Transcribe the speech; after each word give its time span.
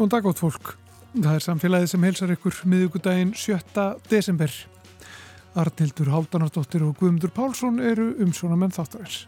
Góðan 0.00 0.14
dag 0.14 0.26
átt 0.30 0.38
fólk. 0.40 0.68
Það 1.12 1.34
er 1.34 1.42
samfélagið 1.44 1.90
sem 1.90 2.04
heilsar 2.06 2.30
ykkur 2.32 2.60
miðugudaginn 2.72 3.34
7. 3.36 3.82
desember. 4.08 4.54
Arnildur 5.60 6.08
Háldanardóttir 6.08 6.86
og 6.86 6.94
Guðmundur 6.96 7.34
Pálsson 7.36 7.76
eru 7.84 8.06
umsjónamenn 8.24 8.72
þáttarins. 8.72 9.26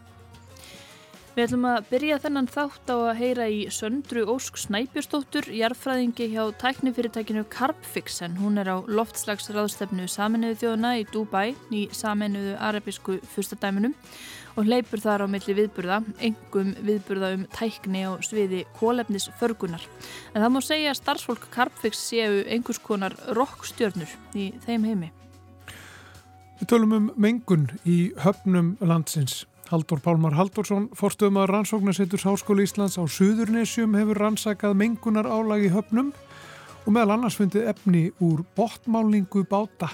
Við 1.35 1.43
ætlum 1.45 1.69
að 1.69 1.85
byrja 1.91 2.17
þennan 2.25 2.49
þátt 2.49 2.89
á 2.89 2.97
að 2.97 3.21
heyra 3.21 3.47
í 3.53 3.61
Söndru 3.69 4.25
Ósk 4.33 4.57
Snæbjörnsdóttur, 4.63 5.51
jarðfræðingi 5.53 6.31
hjá 6.33 6.43
tæknifyrirtækinu 6.65 7.45
Carbfix 7.53 8.23
en 8.25 8.41
hún 8.41 8.57
er 8.57 8.73
á 8.73 8.81
loftslagsraðstefnu 8.81 10.09
Saminuðu 10.09 10.57
þjóðuna 10.63 10.95
í 11.03 11.05
Dubai 11.13 11.53
í 11.69 11.85
Saminuðu 11.93 12.57
arabísku 12.57 13.19
fyrstadæminum 13.35 13.93
og 14.53 14.67
hleypur 14.67 15.01
þar 15.01 15.25
á 15.25 15.27
milli 15.29 15.55
viðburða, 15.57 16.01
engum 16.21 16.73
viðburða 16.85 17.31
um 17.37 17.45
tækni 17.55 18.03
á 18.05 18.11
sviði 18.25 18.63
kólefnisförgunar. 18.77 19.85
En 20.33 20.43
það 20.43 20.53
má 20.53 20.59
segja 20.65 20.91
að 20.93 20.99
starfsfólk 21.01 21.47
Carbfix 21.53 22.03
séu 22.11 22.43
einhvers 22.45 22.81
konar 22.83 23.15
rockstjörnur 23.33 24.11
í 24.37 24.51
þeim 24.65 24.85
heimi. 24.89 25.09
Við 26.59 26.69
tölum 26.69 26.93
um 26.95 27.09
mengun 27.17 27.67
í 27.83 28.13
höfnum 28.23 28.75
landsins. 28.83 29.43
Haldur 29.71 30.01
Pálmar 30.03 30.35
Haldursson, 30.37 30.89
forstöðum 30.93 31.39
að 31.41 31.49
rannsóknarsetturs 31.49 32.25
Háskóli 32.27 32.67
Íslands 32.67 32.99
á 32.99 33.03
Suðurnesjum 33.09 33.95
hefur 33.97 34.19
rannsakað 34.21 34.75
mengunar 34.77 35.25
álag 35.25 35.65
í 35.65 35.71
höfnum 35.73 36.11
og 36.83 36.91
meðal 36.93 37.15
annars 37.15 37.39
fundið 37.39 37.71
efni 37.71 38.03
úr 38.21 38.43
botmálningu 38.57 39.45
báta 39.49 39.89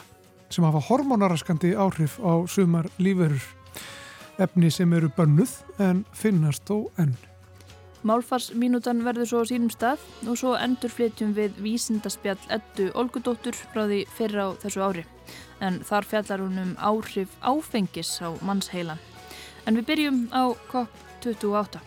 sem 0.49 0.65
hafa 0.65 0.81
hormonaraskandi 0.89 1.75
áhrif 1.77 2.17
á 2.19 2.43
sumar 2.49 2.89
líferur. 2.97 3.58
Efni 4.39 4.69
sem 4.71 4.93
eru 4.95 5.09
bönnuð 5.11 5.51
en 5.83 6.05
finnast 6.15 6.63
þó 6.63 6.85
enn. 7.01 7.17
Málfarsminútan 8.07 9.01
verður 9.03 9.27
svo 9.27 9.41
á 9.43 9.49
sínum 9.49 9.71
stað 9.73 10.05
og 10.23 10.37
svo 10.39 10.53
endur 10.55 10.93
flytjum 10.95 11.33
við 11.35 11.57
vísindaspjall 11.59 12.39
Eddu 12.55 12.85
Olgudóttur 12.95 13.57
frá 13.59 13.83
því 13.89 14.05
fyrra 14.15 14.45
á 14.47 14.49
þessu 14.61 14.85
ári. 14.85 15.03
En 15.59 15.81
þar 15.83 16.07
fjallar 16.07 16.45
hún 16.45 16.61
um 16.63 16.71
áhrif 16.79 17.35
áfengis 17.43 18.13
á 18.23 18.31
mannsheilan. 18.39 19.03
En 19.67 19.75
við 19.75 19.89
byrjum 19.91 20.21
á 20.31 20.55
COP28. 20.71 21.83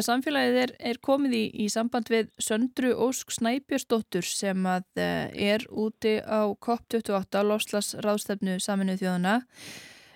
Já, 0.00 0.06
samfélagið 0.06 0.54
er, 0.56 0.70
er 0.88 0.98
komið 1.04 1.34
í, 1.36 1.40
í 1.60 1.64
samband 1.68 2.08
við 2.08 2.30
Söndru 2.40 2.94
Ósk 3.04 3.34
Snæbjörnsdóttur 3.36 4.24
sem 4.24 4.64
að 4.64 4.86
uh, 4.96 5.26
er 5.28 5.66
úti 5.68 6.14
á 6.24 6.48
COP28 6.56 7.42
loslas 7.44 7.90
ráðstefnu 8.00 8.54
saminuð 8.64 9.02
þjóðana. 9.02 9.34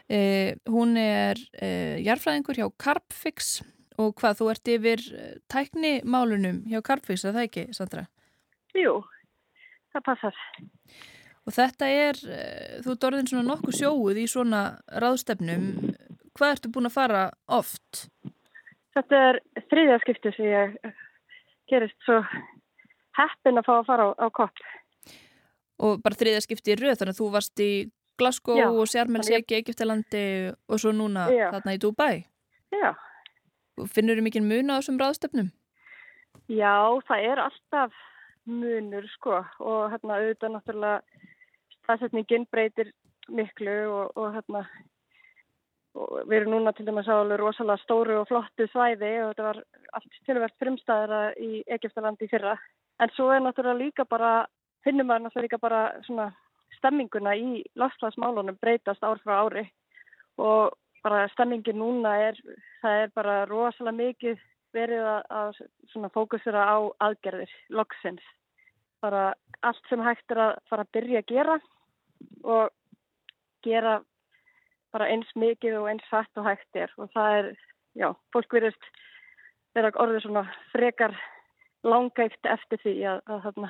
Uh, 0.09 0.57
hún 0.73 0.97
er 0.97 1.37
uh, 1.59 2.01
jarfræðingur 2.01 2.63
hjá 2.63 2.65
Carbfix 2.81 3.59
og 4.01 4.15
hvað, 4.23 4.39
þú 4.39 4.49
ert 4.55 4.71
yfir 4.73 5.05
tæknimálunum 5.53 6.63
hjá 6.73 6.81
Carbfix, 6.87 7.27
er 7.29 7.37
það 7.37 7.49
ekki, 7.51 7.65
Sandra? 7.77 8.07
Jú, 8.73 8.95
það 9.93 10.07
passar. 10.09 10.39
Og 11.45 11.59
þetta 11.59 11.91
er, 11.93 12.23
þú 12.81 12.95
ert 12.95 13.05
orðin 13.11 13.29
svona 13.29 13.51
nokkuð 13.51 13.83
sjóuð 13.83 14.23
í 14.23 14.25
svona 14.33 14.65
ráðstefnum. 15.05 15.69
Hvað 16.33 16.57
ertu 16.57 16.73
búin 16.73 16.89
að 16.89 16.97
fara 16.97 17.27
oft? 17.53 18.07
Þetta 18.95 19.21
er 19.29 19.41
þriðja 19.71 19.99
skipti 20.05 20.33
sem 20.37 20.47
ég 20.47 20.77
gerist 21.71 21.99
svo 22.07 22.21
heppin 23.19 23.59
að 23.59 23.67
fá 23.67 23.75
að 23.77 23.87
fara 23.89 24.07
á, 24.07 24.11
á 24.23 24.27
kopp. 24.35 24.65
Og 25.83 25.99
bara 26.05 26.19
þriðja 26.19 26.45
skipti 26.45 26.75
í 26.75 26.79
rauð, 26.79 26.99
þannig 27.01 27.17
að 27.17 27.21
þú 27.21 27.31
varst 27.35 27.63
í 27.63 27.71
Glasgow 28.21 28.59
Já, 28.59 28.69
og 28.71 28.87
Sjarmelseki, 28.87 29.59
Egiptalandi 29.59 30.25
og 30.71 30.79
svo 30.79 30.93
núna 30.95 31.27
Já. 31.35 31.49
þarna 31.57 31.75
í 31.75 31.81
Dubai. 31.83 32.25
Já. 32.71 32.95
Finnur 33.91 34.21
þú 34.21 34.27
mikið 34.29 34.47
mun 34.47 34.71
á 34.71 34.79
þessum 34.79 35.01
ráðstöfnum? 35.03 35.51
Já, 36.47 36.77
það 37.09 37.27
er 37.33 37.43
alltaf 37.49 38.03
munur 38.47 39.07
sko 39.17 39.41
og 39.41 39.91
hérna 39.91 40.21
auðvitað 40.21 40.55
náttúrulega 40.55 41.31
staðsetningin 41.81 42.47
breytir 42.53 42.93
miklu 43.33 43.77
og, 43.89 44.13
og 44.21 44.35
hérna 44.37 44.67
og 45.95 46.15
við 46.27 46.41
erum 46.41 46.57
núna 46.57 46.73
til 46.75 46.87
dæmis 46.89 47.07
á 47.07 47.15
alveg 47.15 47.39
rosalega 47.41 47.83
stóru 47.85 48.17
og 48.21 48.29
flottu 48.29 48.67
svæði 48.73 49.13
og 49.23 49.33
þetta 49.33 49.47
var 49.47 49.61
allt 49.99 50.17
tilvægt 50.27 50.57
frumstæðara 50.63 51.21
í 51.39 51.63
Egiptalandi 51.77 52.29
fyrra. 52.31 52.57
En 53.03 53.13
svo 53.15 53.31
er 53.35 53.43
náttúrulega 53.43 53.81
líka 53.81 54.07
bara, 54.11 54.47
finnum 54.87 55.07
maður 55.07 55.27
náttúrulega 55.27 55.47
líka 55.47 55.63
bara 55.63 55.83
svona 56.07 56.31
stemminguna 56.79 57.35
í 57.39 57.63
lofslagsmálunum 57.79 58.59
breytast 58.63 59.05
ár 59.07 59.23
frá 59.23 59.37
ári 59.45 59.69
og 60.43 60.75
bara 61.05 61.29
stemmingin 61.35 61.79
núna 61.79 62.17
er, 62.31 62.41
það 62.83 63.03
er 63.03 63.15
bara 63.15 63.37
rosalega 63.47 63.99
mikið 64.01 64.43
verið 64.75 65.07
að 65.31 65.61
svona 65.93 66.11
fókusera 66.11 66.65
á 66.67 66.77
aðgerðir, 67.07 67.53
loksins. 67.71 68.25
Bara 69.05 69.35
allt 69.63 69.91
sem 69.91 70.03
hægt 70.03 70.33
er 70.35 70.41
að 70.49 70.57
fara 70.71 70.87
að 70.87 70.95
byrja 70.97 71.23
að 71.23 71.31
gera 71.31 71.57
og 72.43 72.73
gera 73.63 74.01
bara 74.95 75.11
eins 75.11 75.31
mikið 75.39 75.81
og 75.81 75.89
eins 75.91 76.05
fætt 76.11 76.41
og 76.41 76.47
hægt 76.49 76.79
er. 76.79 76.93
Og 77.01 77.11
það 77.15 77.39
er, 77.39 77.51
já, 77.99 78.09
fólk 78.35 78.55
verist 78.55 78.91
vera 79.75 79.91
orðið 80.01 80.27
svona 80.27 80.45
frekar 80.73 81.17
langægt 81.85 82.49
eftir 82.49 82.81
því 82.85 82.95
að, 83.11 83.21
að, 83.27 83.51
að 83.51 83.69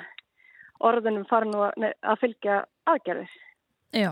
orðunum 0.84 1.26
fara 1.30 1.48
nú 1.48 1.64
að, 1.64 1.90
að 2.04 2.20
fylgja 2.20 2.60
aðgerðir. 2.90 3.34
Já, 3.94 4.10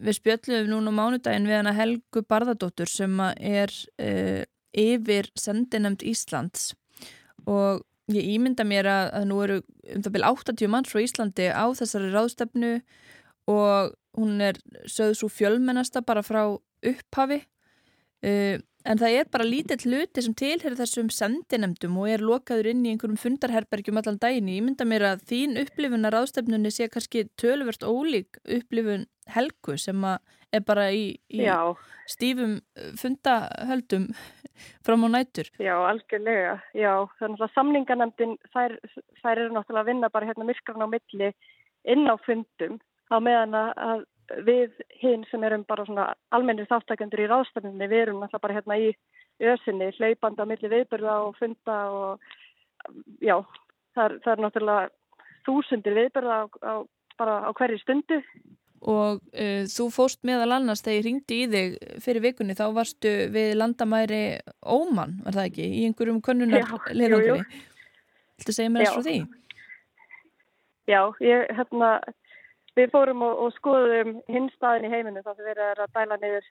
við 0.00 0.18
spjöllum 0.18 0.70
núna 0.70 0.94
mánudaginn 0.94 1.48
við 1.48 1.60
hana 1.60 1.74
Helgu 1.76 2.24
Barðardóttur 2.28 2.90
sem 2.90 3.14
er 3.36 3.72
uh, 4.02 4.42
yfir 4.76 5.30
sendinemnd 5.38 6.04
Íslands. 6.06 6.74
Og 7.48 7.84
ég 8.12 8.26
ímynda 8.34 8.66
mér 8.66 8.88
að, 8.90 9.22
nú 9.30 9.38
eru 9.44 9.60
um 9.94 10.04
það 10.04 10.14
byrja 10.16 10.34
80 10.34 10.72
manns 10.72 10.92
frá 10.92 11.02
Íslandi 11.02 11.48
á 11.50 11.64
þessari 11.78 12.10
ráðstefnu 12.12 12.74
og 13.50 13.94
hún 14.18 14.40
er 14.42 14.58
sögð 14.90 15.20
svo 15.20 15.30
fjölmennasta 15.30 16.02
bara 16.06 16.24
frá 16.26 16.42
upphafi 16.80 17.40
uh, 18.24 18.56
en 18.88 19.00
það 19.00 19.16
er 19.18 19.28
bara 19.32 19.46
lítið 19.46 19.84
hluti 19.88 20.24
sem 20.24 20.34
tilherir 20.36 20.78
þessum 20.78 21.10
sendinemdum 21.12 21.98
og 22.00 22.08
er 22.08 22.24
lokaður 22.24 22.70
inn 22.72 22.84
í 22.86 22.94
einhverjum 22.94 23.20
fundarherbergjum 23.20 24.00
allan 24.00 24.18
daginn. 24.22 24.48
Ég 24.48 24.64
mynda 24.64 24.86
mér 24.88 25.06
að 25.10 25.24
þín 25.30 25.58
upplifunar 25.60 26.16
ástefnunni 26.22 26.72
sé 26.72 26.88
kannski 26.92 27.26
töluvert 27.40 27.84
ólík 27.84 28.40
upplifun 28.44 29.06
helgu 29.30 29.76
sem 29.78 30.04
er 30.50 30.64
bara 30.66 30.88
í, 30.96 31.12
í 31.30 31.44
stífum 32.10 32.58
fundahöldum 32.98 34.08
fram 34.86 35.06
á 35.06 35.08
nætur. 35.20 35.52
Já, 35.60 35.76
algjörlega. 35.92 36.58
Já, 36.74 36.92
þannig 37.20 37.44
að 37.46 37.56
samninganemdin 37.56 38.36
þær, 38.54 38.78
þær 39.20 39.34
eru 39.36 39.54
náttúrulega 39.54 39.84
að 39.84 39.90
vinna 39.92 40.12
bara 40.12 40.30
hérna 40.30 40.48
myrkran 40.48 40.84
á 40.84 40.88
milli 40.88 41.34
inn 41.88 42.08
á 42.08 42.16
fundum 42.24 42.80
á 43.10 43.16
meðan 43.22 43.56
að 43.58 44.04
við 44.46 44.76
hinn 45.00 45.24
sem 45.30 45.42
erum 45.46 45.64
bara 45.68 45.84
svona 45.86 46.10
almennir 46.34 46.68
þáttakendur 46.70 47.24
í 47.24 47.30
ráðstæðinni, 47.30 47.88
við 47.90 48.04
erum 48.04 48.22
alltaf 48.22 48.42
bara 48.44 48.56
hérna 48.60 48.78
í 48.78 48.92
ösinni, 49.40 49.90
hleypanda 49.96 50.46
á 50.46 50.50
milli 50.50 50.70
viðbörða 50.70 51.16
og 51.26 51.36
funda 51.40 51.78
og 51.90 52.30
já, 53.24 53.40
það 53.96 54.04
er, 54.04 54.16
það 54.24 54.32
er 54.32 54.42
náttúrulega 54.44 54.88
þúsundir 55.48 55.98
viðbörða 55.98 56.38
á, 56.38 56.44
á, 56.62 56.74
bara 57.18 57.36
á 57.48 57.50
hverju 57.56 57.80
stundu. 57.82 58.20
Og 58.80 59.18
uh, 59.20 59.64
þú 59.68 59.88
fóst 59.92 60.22
meðal 60.24 60.54
annars 60.56 60.84
þegar 60.84 60.98
ég 60.98 61.06
ringdi 61.08 61.40
í 61.42 61.48
þig 61.52 61.74
fyrir 62.04 62.24
vikunni, 62.28 62.56
þá 62.56 62.70
varstu 62.76 63.10
við 63.34 63.52
landamæri 63.58 64.22
Óman, 64.62 65.18
var 65.26 65.36
það 65.36 65.50
ekki, 65.50 65.66
í 65.66 65.82
einhverjum 65.88 66.22
konnunar 66.24 66.70
leðangri. 66.94 67.42
Viltu 68.40 68.56
segja 68.56 68.72
mér 68.72 68.86
þess 68.86 68.96
frá 68.96 69.04
því? 69.08 69.18
Já, 70.88 71.02
ég, 71.22 71.44
hérna, 71.54 71.90
Við 72.78 72.92
fórum 72.92 73.24
og, 73.26 73.38
og 73.44 73.54
skoðum 73.56 74.20
hinn 74.30 74.48
staðin 74.54 74.86
í 74.86 74.92
heiminu 74.92 75.22
þar 75.24 75.36
sem 75.36 75.46
við 75.46 75.62
erum 75.64 75.84
að 75.84 75.94
dæla 75.96 76.18
niður 76.22 76.50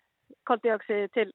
koldioksiði 0.50 1.07
til 1.16 1.27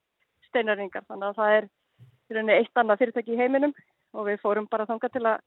steinarringar. 0.51 1.07
Þannig 1.09 1.31
að 1.31 1.39
það 1.41 1.57
er 1.59 2.59
eitt 2.59 2.81
annað 2.81 3.01
fyrirtæki 3.03 3.35
í 3.35 3.41
heiminum 3.41 3.73
og 4.15 4.29
við 4.29 4.43
fórum 4.43 4.69
bara 4.71 4.87
þanga 4.89 5.11
til 5.13 5.25
að 5.25 5.39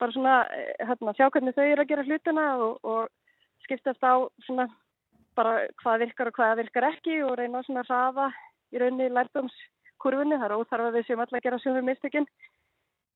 bara 0.00 0.14
svona 0.14 0.36
hérna, 0.80 1.14
sjá 1.16 1.26
hvernig 1.28 1.56
þau 1.56 1.64
eru 1.66 1.82
að 1.84 1.90
gera 1.90 2.06
hlutina 2.06 2.46
og, 2.64 2.78
og 2.88 3.66
skiptast 3.66 4.00
á 4.00 4.24
svona 4.46 4.66
bara 5.36 5.66
hvað 5.82 6.06
virkar 6.06 6.30
og 6.30 6.38
hvað 6.38 6.56
virkar 6.62 6.88
ekki 6.88 7.20
og 7.26 7.36
reyna 7.38 7.62
svona 7.66 7.84
að 7.84 7.92
rafa 7.92 8.30
í 8.72 8.80
rauninni 8.80 9.10
lærdómskurfunni. 9.12 10.38
Það 10.40 10.48
er 10.48 10.56
óþarf 10.56 10.88
að 10.88 10.96
við 10.96 11.06
séum 11.06 11.22
alltaf 11.24 11.40
að 11.40 11.46
gera 11.46 11.60
sjöfum 11.62 11.88
mistökinn. 11.90 12.28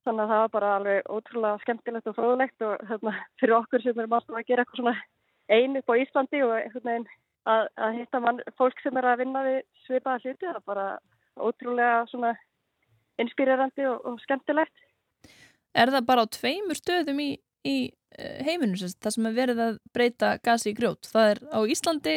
Þannig 0.05 0.25
að 0.27 0.33
það 0.35 0.43
var 0.43 0.53
bara 0.53 0.73
alveg 0.79 1.07
ótrúlega 1.09 1.61
skemmtilegt 1.63 2.09
og 2.11 2.17
fróðlegt 2.19 2.65
og 2.67 2.89
hérna, 2.91 3.15
fyrir 3.41 3.57
okkur 3.57 3.85
sem 3.85 4.01
erum 4.03 4.17
alltaf 4.19 4.37
að 4.37 4.49
gera 4.51 4.65
eitthvað 4.65 4.83
svona 4.83 4.97
einu 5.49 5.81
upp 5.81 5.93
á 5.93 6.01
Íslandi 6.01 6.43
og 6.45 6.55
einhvern 6.57 6.89
veginn 6.89 7.09
að, 7.51 7.67
að 7.77 7.99
hitta 7.99 8.21
mann 8.25 8.41
fólk 8.59 8.81
sem 8.83 8.97
er 9.01 9.09
að 9.09 9.21
vinna 9.23 9.45
við 9.47 9.59
svipaða 9.87 10.23
hluti. 10.23 10.47
Það 10.47 10.61
er 10.61 10.67
bara 10.71 10.87
ótrúlega 11.35 12.05
svona 12.11 12.35
inspírerandi 13.21 13.89
og, 13.91 14.05
og 14.09 14.21
skemmtilegt. 14.25 14.87
Er 15.75 15.91
það 15.91 16.07
bara 16.07 16.25
á 16.25 16.27
tveimur 16.31 16.79
stöðum 16.79 17.21
í, 17.23 17.31
í 17.67 17.77
eh, 18.19 18.39
heiminu 18.47 18.79
það 18.79 19.17
sem 19.17 19.29
er 19.29 19.37
verið 19.37 19.65
að 19.65 19.83
breyta 19.95 20.37
gasi 20.45 20.71
í 20.71 20.79
grjót? 20.79 21.11
Það 21.11 21.33
er 21.33 21.43
á 21.51 21.61
Íslandi 21.75 22.17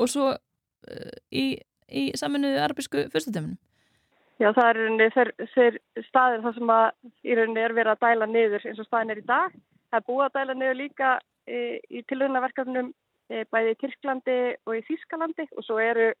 og 0.00 0.10
svo 0.10 0.32
uh, 0.32 1.14
í, 1.30 1.44
í 1.92 2.04
saminuðu 2.18 2.62
arabísku 2.64 3.06
fyrstutöfunum? 3.12 3.58
Já, 4.42 4.48
það 4.50 4.66
er 4.66 4.78
rauninni 4.80 5.06
þeir, 5.54 5.76
staðir 6.08 6.42
þar 6.42 6.56
sem 6.56 6.72
að 6.74 6.86
í 7.22 7.36
rauninni 7.38 7.62
er 7.62 7.76
verið 7.76 7.92
að 7.92 8.02
dæla 8.02 8.26
niður 8.26 8.64
eins 8.66 8.80
og 8.82 8.88
staðin 8.88 9.14
er 9.14 9.20
í 9.20 9.28
dag. 9.28 9.54
Það 9.92 10.00
er 10.00 10.06
búið 10.08 10.24
að 10.24 10.38
dæla 10.38 10.56
niður 10.58 10.80
líka 10.80 11.10
í 11.48 12.04
tilhörnaverkefnum 12.08 12.92
e, 13.30 13.44
bæði 13.52 13.74
í 13.74 13.80
Tyrklandi 13.80 14.38
og 14.66 14.78
í 14.78 14.84
Þískalandi 14.88 15.48
og 15.56 15.66
svo 15.66 15.80
eru 15.82 16.12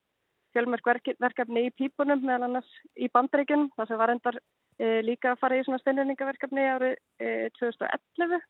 fjölmörk 0.54 0.90
verkefni 1.18 1.66
í 1.68 1.72
pípunum 1.74 2.22
meðal 2.22 2.48
annars 2.48 2.68
í 2.94 3.08
bandreikunum 3.14 3.72
þar 3.74 3.90
sem 3.90 4.00
var 4.00 4.12
endar 4.14 4.38
e, 4.78 5.00
líka 5.06 5.32
að 5.32 5.40
fara 5.42 5.58
í 5.58 5.64
svona 5.66 5.80
steinreiningaverkefni 5.82 6.68
árið 6.74 6.94
e, 7.18 7.50
2011 7.58 8.44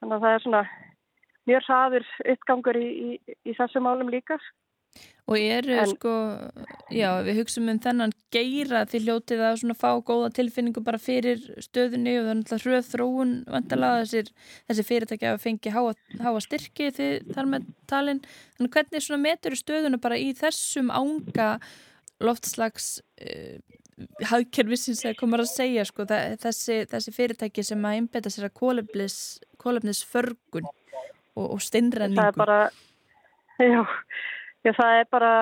þannig 0.00 0.16
að 0.16 0.24
það 0.24 0.34
er 0.36 0.44
svona 0.46 0.62
mjög 1.50 1.66
hraður 1.66 2.08
uppgangur 2.34 2.80
í, 2.80 2.88
í, 2.88 3.36
í 3.44 3.56
þessu 3.58 3.82
málum 3.84 4.12
líka 4.12 4.38
Og 5.30 5.38
eru 5.38 5.76
en, 5.78 5.90
sko, 5.92 6.12
já 6.90 7.08
við 7.22 7.36
hugsaum 7.38 7.68
um 7.70 7.78
þennan 7.78 8.12
geira 8.34 8.80
til 8.90 9.04
hljótið 9.04 9.42
að 9.46 9.58
svona 9.60 9.76
fá 9.78 9.90
góða 10.02 10.32
tilfinningu 10.34 10.82
bara 10.82 10.98
fyrir 10.98 11.44
stöðunni 11.62 12.16
og 12.18 12.24
það 12.24 12.30
er 12.32 12.38
náttúrulega 12.40 12.64
hröð 12.64 12.88
þróun 12.88 13.34
vantalega 13.52 14.00
þessir, 14.00 14.32
þessi 14.66 14.84
fyrirtæki 14.88 15.28
að 15.30 15.38
fengi 15.44 15.74
háa, 15.76 15.92
háa 16.24 16.40
styrki 16.42 16.88
því 16.96 17.06
þar 17.36 17.50
með 17.52 17.68
talin. 17.92 18.22
Þannig 18.56 18.74
hvernig 18.74 19.06
svona 19.06 19.22
metur 19.28 19.56
stöðuna 19.60 20.02
bara 20.02 20.18
í 20.18 20.32
þessum 20.40 20.90
ánga 20.90 21.48
loftslags 22.20 22.90
uh, 23.22 23.62
hagkerfisins 24.32 25.04
að 25.06 25.14
koma 25.20 25.38
að 25.38 25.52
segja 25.52 25.86
sko 25.86 26.08
þessi, 26.10 26.80
þessi 26.90 27.14
fyrirtæki 27.14 27.62
sem 27.70 27.86
að 27.86 28.00
einbeta 28.00 28.34
sér 28.34 28.50
að 28.50 28.58
kólefnisförgun 29.62 30.66
og, 30.66 31.46
og 31.46 31.62
steinræningu. 31.62 32.18
Það 32.18 32.34
er 32.34 32.42
bara, 32.42 32.60
já 33.62 33.82
Já, 34.60 34.74
það 34.76 34.94
er 34.98 35.06
bara 35.08 35.34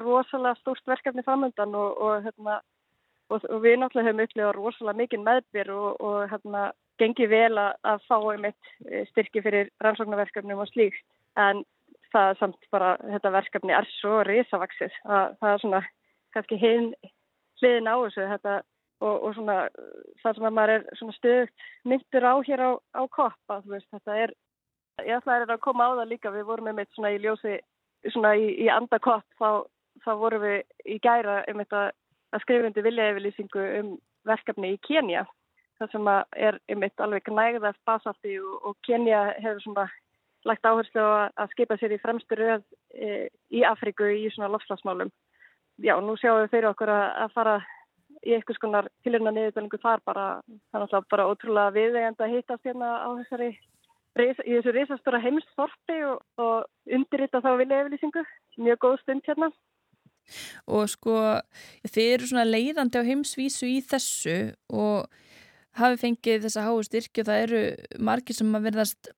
rosalega 0.00 0.56
stórt 0.62 0.86
verkefni 0.88 1.24
framöndan 1.26 1.74
og, 1.76 1.98
og, 2.00 2.22
hérna, 2.24 2.60
og, 3.28 3.42
og 3.44 3.60
við 3.64 3.76
náttúrulega 3.82 4.08
höfum 4.08 4.22
upplifað 4.24 4.54
rosalega 4.56 5.00
mikið 5.02 5.24
meðbyr 5.26 5.72
og 5.76 6.22
hérna, 6.30 6.70
gengið 6.98 7.30
vel 7.30 7.60
að 7.60 8.06
fá 8.08 8.16
einmitt 8.16 8.72
eh, 8.88 9.04
styrki 9.10 9.42
fyrir 9.44 9.68
rannsóknarverkefnum 9.84 10.64
og 10.64 10.70
slíkt. 10.72 11.04
En 11.36 11.62
það 12.12 12.32
er 12.32 12.40
samt 12.40 12.72
bara, 12.72 12.96
þetta 13.04 13.34
verkefni 13.36 13.76
er 13.76 13.92
svo 13.98 14.22
risavaksið 14.26 14.98
að 15.04 15.36
það 15.38 15.52
er 15.52 15.62
svona 15.62 15.82
kannski 16.34 16.58
hinn 16.60 16.90
hliðin 17.60 17.90
á 17.90 17.96
þessu 18.00 18.28
þetta 18.32 18.58
og 18.98 19.34
svona 19.36 19.56
það 20.22 20.38
sem 20.38 20.46
að 20.48 20.54
maður 20.56 20.72
er 20.74 20.86
svona 20.98 21.14
stöðt 21.14 21.66
myndur 21.86 22.24
á 22.26 22.34
hér 22.48 22.62
á, 22.66 22.70
á 22.98 23.02
koppa, 23.14 23.60
veist, 23.70 23.86
þetta 23.94 24.16
er 24.24 24.32
Ég 25.06 25.20
ætlaði 25.20 25.46
að 25.52 25.62
koma 25.62 25.86
á 25.86 25.98
það 26.00 26.10
líka, 26.12 26.34
við 26.34 26.46
vorum 26.48 26.70
einmitt 26.70 26.90
svona 26.94 27.12
í 27.14 27.20
ljósi, 27.22 27.58
svona 28.10 28.34
í, 28.34 28.48
í 28.64 28.66
andakopp, 28.72 29.26
þá, 29.38 29.66
þá 30.04 30.10
vorum 30.18 30.42
við 30.42 30.58
í 30.90 30.98
gæra 31.04 31.42
einmitt 31.46 31.74
að, 31.76 31.92
að 32.34 32.44
skrifundi 32.44 32.84
viljaefylýsingu 32.86 33.66
um 33.78 33.92
verkefni 34.28 34.74
í 34.74 34.80
Kenya. 34.86 35.24
Það 35.78 35.94
sem 35.94 36.10
er 36.10 36.58
einmitt 36.66 37.00
alveg 37.04 37.30
nægðast 37.30 37.80
basalti 37.86 38.34
og, 38.42 38.58
og 38.66 38.78
Kenya 38.86 39.28
hefur 39.38 39.62
svona 39.62 39.86
lagt 40.46 40.66
áherslu 40.66 41.04
að 41.04 41.54
skipa 41.54 41.78
sér 41.78 41.94
í 41.94 42.02
fremstu 42.02 42.38
röð 42.38 42.62
e, 42.94 43.28
í 43.54 43.62
Afriku 43.66 44.06
í 44.10 44.26
svona 44.34 44.50
lofslagsmálum. 44.54 45.10
Já, 45.78 45.94
nú 46.02 46.16
sjáum 46.18 46.42
við 46.42 46.52
fyrir 46.56 46.72
okkur 46.72 46.90
að, 46.90 47.06
að 47.22 47.34
fara 47.36 47.56
í 48.26 48.34
eitthvað 48.34 48.58
skonar 48.58 48.88
tilurna 49.06 49.30
niðurtölingu 49.34 49.78
þar 49.82 50.02
bara, 50.06 50.26
þannig 50.72 50.94
að 50.98 51.10
bara 51.12 51.26
ótrúlega 51.30 51.74
viðegand 51.76 52.22
að 52.22 52.34
hittast 52.34 52.66
hérna 52.66 52.94
á 53.06 53.08
þessari 53.20 53.52
í 54.24 54.56
þessu 54.56 54.74
risastóra 54.74 55.20
heimsþorpi 55.22 55.98
og, 56.08 56.22
og 56.42 56.94
undirrita 56.98 57.42
þá 57.44 57.50
vilja 57.60 57.82
yfirlýsingu. 57.84 58.24
Mjög 58.58 58.80
góð 58.84 58.96
stund 59.02 59.28
hérna. 59.28 59.50
Og 60.68 60.88
sko 60.92 61.18
þið 61.88 62.10
eru 62.14 62.28
svona 62.28 62.48
leiðandi 62.48 63.00
á 63.00 63.08
heimsvísu 63.08 63.68
í 63.70 63.78
þessu 63.84 64.38
og 64.68 65.06
hafi 65.78 66.00
fengið 66.02 66.44
þessa 66.46 66.66
háu 66.66 66.82
styrki 66.84 67.22
og 67.22 67.30
það 67.30 67.44
eru 67.46 67.62
margir 68.10 68.36
sem 68.36 68.58
að 68.58 68.68
verðast 68.68 69.10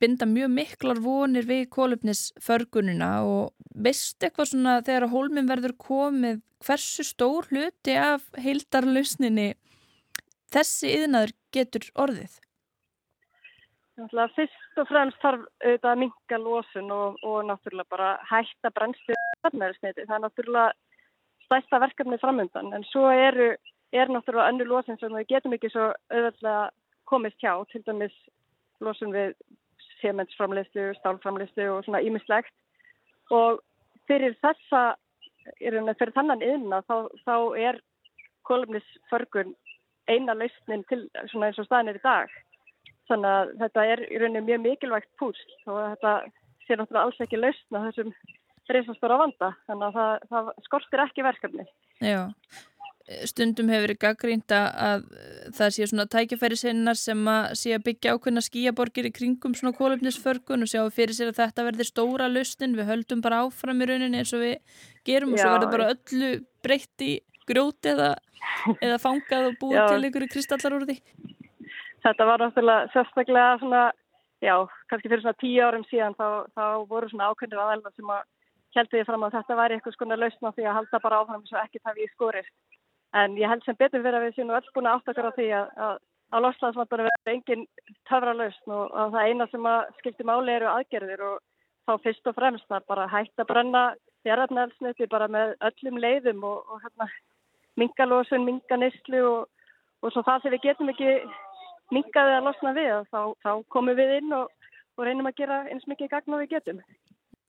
binda 0.00 0.26
mjög 0.28 0.50
miklar 0.54 1.00
vonir 1.04 1.46
við 1.48 1.66
kólöfnisförgununa 1.74 3.10
og 3.28 3.52
veist 3.76 4.22
eitthvað 4.24 4.50
svona 4.52 4.78
þegar 4.86 5.10
hólminn 5.12 5.50
verður 5.50 5.76
komið 5.76 6.40
hversu 6.64 7.04
stór 7.04 7.48
hluti 7.50 7.96
af 8.00 8.24
heildarlausninni 8.40 9.50
þessi 10.54 10.94
yðnaður 10.96 11.36
getur 11.52 11.90
orðið? 11.94 12.38
Náttúrulega 13.96 14.34
fyrst 14.36 14.80
og 14.80 14.88
fremst 14.90 15.22
þarf 15.22 15.44
auðvitað 15.64 15.90
að 15.90 16.00
minka 16.02 16.38
lósun 16.40 16.90
og, 16.92 17.14
og 17.24 17.46
náttúrulega 17.48 17.92
bara 17.94 18.08
hætta 18.28 18.70
brennslu 18.76 19.16
það 19.46 19.62
er 19.62 20.20
náttúrulega 20.24 20.66
stæsta 21.46 21.80
verkefni 21.80 22.18
framöndan 22.20 22.74
en 22.76 22.84
svo 22.90 23.06
eru, 23.08 23.54
er 23.92 24.12
náttúrulega 24.12 24.52
önnu 24.52 24.66
lósun 24.68 25.00
sem 25.00 25.16
við 25.16 25.30
getum 25.32 25.56
ekki 25.56 25.70
svo 25.72 25.88
auðvitað 26.12 26.74
komist 27.08 27.40
hjá, 27.40 27.54
til 27.72 27.82
dæmis 27.86 28.16
lósun 28.84 29.14
við 29.16 29.32
sementsframleyslu, 30.02 30.90
stálframleyslu 30.98 31.68
og 31.72 31.84
svona 31.86 32.02
ímislegt 32.04 32.52
og 33.32 33.62
fyrir 34.10 34.36
þessa, 34.42 34.96
fyrir 35.56 36.12
þannan 36.18 36.44
yfirna 36.44 36.82
þá, 36.84 37.08
þá 37.24 37.36
er 37.70 37.80
kolumnisförgun 38.44 39.54
eina 40.06 40.36
lausnin 40.36 40.84
til 40.90 41.06
svona 41.30 41.48
eins 41.48 41.62
og 41.62 41.70
staðin 41.70 41.94
er 41.94 42.02
í 42.02 42.04
dag 42.04 42.36
Þannig 43.10 43.32
að 43.32 43.52
þetta 43.62 43.86
er 43.92 44.02
í 44.06 44.20
rauninni 44.20 44.44
mjög 44.48 44.62
mikilvægt 44.64 45.12
púsl 45.20 45.52
og 45.70 45.82
þetta 45.92 46.14
sé 46.66 46.76
náttúrulega 46.78 47.02
alls 47.04 47.20
ekki 47.22 47.38
lausna 47.38 47.82
þessum 47.86 48.14
reysastóra 48.70 49.18
vanda. 49.20 49.52
Þannig 49.68 49.86
að 49.86 49.98
það, 49.98 50.24
það 50.32 50.48
skortir 50.66 51.02
ekki 51.04 51.26
verkefni. 51.26 51.66
Já, 52.02 52.22
stundum 53.30 53.70
hefur 53.70 53.86
verið 53.86 54.00
gaggrínda 54.02 54.60
að 54.88 55.06
það 55.54 55.72
sé 55.76 55.86
svona 55.86 56.08
tækifæri 56.10 56.58
sinnar 56.58 56.98
sem 56.98 57.22
að 57.30 57.46
sé 57.60 57.76
að 57.76 57.86
byggja 57.86 58.16
ákveðna 58.16 58.42
skíaborgir 58.42 59.06
í 59.06 59.14
kringum 59.14 59.54
svona 59.54 59.76
kólöfnisförgun 59.78 60.66
og 60.66 60.72
sjá 60.72 60.82
fyrir 60.90 61.14
sér 61.14 61.30
að 61.30 61.40
þetta 61.44 61.68
verður 61.68 61.90
stóra 61.92 62.28
lausnin. 62.32 62.74
Við 62.78 62.90
höldum 62.90 63.22
bara 63.22 63.44
áfram 63.46 63.86
í 63.86 63.90
rauninni 63.92 64.24
eins 64.24 64.34
og 64.34 64.42
við 64.42 64.82
gerum 65.06 65.36
og 65.36 65.38
Já, 65.38 65.46
svo 65.46 65.54
verður 65.54 65.74
bara 65.76 65.90
öllu 65.94 66.32
breytt 66.66 67.06
í 67.06 67.12
gróti 67.46 67.94
eða, 67.94 68.12
eða 68.80 68.98
fangað 68.98 69.52
og 69.52 69.58
búið 69.62 69.78
Já. 69.78 69.86
til 69.92 70.02
einhverju 70.02 70.32
kristallar 70.34 70.80
úr 70.80 70.90
því 70.90 70.98
þetta 72.06 72.26
var 72.28 72.42
náttúrulega 72.42 72.88
sérstaklega 72.94 73.58
svona, 73.60 73.82
já, 74.44 74.54
kannski 74.90 75.10
fyrir 75.10 75.24
svona 75.24 75.40
tíu 75.42 75.66
árum 75.66 75.84
síðan 75.90 76.16
þá, 76.18 76.26
þá 76.54 76.64
voru 76.90 77.10
svona 77.10 77.30
ákveðnir 77.32 77.62
aðelva 77.62 77.92
sem 77.94 78.12
að 78.14 78.24
heldur 78.76 79.00
ég 79.00 79.08
fram 79.08 79.24
að 79.24 79.38
þetta 79.38 79.56
væri 79.56 79.76
eitthvað 79.76 79.94
skona 79.96 80.18
lausna 80.20 80.52
því 80.52 80.66
að 80.66 80.76
halda 80.76 81.00
bara 81.00 81.20
áfram 81.22 81.46
svo 81.48 81.58
ekki 81.62 81.80
það 81.80 82.00
við 82.00 82.10
skorist. 82.12 82.52
En 83.16 83.36
ég 83.40 83.48
held 83.48 83.64
sem 83.64 83.78
betur 83.78 84.02
fyrir 84.04 84.18
að 84.18 84.26
við 84.26 84.36
séum 84.36 84.52
öll 84.52 84.72
búin 84.74 84.88
að 84.90 84.98
áttakara 84.98 85.32
því 85.36 85.46
að, 85.56 85.70
að, 85.86 85.94
að 86.36 86.44
loslasvandur 86.44 87.04
verður 87.06 87.32
engin 87.32 87.64
töfra 88.10 88.34
lausn 88.36 88.74
og, 88.76 88.90
og 88.92 89.14
það 89.14 89.30
eina 89.30 89.46
sem 89.52 89.68
að 89.70 89.78
skipti 90.00 90.26
máli 90.28 90.52
eru 90.52 90.68
aðgerðir 90.74 91.24
og 91.30 91.38
þá 91.86 91.92
fyrst 92.04 92.28
og 92.28 92.36
fremst 92.36 92.68
það 92.68 92.86
bara 92.92 93.08
hægt 93.08 93.40
að 93.40 93.50
brenna 93.52 93.84
þjárafnælsnöti 94.26 95.08
bara 95.08 95.30
með 95.32 95.54
öllum 95.70 96.00
leiðum 96.02 96.44
og, 96.44 96.66
og 96.68 96.82
hérna 96.84 97.08
mingalósun, 97.80 98.44
minganistlu 98.44 99.22
og, 99.30 99.70
og 100.02 100.12
svo 100.12 100.24
það 100.26 100.42
sem 100.42 100.56
við 100.56 100.66
getum 100.66 100.92
ekki 100.92 101.12
mingaði 101.94 102.38
að 102.38 102.48
losna 102.48 102.72
við 102.76 102.94
þá, 103.10 103.20
þá 103.44 103.50
komum 103.72 103.98
við 103.98 104.16
inn 104.20 104.36
og, 104.36 104.50
og 104.96 105.06
reynum 105.06 105.30
að 105.30 105.38
gera 105.42 105.60
eins 105.70 105.86
mikið 105.90 106.12
gagn 106.14 106.36
og 106.36 106.42
við 106.44 106.56
getum. 106.56 106.82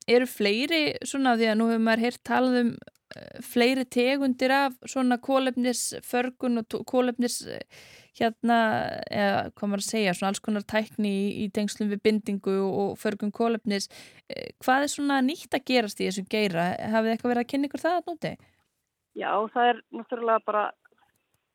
Eru 0.08 0.28
fleiri 0.30 0.84
svona 1.04 1.36
því 1.36 1.52
að 1.52 1.58
nú 1.60 1.72
hefur 1.72 1.84
maður 1.84 2.06
heyrt 2.06 2.24
talað 2.28 2.60
um 2.62 2.74
uh, 2.78 3.40
fleiri 3.44 3.86
tegundir 3.92 4.54
af 4.56 4.78
svona 4.88 5.18
kólefnisförgun 5.20 6.64
og 6.64 6.78
kólefnis 6.88 7.42
hérna, 8.18 8.58
eða 9.12 9.42
hvað 9.54 9.72
maður 9.72 9.84
að 9.84 9.88
segja, 9.88 10.14
svona 10.18 10.32
alls 10.32 10.44
konar 10.44 10.66
tækni 10.68 11.12
í, 11.12 11.26
í 11.44 11.48
tengslum 11.54 11.92
við 11.92 12.04
bindingu 12.08 12.56
og 12.66 12.96
förgun 13.02 13.34
kólefnis. 13.36 13.90
Eh, 14.30 14.50
hvað 14.64 14.86
er 14.86 14.94
svona 14.94 15.20
nýtt 15.26 15.58
að 15.58 15.66
gerast 15.70 16.02
í 16.02 16.08
þessum 16.08 16.30
geira? 16.32 16.70
Hafið 16.94 17.14
eitthvað 17.14 17.34
verið 17.34 17.44
að 17.44 17.52
kynna 17.54 17.70
ykkur 17.70 17.84
það 17.84 18.00
að 18.00 18.12
núti? 18.12 18.34
Já, 19.18 19.32
það 19.54 19.72
er 19.72 19.82
náttúrulega 19.98 20.46
bara, 20.46 20.64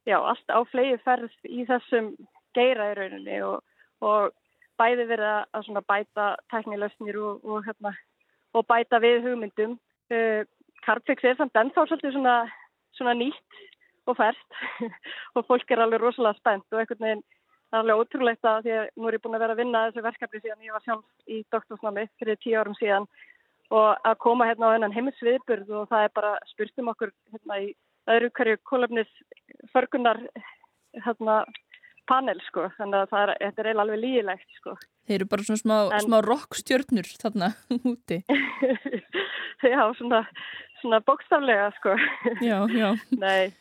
já, 0.09 0.19
allt 0.19 0.55
á 0.55 0.61
flegi 0.71 0.99
ferð 1.05 1.35
í 1.47 1.67
þessum 1.69 2.13
geira 2.57 2.91
í 2.93 2.97
rauninni 2.99 3.43
og, 3.47 3.61
og 4.05 4.33
bæði 4.81 5.09
verið 5.11 5.31
að 5.33 5.67
svona 5.67 5.85
bæta 5.89 6.29
teknilösnir 6.53 7.19
og, 7.21 7.45
og, 7.45 7.67
hérna, 7.67 7.95
og 8.57 8.67
bæta 8.69 9.01
við 9.03 9.23
hugmyndum. 9.27 9.77
Uh, 10.13 10.43
Carbfix 10.83 11.25
er 11.25 11.39
samt 11.39 11.57
ennþá 11.57 11.87
svolítið 11.87 12.17
svona, 12.17 12.37
svona 12.99 13.15
nýtt 13.15 13.61
og 14.11 14.19
færst 14.19 14.57
og 15.37 15.47
fólk 15.47 15.71
er 15.71 15.85
alveg 15.85 16.03
rosalega 16.03 16.41
spennt 16.41 16.75
og 16.75 16.83
einhvern 16.83 17.05
veginn 17.07 17.23
er 17.73 17.79
alveg 17.81 18.01
ótrúlegt 18.03 18.49
að 18.49 18.65
því 18.67 18.73
að 18.79 18.89
nú 18.99 19.09
er 19.09 19.17
ég 19.17 19.23
búin 19.25 19.37
að 19.39 19.45
vera 19.45 19.55
að 19.57 19.63
vinna 19.63 19.85
þessu 19.87 20.05
verkefni 20.05 20.41
síðan 20.43 20.67
ég 20.67 20.75
var 20.75 20.85
sjálf 20.87 21.31
í 21.31 21.39
doktorsnámi 21.55 22.07
fyrir 22.21 22.41
tíu 22.43 22.59
árum 22.59 22.77
síðan 22.81 23.07
og 23.73 24.09
að 24.11 24.19
koma 24.27 24.49
hérna 24.51 24.73
á 24.73 24.75
hennan 24.75 24.97
heimisviðburð 24.97 25.71
og 25.79 25.89
það 25.93 26.07
er 26.07 26.15
bara 26.19 26.33
spurt 26.51 26.83
um 26.83 26.91
okkur 26.93 27.15
hérna 27.33 27.61
í 27.63 27.71
öðru 28.13 28.33
hverju 28.37 28.59
kólöfnis 28.69 29.13
förgunar 29.73 30.21
hérna 31.07 31.45
panel 32.11 32.41
sko, 32.49 32.67
þannig 32.79 33.05
að 33.05 33.15
er, 33.21 33.33
þetta 33.41 33.63
er 33.63 33.69
eiginlega 33.69 33.85
alveg 33.87 34.03
lígilegt 34.03 34.59
sko. 34.59 34.75
Þeir 35.09 35.17
eru 35.19 35.29
bara 35.33 35.47
svona 35.47 35.63
smá, 35.63 35.77
en... 35.89 36.05
smá 36.07 36.19
rockstjörnur 36.27 37.11
þarna 37.23 37.53
úti. 37.93 38.19
já, 39.75 39.83
svona, 39.99 40.23
svona 40.81 41.01
bókstaflega 41.07 41.71
sko. 41.79 41.97
Já, 42.43 42.59
já. 42.75 42.89
Nei, 43.25 43.53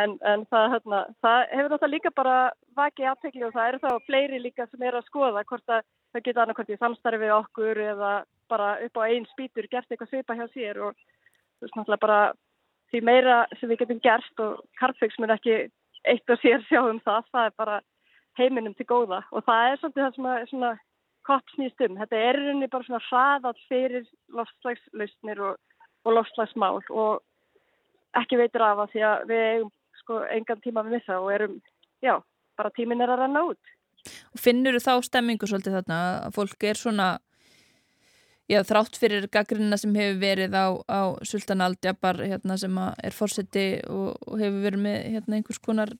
en, 0.00 0.16
en 0.22 0.46
það, 0.52 0.66
hérna, 0.76 1.04
það 1.24 1.44
hefur 1.52 1.74
þetta 1.76 1.92
líka 1.92 2.14
bara 2.16 2.38
vakið 2.78 3.12
aftekli 3.12 3.46
og 3.46 3.54
það 3.56 3.70
eru 3.72 3.84
þá 3.84 4.08
fleiri 4.08 4.42
líka 4.42 4.68
sem 4.70 4.88
er 4.88 4.98
að 4.98 5.08
skoða 5.10 5.46
hvort 5.48 5.76
að 5.78 5.86
það 6.14 6.26
geta 6.26 6.44
annarkvæmt 6.44 6.74
í 6.74 6.80
samstarfi 6.80 7.22
við 7.24 7.36
okkur 7.36 7.80
eða 7.84 8.12
bara 8.48 8.74
upp 8.84 9.00
á 9.00 9.02
einn 9.08 9.26
spýtur 9.32 9.68
gert 9.70 9.90
eitthvað 9.90 10.12
svipa 10.12 10.36
hjá 10.38 10.46
sér 10.54 10.78
og 10.86 10.94
þú 10.96 11.66
veist 11.66 11.76
náttúrulega 11.76 12.04
bara 12.06 12.20
því 12.88 13.02
meira 13.04 13.38
sem 13.60 13.68
við 13.68 13.82
getum 13.82 14.00
gert 14.04 14.42
og 14.44 14.62
Carfix 14.80 15.18
mun 15.20 15.34
ekki 15.34 15.66
eitt 16.04 16.30
og 16.30 16.40
sér 16.42 16.62
sjá 16.68 16.82
um 16.82 17.00
það, 17.04 17.30
það 17.32 17.48
er 17.48 17.56
bara 17.58 17.78
heiminum 18.38 18.74
til 18.78 18.86
góða 18.86 19.22
og 19.32 19.44
það 19.46 19.70
er 19.70 19.80
svolítið 19.80 20.04
það 20.04 20.14
sem 20.16 20.28
að 20.30 20.44
svona 20.52 20.74
kopp 21.28 21.54
snýst 21.54 21.82
um. 21.84 21.96
Þetta 22.00 22.20
er 22.28 22.38
rauninni 22.38 22.70
bara 22.72 22.86
svona 22.86 23.04
hraðall 23.08 23.64
fyrir 23.68 24.06
lofslagslausnir 24.36 25.42
og, 25.44 25.58
og 26.06 26.16
lofslagsmál 26.16 26.78
og 26.88 27.24
ekki 28.18 28.38
veitur 28.40 28.64
af 28.64 28.84
að 28.84 28.94
því 28.94 29.04
að 29.08 29.26
við 29.30 29.44
eigum 29.48 29.72
sko 29.98 30.20
engan 30.32 30.62
tíma 30.64 30.84
við 30.86 30.96
missa 30.96 31.18
og 31.20 31.32
erum, 31.34 31.58
já, 32.04 32.14
bara 32.56 32.72
tímin 32.76 33.02
er 33.04 33.12
að 33.12 33.24
ranna 33.24 33.44
út. 33.50 33.74
Og 34.32 34.40
finnur 34.40 34.78
þú 34.78 34.84
þá 34.86 35.08
stemmingu 35.08 35.48
svolítið 35.50 35.80
þarna 35.80 35.98
að 36.28 36.36
fólk 36.38 36.68
er 36.70 36.80
svona 36.80 37.08
Já, 38.48 38.62
þrátt 38.64 38.96
fyrir 38.96 39.26
gaggrinna 39.28 39.76
sem 39.76 39.92
hefur 39.98 40.20
verið 40.22 40.54
á, 40.56 40.66
á 40.88 41.00
Sultan 41.26 41.60
Aldjabar 41.60 42.16
hérna, 42.22 42.56
sem 42.56 42.78
er 42.80 43.12
fórseti 43.12 43.66
og, 43.84 44.14
og 44.24 44.38
hefur 44.40 44.62
verið 44.64 44.84
með 44.86 45.00
hérna, 45.16 45.36
einhvers 45.36 45.60
konar 45.60 45.92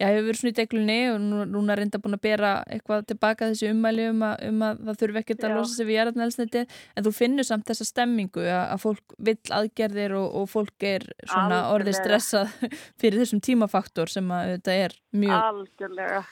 já, 0.00 0.08
hefur 0.08 0.26
verið 0.26 0.40
svona 0.40 0.52
í 0.52 0.56
deglunni 0.56 0.98
og 1.12 1.20
nú, 1.22 1.44
núna 1.52 1.74
er 1.74 1.82
reynda 1.82 2.00
búin 2.02 2.16
að 2.16 2.24
bera 2.24 2.50
eitthvað 2.72 3.06
tilbaka 3.12 3.50
þessi 3.52 3.70
ummæli 3.70 4.08
um 4.10 4.24
að, 4.26 4.44
um 4.48 4.66
að 4.66 4.82
það 4.88 5.00
þurfi 5.04 5.22
ekkert 5.22 5.46
að 5.46 5.56
losa 5.58 5.76
sig 5.76 5.88
við 5.88 5.98
jarðarnælsniti 5.98 6.64
en 6.64 7.06
þú 7.06 7.14
finnur 7.20 7.48
samt 7.48 7.70
þessa 7.70 7.88
stemmingu 7.88 8.44
að, 8.46 8.64
að 8.64 8.84
fólk 8.88 9.16
vill 9.30 9.54
aðgerðir 9.60 10.18
og, 10.18 10.28
og 10.40 10.50
fólk 10.50 10.90
er 10.90 11.06
svona 11.22 11.62
Algjörlega. 11.62 11.72
orðið 11.76 11.98
stressað 12.00 12.54
fyrir 13.00 13.22
þessum 13.22 13.46
tímafaktor 13.46 14.12
sem 14.12 14.36
að 14.36 14.54
þetta 14.56 14.78
er 14.86 15.00
mjög 15.22 15.36
Algjörlega. 15.38 16.22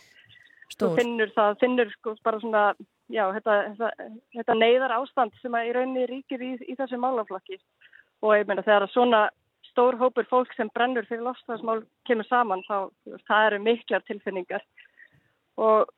stór. 0.72 0.86
Þú 0.88 0.94
finnur 1.02 1.34
það, 1.36 1.58
finnur 1.62 1.98
sko 1.98 2.16
bara 2.24 2.42
svona 2.42 2.68
já, 3.12 3.24
þetta, 3.36 3.58
þetta, 3.74 4.08
þetta 4.36 4.56
neyðar 4.60 4.96
ástand 4.98 5.36
sem 5.42 5.54
að 5.56 5.68
í 5.68 5.74
rauninni 5.76 6.06
ríkir 6.10 6.44
í, 6.44 6.54
í 6.68 6.76
þessu 6.78 7.00
málaflokki. 7.00 7.58
Og 8.24 8.34
ég 8.34 8.48
meina 8.48 8.64
þegar 8.66 8.88
svona 8.92 9.28
stór 9.70 9.98
hópur 10.00 10.26
fólk 10.30 10.52
sem 10.56 10.70
brennur 10.74 11.06
fyrir 11.06 11.24
lofstafsmál 11.26 11.84
kemur 12.08 12.26
saman 12.26 12.64
þá 12.66 12.90
það 13.28 13.46
eru 13.46 13.62
miklar 13.62 14.04
tilfinningar. 14.08 14.64
Og, 15.58 15.88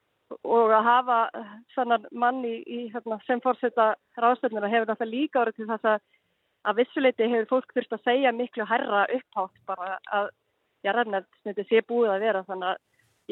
og 0.44 0.72
að 0.76 0.86
hafa 0.86 1.18
sannan 1.74 2.06
manni 2.12 2.60
í, 2.64 2.86
hérna, 2.92 3.20
sem 3.26 3.42
fórseta 3.44 3.94
ráðstöfnuna 4.20 4.70
hefur 4.72 4.92
þetta 4.92 5.08
líka 5.08 5.44
árið 5.44 5.60
til 5.60 5.70
þess 5.72 5.92
að 5.94 6.08
að 6.68 6.82
vissuleiti 6.82 7.28
hefur 7.28 7.48
fólk 7.54 7.74
þurft 7.74 7.96
að 7.96 8.04
segja 8.04 8.32
miklu 8.36 8.66
herra 8.68 9.06
upphátt 9.08 9.60
bara 9.68 9.96
að 10.12 10.30
jarðarnefnd 10.84 11.62
sé 11.68 11.82
búið 11.88 12.14
að 12.14 12.24
vera. 12.26 12.42
Þannig 12.48 12.68
að 12.72 12.80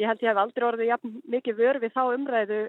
ég 0.01 0.09
held 0.09 0.23
ég 0.23 0.31
hef 0.31 0.41
aldrei 0.43 0.65
orðið 0.69 0.89
ja, 0.89 0.97
mikið 1.35 1.59
vör 1.59 1.79
við 1.83 1.93
þá 1.95 2.01
umræðu 2.15 2.59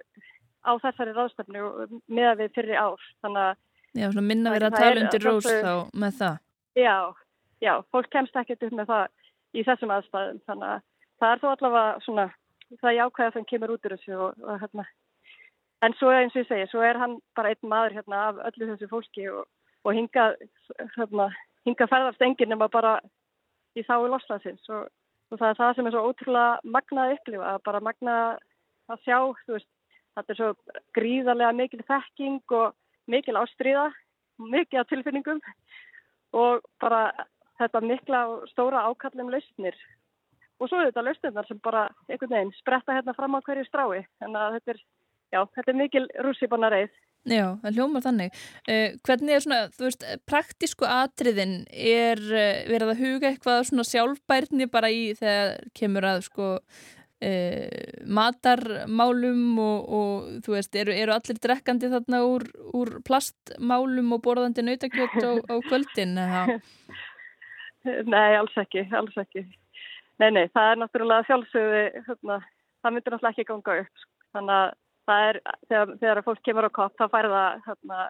á 0.65 0.73
þessari 0.83 1.15
ráðstöfnu 1.17 1.89
með 2.09 2.29
að 2.31 2.43
við 2.43 2.55
fyrir 2.59 2.79
ár. 2.81 3.09
Að 3.27 3.57
Já, 3.99 4.07
minna 4.21 4.53
verið 4.55 4.69
að 4.69 4.79
tala 4.79 5.03
undir 5.03 5.25
rós 5.27 5.49
þá 5.49 5.75
með 5.99 6.19
það. 6.21 6.37
Já, 6.79 6.97
já, 7.65 7.73
fólk 7.91 8.11
kemst 8.13 8.37
ekkert 8.39 8.67
upp 8.69 8.77
með 8.79 8.93
það 8.93 9.05
í 9.51 9.65
þessum 9.67 9.95
aðstæðum. 9.97 10.41
Þannig 10.47 10.69
að 10.71 10.83
það 11.21 11.33
er 11.35 11.43
þó 11.43 11.49
allavega 11.51 12.05
svona, 12.05 12.27
það 12.81 12.99
jákvæða 12.99 13.35
sem 13.37 13.47
kemur 13.51 13.75
út 13.75 13.89
úr 13.89 13.97
þessu 13.97 14.19
og, 14.27 14.45
og 14.47 14.61
hérna. 14.63 14.87
En 15.81 15.97
svo 15.97 16.13
eins 16.13 16.37
og 16.37 16.43
ég 16.43 16.49
segi, 16.51 16.69
svo 16.71 16.85
er 16.85 17.01
hann 17.01 17.17
bara 17.37 17.55
einn 17.55 17.73
maður 17.73 17.97
hérna 17.99 18.23
af 18.29 18.41
öllu 18.51 18.69
þessu 18.69 18.91
fólki 18.91 19.27
og, 19.33 19.49
og 19.89 19.97
hinga, 19.97 20.27
hérna, 20.97 21.31
hinga 21.67 21.89
ferðarst 21.89 22.25
enginn 22.25 22.53
nema 22.53 22.69
bara 22.73 22.99
í 23.79 23.83
þái 23.87 24.11
losnaðsins 24.13 24.71
og, 24.77 24.91
og 25.33 25.41
það 25.41 25.49
er 25.49 25.61
það 25.61 25.75
sem 25.77 25.89
er 25.89 25.97
svo 25.97 26.05
ótrúlega 26.11 26.73
magnað 26.77 27.15
upplifa, 27.17 27.55
bara 27.65 27.83
magnað 27.87 28.41
að 28.93 29.05
sjá, 29.07 29.19
þú 29.47 29.57
veist, 29.57 29.71
Þetta 30.19 30.33
er 30.33 30.39
svo 30.41 30.51
gríðarlega 30.97 31.57
mikil 31.57 31.83
þekking 31.89 32.55
og 32.59 32.75
mikil 33.11 33.37
ástriða, 33.41 33.89
mikil 34.41 34.85
tilfinningum 34.91 35.41
og 36.37 36.65
bara 36.83 37.11
þetta 37.61 37.83
mikla 37.85 38.23
og 38.31 38.49
stóra 38.51 38.87
ákallum 38.89 39.31
lausnir. 39.33 39.77
Og 40.61 40.69
svo 40.69 40.81
er 40.81 40.91
þetta 40.91 41.05
lausnirnar 41.07 41.49
sem 41.49 41.61
bara 41.65 41.87
einhvern 42.09 42.35
veginn 42.35 42.57
spretta 42.59 42.97
hérna 42.97 43.15
fram 43.17 43.37
á 43.37 43.41
hverju 43.45 43.65
strái. 43.69 44.03
Þannig 44.21 44.43
að 44.43 44.57
þetta 44.59 44.75
er, 44.75 44.83
já, 45.35 45.41
þetta 45.57 45.73
er 45.73 45.81
mikil 45.81 46.05
rússipanna 46.27 46.73
reið. 46.73 46.99
Já, 47.29 47.45
það 47.61 47.77
hljómar 47.77 48.05
þannig. 48.05 48.37
Uh, 48.65 48.95
hvernig 49.05 49.35
er 49.35 49.43
svona, 49.45 49.59
þú 49.77 49.87
veist, 49.87 50.07
praktísku 50.29 50.87
atriðin 50.89 51.57
er 51.69 52.21
uh, 52.21 52.63
verið 52.71 52.93
að 52.95 53.03
huga 53.03 53.29
eitthvað 53.29 53.67
svona 53.69 53.85
sjálfbærni 53.89 54.69
bara 54.73 54.93
í 54.93 55.03
þegar 55.19 55.59
kemur 55.77 56.09
að 56.09 56.23
sko 56.29 56.49
Uh, 57.21 57.69
matarmálum 58.09 59.59
og, 59.61 59.89
og 59.93 60.29
þú 60.41 60.55
veist, 60.55 60.77
eru, 60.81 60.95
eru 60.97 61.13
allir 61.13 61.37
drekkandi 61.37 61.91
þarna 61.93 62.23
úr, 62.25 62.47
úr 62.73 62.95
plastmálum 63.05 64.15
og 64.17 64.23
borðandi 64.25 64.65
nautakjött 64.65 65.19
á, 65.21 65.33
á 65.37 65.55
kvöldin? 65.69 66.17
Nei, 68.09 68.31
alls 68.39 68.57
ekki, 68.63 68.87
alls 68.97 69.19
ekki. 69.21 69.45
Nei, 70.21 70.31
nei, 70.33 70.47
það 70.53 70.71
er 70.71 70.81
náttúrulega 70.81 71.27
sjálfsögði, 71.29 71.83
hérna, 72.07 72.39
það 72.81 72.97
myndir 72.97 73.15
náttúrulega 73.15 73.35
ekki 73.37 73.49
ganga 73.51 73.77
upp. 73.83 74.09
Þannig 74.37 74.57
að 74.57 74.73
það 75.11 75.27
er, 75.29 75.41
þegar, 75.69 75.93
þegar 76.01 76.23
fólk 76.27 76.43
kemur 76.49 76.69
á 76.69 76.77
kopp, 76.81 76.97
þá 76.97 77.07
fær 77.13 77.31
það 77.35 77.61
hérna, 77.69 78.01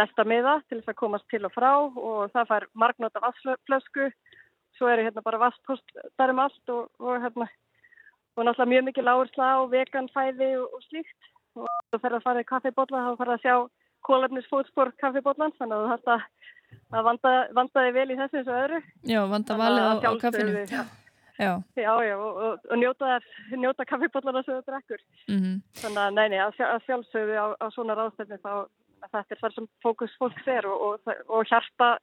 lesta 0.00 0.26
miða 0.28 0.54
til 0.66 0.78
þess 0.78 0.92
að 0.92 1.00
komast 1.00 1.28
til 1.32 1.42
og 1.48 1.54
frá 1.56 1.70
og 1.80 2.20
það 2.36 2.52
fær 2.52 2.68
margnóta 2.84 3.24
vassflösku, 3.24 4.10
svo 4.78 4.92
eru 4.92 5.08
hérna 5.08 5.24
bara 5.24 5.42
vasspostar 5.46 6.32
um 6.32 6.44
allt 6.44 6.76
og, 6.76 6.88
og 7.02 7.24
hérna 7.24 7.48
og 8.36 8.46
náttúrulega 8.46 8.72
mjög 8.72 8.86
mikið 8.88 9.06
lágursla 9.08 9.50
á 9.56 9.58
veganfæði 9.72 10.50
og, 10.60 10.76
og 10.76 10.86
slíkt. 10.88 11.30
Og 11.58 11.66
þú 11.90 12.00
fer 12.02 12.16
að 12.16 12.24
fara 12.26 12.42
í 12.44 12.48
kaffibotla 12.48 13.04
þá 13.06 13.12
fer 13.20 13.32
að 13.34 13.44
sjá 13.44 13.54
kólefnisfótspor 14.06 14.92
kaffibotlan 15.02 15.54
þannig 15.58 15.76
að 15.76 15.84
þú 15.84 15.90
hægt 15.92 16.10
að, 16.14 17.04
vanda, 17.08 17.34
vanda 17.58 17.84
þig 17.86 17.96
vel 17.98 18.08
í 18.10 18.18
þessu 18.20 18.40
eins 18.40 18.50
og 18.50 18.60
öðru. 18.64 18.80
Já, 19.10 19.20
vanda 19.34 19.56
valið 19.60 19.88
á, 19.88 20.12
kaffinu. 20.24 20.64
Já, 20.70 20.84
já, 21.40 21.52
já, 21.80 21.92
já 22.06 22.14
og, 22.16 22.30
og, 22.46 22.68
og 22.70 22.80
njóta, 22.80 23.18
njóta 23.56 23.88
kaffibotlana 23.88 24.44
sem 24.46 24.60
þú 24.60 24.62
drekkur. 24.70 25.02
Mm 25.28 25.40
-hmm. 25.40 25.56
þannig 25.82 26.04
að 26.04 26.14
neini, 26.18 26.38
að, 26.44 26.62
að 26.68 26.86
sjálfsögðu 26.86 27.36
á, 27.40 27.46
á 27.58 27.66
svona 27.74 27.98
ráðstefni 27.98 28.38
þá 28.44 28.52
þetta 29.08 29.34
er 29.34 29.40
þar 29.40 29.54
sem 29.56 29.68
fókus 29.82 30.16
fólk 30.20 30.40
fer 30.44 30.66
og 30.68 31.44
hjarta 31.48 31.98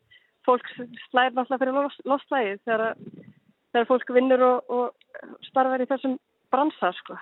fólk 0.47 0.67
slæðir 1.09 1.35
náttúrulega 1.35 1.59
fyrir 1.61 1.75
loslægið 2.07 2.61
þegar 2.65 2.85
þegar 3.77 3.89
fólk 3.93 4.13
vinnur 4.17 4.45
og, 4.47 4.73
og 4.73 5.41
starfar 5.51 5.83
í 5.85 5.89
þessum 5.89 6.17
bransa 6.51 6.91
sko. 6.97 7.17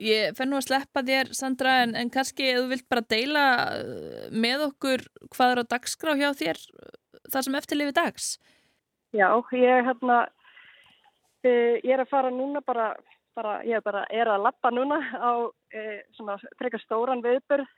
Ég 0.00 0.32
fenn 0.36 0.48
nú 0.50 0.58
að 0.58 0.70
sleppa 0.70 1.02
þér 1.04 1.30
Sandra 1.36 1.78
en, 1.84 1.94
en 2.00 2.10
kannski 2.10 2.48
ef 2.48 2.62
þú 2.62 2.68
vilt 2.70 2.86
bara 2.88 3.04
deila 3.04 3.46
uh, 3.76 4.28
með 4.32 4.70
okkur 4.70 5.04
hvað 5.34 5.52
er 5.52 5.60
á 5.60 5.70
dagskrá 5.76 6.14
hjá 6.16 6.30
þér 6.38 6.60
uh, 6.80 6.94
þar 7.32 7.46
sem 7.46 7.58
eftirlifi 7.60 7.96
dags? 7.96 8.30
Já, 9.16 9.28
ég, 9.52 9.84
hérna, 9.86 10.26
eh, 11.44 11.76
ég 11.84 11.92
er 11.94 12.02
að 12.02 12.10
fara 12.10 12.30
núna 12.30 12.60
bara, 12.66 12.94
bara 13.36 13.60
ég 13.64 13.78
er 13.78 13.84
bara 13.84 14.04
er 14.10 14.28
að 14.28 14.46
lappa 14.48 14.72
núna 14.74 14.98
á 15.14 15.48
eh, 15.72 16.02
svona 16.16 16.36
frekar 16.58 16.82
stóran 16.82 17.22
viðbörð 17.24 17.68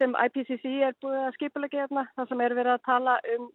sem 0.00 0.16
IPCC 0.16 0.64
er 0.86 0.96
búið 1.02 1.26
að 1.26 1.36
skipulegja 1.36 1.84
hérna, 1.84 2.06
þar 2.16 2.30
sem 2.30 2.40
er 2.40 2.56
verið 2.56 2.72
að 2.78 2.86
tala 2.88 3.18
um 3.36 3.50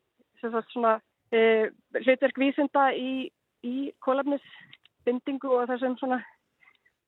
svona 0.70 1.00
eh, 1.34 1.72
hlutverk 2.04 2.38
vísinda 2.38 2.92
í 2.94 3.32
í 3.66 3.76
kólefnisbindingu 4.06 5.54
og 5.58 5.70
þessum 5.72 5.98
svona 6.02 6.22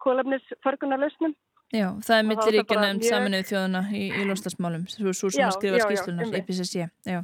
kólefnisförgunarlausnum. 0.04 1.36
Já, 1.76 1.88
það 2.06 2.18
er 2.18 2.28
milliríkja 2.30 2.80
nefnd 2.80 3.04
mjög... 3.04 3.10
saminuð 3.12 3.48
þjóðuna 3.50 3.82
í, 3.92 4.04
í 4.08 4.28
lostasmálum, 4.30 4.86
svo, 4.92 5.12
svo 5.12 5.32
sem 5.36 5.48
að 5.48 5.58
skrifa 5.58 5.82
skýslunar, 5.84 6.38
IPCC, 6.40 6.86
já. 7.08 7.20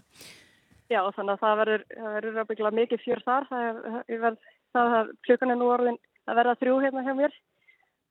Já, 0.92 1.00
þannig 1.16 1.32
að 1.32 1.44
það 1.46 1.60
verður, 1.62 1.86
það 1.94 2.18
verður 2.18 2.42
að 2.42 2.50
byggja 2.50 2.72
mikið 2.80 3.04
fjör 3.06 3.22
þar, 3.24 3.48
það 3.50 4.98
er, 4.98 5.13
klukkan 5.25 5.54
er 5.54 5.60
nú 5.62 5.70
orðin 5.72 6.00
að 6.28 6.40
verða 6.42 6.58
þrjú 6.60 6.75
hérna 6.84 7.06
hjá 7.08 7.13
mér, 7.18 7.38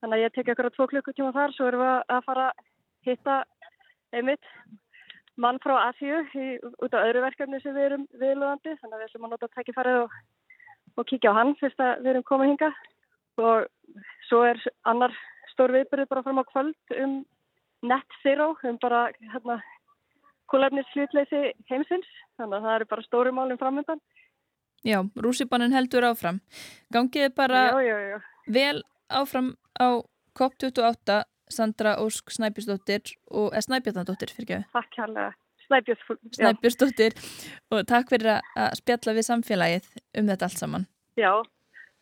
Þannig 0.02 0.18
að 0.18 0.24
ég 0.24 0.32
tek 0.34 0.48
ykkur 0.50 0.66
á 0.66 0.74
tvo 0.74 0.86
klukkutíma 0.90 1.30
þar, 1.30 1.52
svo 1.54 1.66
erum 1.70 1.82
við 1.84 1.90
að 2.10 2.24
fara 2.26 2.46
að 2.50 2.62
hitta 3.06 3.34
einmitt 4.10 4.48
mann 5.38 5.60
frá 5.62 5.76
Asíu 5.84 6.24
út 6.82 6.96
á 6.98 7.04
öðru 7.06 7.22
verkefni 7.22 7.60
sem 7.62 7.76
við 7.76 7.86
erum 7.86 8.06
viðlúðandi. 8.18 8.74
Þannig 8.80 8.96
að 8.96 8.98
við 8.98 9.06
ætlum 9.06 9.28
að 9.28 9.32
nota 9.36 9.48
tækifærið 9.54 9.98
og, 10.00 10.16
og 10.96 11.06
kíkja 11.08 11.32
á 11.32 11.38
hann 11.40 11.54
fyrst 11.60 11.80
að 11.80 12.02
við 12.04 12.10
erum 12.12 12.26
komið 12.28 12.52
hinga. 12.52 12.70
Og 13.40 13.68
svo 14.28 14.42
er 14.48 14.60
annar 14.88 15.14
stór 15.52 15.74
viðbyrði 15.74 16.08
bara 16.10 16.24
fram 16.26 16.42
á 16.42 16.44
kvöld 16.48 16.96
um 17.02 17.20
net 17.82 18.18
zero, 18.22 18.52
um 18.64 18.78
bara 18.82 19.08
hérna 19.32 19.58
kólefnis 20.52 20.88
hlutleysi 20.94 21.52
heimsins. 21.70 22.08
Þannig 22.38 22.58
að 22.58 22.66
það 22.66 22.76
eru 22.76 22.90
bara 22.92 23.06
stóri 23.08 23.34
málinn 23.34 23.60
framöndan. 23.60 24.00
Já, 24.82 24.98
rússibannin 25.24 25.74
heldur 25.74 26.08
áfram. 26.08 26.40
Gangiði 26.92 27.30
bara 27.36 27.68
já, 27.70 27.82
já, 27.86 27.98
já. 28.12 28.18
vel 28.46 28.82
áfram 29.08 29.54
á 29.78 30.02
COP28 30.38 31.22
Sandra 31.52 31.98
Ósk 32.00 32.32
Snæbjörnsdóttir 32.32 33.14
og 33.30 33.52
eða 33.52 33.66
Snæbjörnsdóttir 33.68 34.32
fyrir 34.32 34.48
ekki 34.48 34.72
Takk 34.72 34.98
hérlega 34.98 35.32
Snæbjörnsdóttir 35.72 37.16
og 37.72 37.84
takk 37.88 38.12
fyrir 38.12 38.38
að 38.38 38.78
spjalla 38.80 39.16
við 39.18 39.28
samfélagið 39.28 39.90
um 40.20 40.32
þetta 40.32 40.48
allt 40.48 40.62
saman. 40.64 40.88
Já, 41.20 41.32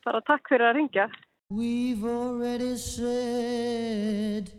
bara 0.07 0.23
takk 0.27 0.53
fyrir 0.53 0.71
að 0.71 0.79
ringja 0.81 1.11
We've 1.50 2.05
already 2.07 2.77
said 2.77 4.53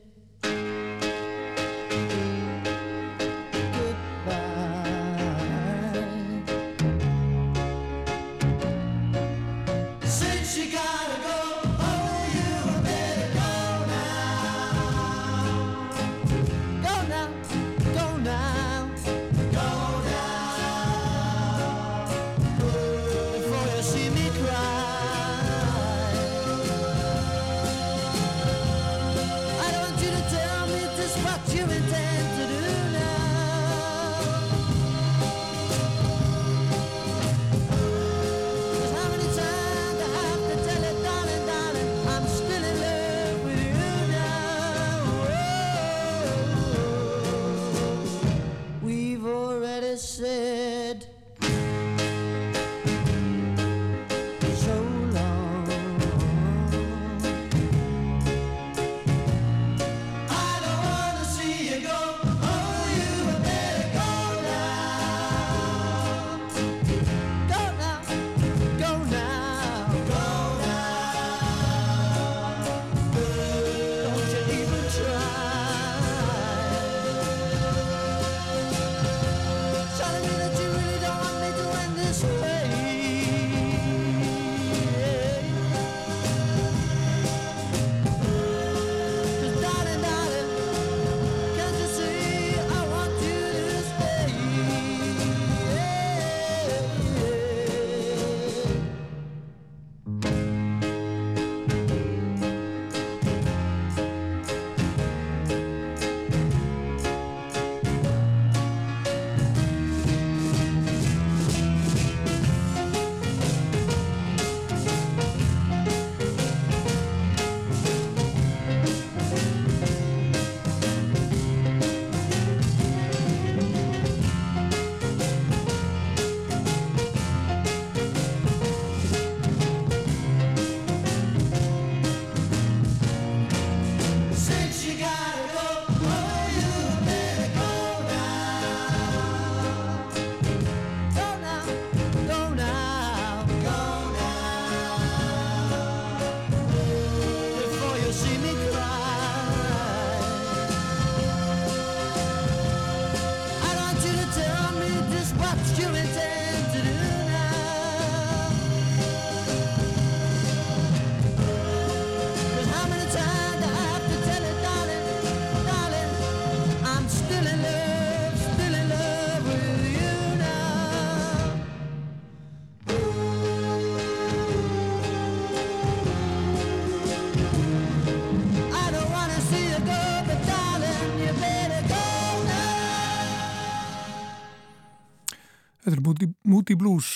Moody 186.72 186.80
Blues 186.80 187.08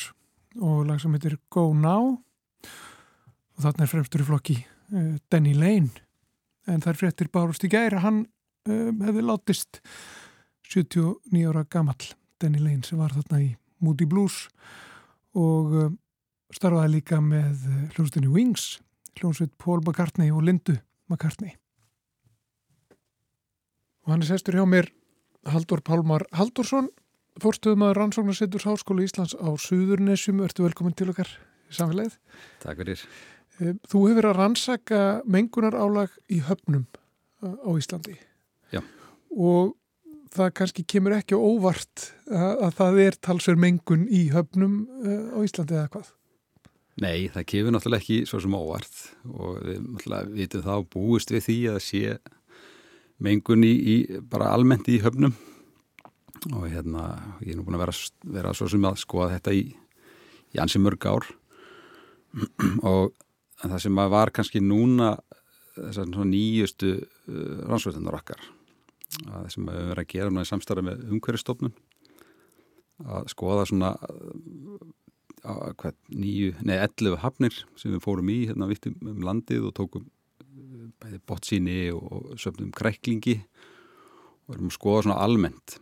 og 0.60 0.82
lag 0.84 0.98
sem 1.00 1.14
heitir 1.16 1.38
Go 1.48 1.70
Now. 1.72 2.18
Og 3.56 3.62
þarna 3.64 3.86
er 3.86 3.88
fremstur 3.88 4.20
í 4.20 4.26
flokki 4.28 4.56
uh, 4.60 5.14
Danny 5.32 5.54
Lane. 5.56 5.94
En 6.68 6.84
það 6.84 6.90
er 6.92 7.00
fréttir 7.00 7.30
bárust 7.32 7.64
í 7.64 7.70
gæri 7.72 8.02
hann 8.04 8.26
uh, 8.68 8.90
hefði 9.06 9.24
látist 9.24 9.80
79 10.68 11.46
ára 11.48 11.64
gamall 11.72 12.10
Danny 12.42 12.60
Lane 12.60 12.84
sem 12.84 13.00
var 13.00 13.16
þarna 13.16 13.40
í 13.46 13.48
Moody 13.80 14.10
Blues. 14.12 14.42
Og 15.40 15.72
uh, 15.72 15.88
starfaði 16.52 16.98
líka 16.98 17.22
með 17.24 17.64
hljómsdunni 17.96 18.34
Wings 18.34 18.74
hljómsveit 19.16 19.56
Paul 19.56 19.80
McCartney 19.86 20.36
og 20.36 20.44
Lindu 20.44 20.76
McCartney. 21.08 21.56
Og 24.04 24.12
hann 24.18 24.28
er 24.28 24.34
sestur 24.34 24.60
hjá 24.60 24.68
mér 24.68 24.92
Haldur 25.48 25.80
Pálmar 25.80 26.28
Haldursson 26.36 26.92
Fórstuðum 27.44 27.84
að 27.84 27.96
rannsóknarsettur 27.98 28.64
Háskóla 28.64 29.04
Íslands 29.04 29.34
á 29.36 29.48
Suðurnesjum, 29.60 30.40
ertu 30.46 30.64
velkomin 30.64 30.96
til 30.96 31.10
okkar 31.12 31.28
í 31.68 31.76
samfélagið. 31.76 32.14
Takk 32.64 32.80
fyrir. 32.80 33.02
Eh, 33.60 33.74
þú 33.92 34.04
hefur 34.10 34.30
að 34.30 34.38
rannsaka 34.40 35.00
mengunar 35.28 35.76
álag 35.76 36.14
í 36.32 36.40
höfnum 36.48 36.86
eh, 37.44 37.58
á 37.60 37.70
Íslandi. 37.76 38.16
Já. 38.72 38.80
Og 39.36 39.74
það 40.36 40.54
kannski 40.60 40.86
kemur 40.88 41.16
ekki 41.18 41.36
óvart 41.36 42.10
að, 42.30 42.52
að 42.68 42.78
það 42.80 43.00
er 43.04 43.18
talsver 43.28 43.60
mengun 43.60 44.06
í 44.08 44.30
höfnum 44.32 44.78
eh, 45.04 45.26
á 45.36 45.40
Íslandi 45.44 45.76
eða 45.76 45.92
hvað? 45.92 46.14
Nei, 47.04 47.28
það 47.34 47.48
kemur 47.52 47.76
náttúrulega 47.76 48.04
ekki 48.06 48.22
svo 48.30 48.40
sem 48.40 48.56
óvart 48.56 49.02
og 49.28 49.60
við 49.60 49.82
náttúrulega 49.84 50.32
vitum 50.38 50.64
þá 50.64 50.76
búist 50.96 51.36
við 51.36 51.44
því 51.50 51.58
að 51.74 51.82
sé 51.84 52.16
mengun 53.20 53.68
í, 53.68 53.74
í 53.76 54.24
bara 54.24 54.54
almennt 54.56 54.88
í 54.88 55.02
höfnum 55.04 55.36
og 56.54 56.68
hérna 56.70 57.08
ég 57.42 57.54
er 57.54 57.60
nú 57.60 57.66
búin 57.66 57.78
að 57.78 57.86
vera, 57.86 57.96
vera 58.38 58.54
svo 58.54 58.68
sem 58.70 58.86
að 58.86 59.00
skoða 59.02 59.38
þetta 59.38 59.56
í, 59.58 59.64
í 60.54 60.62
ansi 60.62 60.82
mörg 60.82 61.08
ár. 61.10 61.30
Og 62.92 63.14
það 63.62 63.80
sem 63.86 64.02
var 64.12 64.32
kannski 64.36 64.62
núna 64.62 65.16
þessar 65.76 66.28
nýjustu 66.28 66.92
uh, 67.00 67.64
rannsvöldunar 67.70 68.20
okkar 68.20 68.44
að 69.32 69.50
sem 69.54 69.68
við 69.68 69.78
höfum 69.78 69.92
verið 69.92 70.04
að 70.04 70.12
gera 70.12 70.44
í 70.44 70.50
samstarfi 70.50 70.84
með 70.86 71.04
umhverjastofnun 71.14 71.76
að 73.06 73.30
skoða 73.32 73.68
svona 73.70 73.92
uh, 74.02 75.72
hvað, 75.80 75.98
nýju, 76.10 76.56
nei, 76.66 76.78
11 76.80 77.20
hafnir 77.22 77.58
sem 77.80 77.94
við 77.94 78.04
fórum 78.04 78.32
í 78.34 78.42
hérna 78.50 78.70
vitt 78.70 78.88
um 78.90 79.24
landið 79.24 79.70
og 79.70 79.76
tókum 79.78 80.06
uh, 80.08 80.86
bæði 81.04 81.22
bottsíni 81.28 81.80
og 81.96 82.36
söfnum 82.42 82.74
kræklingi 82.76 83.40
og 84.46 84.56
erum 84.58 84.72
að 84.72 84.78
skoða 84.78 85.08
svona 85.08 85.20
almennt 85.26 85.80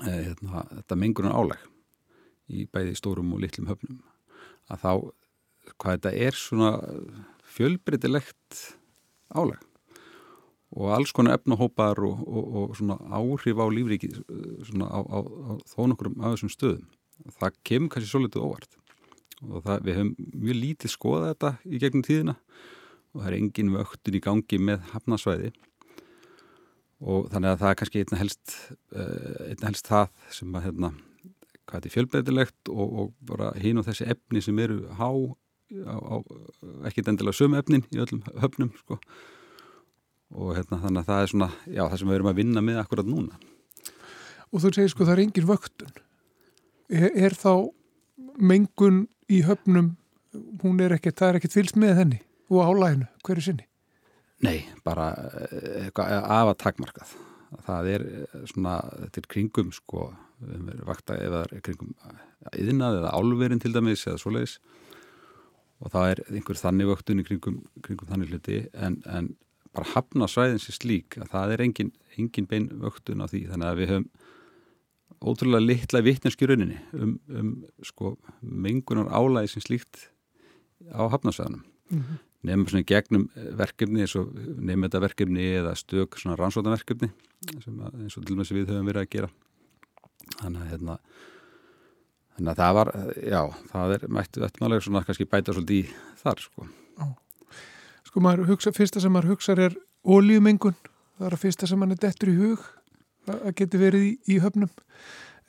hérna, 0.00 0.64
þetta 0.78 0.98
mengunar 0.98 1.36
áleg 1.36 1.66
í 2.52 2.66
bæði 2.72 2.94
stórum 2.98 3.34
og 3.34 3.42
litlum 3.42 3.68
höfnum. 3.70 4.00
Að 4.72 4.82
þá 4.84 4.92
hvað 5.78 5.98
þetta 5.98 6.12
er 6.26 6.38
svona 6.38 6.70
fjölbreytilegt 7.52 8.62
áleg 9.32 9.60
og 10.72 10.92
alls 10.96 11.12
konar 11.12 11.36
efnahópar 11.36 12.00
og, 12.00 12.20
og, 12.24 12.44
og 12.56 12.76
svona 12.78 12.96
áhrif 13.12 13.60
á 13.60 13.66
lífriki 13.68 14.08
svona 14.64 14.88
á, 14.88 15.00
á, 15.04 15.18
á 15.20 15.52
þó 15.68 15.82
nokkurum 15.90 16.16
af 16.22 16.36
þessum 16.36 16.52
stöðum. 16.52 16.86
Það 17.36 17.58
kemur 17.68 17.92
kannski 17.92 18.08
svo 18.10 18.22
litið 18.22 18.46
óvart. 18.46 18.78
Og 19.42 19.60
það, 19.66 19.82
við 19.84 19.98
hefum 19.98 20.14
mjög 20.46 20.58
lítið 20.62 20.94
skoðað 20.94 21.28
þetta 21.32 21.50
í 21.68 21.82
gegnum 21.82 22.06
tíðina. 22.06 22.36
Og 23.12 23.20
það 23.20 23.28
er 23.28 23.36
engin 23.36 23.74
vöktun 23.74 24.16
í 24.16 24.22
gangi 24.24 24.60
með 24.70 24.88
hafnasvæði 24.94 25.52
og 27.02 27.28
þannig 27.32 27.50
að 27.50 27.62
það 27.62 27.72
er 27.72 27.78
kannski 27.80 28.02
einna 28.02 28.20
helst, 28.20 28.54
eh, 28.94 29.36
einna 29.50 29.70
helst 29.70 29.88
það 29.90 30.10
sem 30.30 30.56
að 30.56 30.66
hérna, 30.68 30.90
hvað 31.66 31.76
þetta 31.76 31.88
er 31.88 31.94
fjölbreytilegt 31.96 32.72
og, 32.72 32.98
og 33.02 33.14
bara 33.26 33.52
hín 33.58 33.80
og 33.80 33.86
þessi 33.88 34.08
efni 34.14 34.42
sem 34.44 34.58
eru 34.62 34.84
há 34.98 35.08
á, 35.10 35.96
á 35.98 36.16
ekkit 36.88 37.10
endilega 37.10 37.38
sömu 37.38 37.58
efnin 37.58 37.86
í 37.90 38.00
öllum 38.02 38.22
höfnum 38.42 38.70
sko. 38.82 39.00
og 40.32 40.54
hérna, 40.56 40.78
þannig 40.84 41.02
að 41.02 41.08
það 41.10 41.22
er 41.22 41.32
svona 41.32 41.50
já, 41.66 41.82
það 41.82 41.98
sem 41.98 42.08
við 42.08 42.18
erum 42.18 42.30
að 42.30 42.38
vinna 42.38 42.62
með 42.64 42.78
akkurat 42.80 43.08
núna. 43.08 43.40
Og 44.52 44.62
þú 44.62 44.70
segir 44.72 44.92
sko 44.92 45.04
það 45.04 45.14
er 45.16 45.24
engin 45.26 45.48
vöktun. 45.48 45.98
Er, 46.92 47.10
er 47.12 47.36
þá 47.36 47.72
mengun 48.40 49.02
í 49.32 49.42
höfnum 49.44 49.92
hún 50.62 50.80
er 50.80 50.94
ekkert, 50.96 51.18
það 51.18 51.28
er 51.28 51.40
ekkert 51.40 51.56
fylst 51.58 51.76
með 51.80 51.98
henni 51.98 52.22
og 52.52 52.64
álæginu, 52.64 53.08
hverju 53.24 53.44
sinni 53.48 53.66
Nei, 54.42 54.64
bara 54.82 55.12
eh, 55.46 55.90
af 55.94 56.50
að 56.50 56.58
takmarkað. 56.64 57.14
Það 57.62 57.90
er 57.92 58.04
eh, 58.08 58.38
svona, 58.50 58.78
þetta 59.04 59.22
er 59.22 59.28
kringum 59.30 59.70
sko, 59.74 60.08
við 60.42 60.64
verið 60.70 60.88
vakta 60.88 61.18
eða 61.22 61.44
kringum 61.62 61.92
yðnað 62.58 62.98
eða 63.02 63.12
álverin 63.14 63.62
til 63.62 63.70
dæmis 63.74 64.02
eða 64.08 64.18
svoleiðis 64.18 64.56
og 65.82 65.92
það 65.92 66.08
er 66.08 66.22
einhver 66.32 66.58
þannig 66.58 66.90
vöktun 66.90 67.22
í 67.22 67.26
kringum, 67.26 67.60
kringum 67.86 68.10
þannig 68.10 68.32
hluti 68.32 68.58
en, 68.74 68.98
en 69.06 69.30
bara 69.74 69.92
hafna 69.94 70.26
svæðin 70.30 70.58
sér 70.62 70.76
slík 70.76 71.18
að 71.20 71.30
það 71.36 71.54
er 71.54 71.62
engin, 71.68 71.92
engin 72.18 72.48
bein 72.50 72.66
vöktun 72.82 73.22
á 73.22 73.30
því 73.30 73.44
þannig 73.52 73.68
að 73.68 73.78
við 73.78 73.92
höfum 73.92 74.08
ótrúlega 75.22 75.66
litla 75.68 76.02
vittneskjuruninni 76.02 76.80
um, 76.98 77.14
um 77.30 77.54
sko 77.86 78.16
mengunar 78.42 79.10
álægi 79.14 79.54
sem 79.54 79.66
slíkt 79.68 80.08
á 80.90 81.06
hafnasvæðanum. 81.06 81.62
Mm 81.94 82.02
-hmm 82.02 82.20
nefnum 82.42 82.68
svona 82.70 82.86
gegnum 82.88 83.26
verkefni 83.58 84.04
eins 84.04 84.14
og 84.18 84.32
nefnum 84.34 84.86
þetta 84.88 85.02
verkefni 85.04 85.48
eða 85.60 85.74
stök 85.78 86.18
svona 86.20 86.38
rannsótaverkefni 86.40 87.10
eins 87.52 88.16
og 88.18 88.26
til 88.26 88.34
og 88.34 88.40
með 88.40 88.48
sem 88.48 88.58
við 88.58 88.72
höfum 88.72 88.90
verið 88.90 89.04
að 89.04 89.10
gera. 89.14 89.30
Þannig 90.40 90.62
að 90.62 90.70
hérna 90.72 90.98
þannig 92.36 92.52
að 92.52 92.60
það 92.62 92.76
var, 92.78 92.92
já, 93.28 93.40
það 93.72 93.96
er 93.96 94.06
mættu 94.18 94.44
eftirmálega 94.46 94.86
svona 94.86 95.04
kannski 95.06 95.28
bæta 95.28 95.56
svolítið 95.56 95.80
í 95.82 95.96
þar 96.22 96.44
sko. 96.46 96.68
Sko 98.08 98.22
maður 98.24 98.48
hugsa, 98.50 98.72
fyrsta 98.76 99.00
sem 99.02 99.12
maður 99.12 99.34
hugsa 99.34 99.56
er 99.56 99.76
ólíumengun, 100.04 100.76
það 101.18 101.28
er 101.28 101.36
að 101.36 101.44
fyrsta 101.44 101.68
sem 101.68 101.80
maður 101.80 101.98
er 101.98 102.02
dettur 102.06 102.32
í 102.32 102.38
hug 102.40 102.64
að 103.32 103.52
geti 103.60 103.80
verið 103.80 104.06
í, 104.08 104.14
í 104.34 104.40
höfnum. 104.42 104.72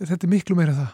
Þetta 0.03 0.27
er 0.27 0.32
miklu 0.32 0.58
meira 0.60 0.75
það 0.77 0.91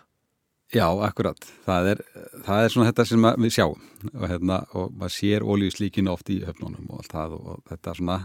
Já, 0.69 0.85
akkurat. 1.01 1.45
Það 1.65 1.87
er, 1.95 2.01
það 2.45 2.63
er 2.63 2.73
svona 2.73 2.89
þetta 2.91 3.05
sem 3.09 3.23
við 3.41 3.53
sjáum. 3.55 3.85
Og, 4.11 4.25
hérna, 4.29 4.59
og 4.77 4.91
maður 4.93 5.15
sér 5.15 5.45
ólíuslíkinu 5.45 6.11
oft 6.13 6.29
í 6.29 6.43
höfnunum 6.45 6.91
og 6.93 7.01
allt 7.01 7.15
það 7.15 7.33
og 7.39 7.63
þetta 7.71 7.89
er 7.89 7.99
svona, 7.99 8.17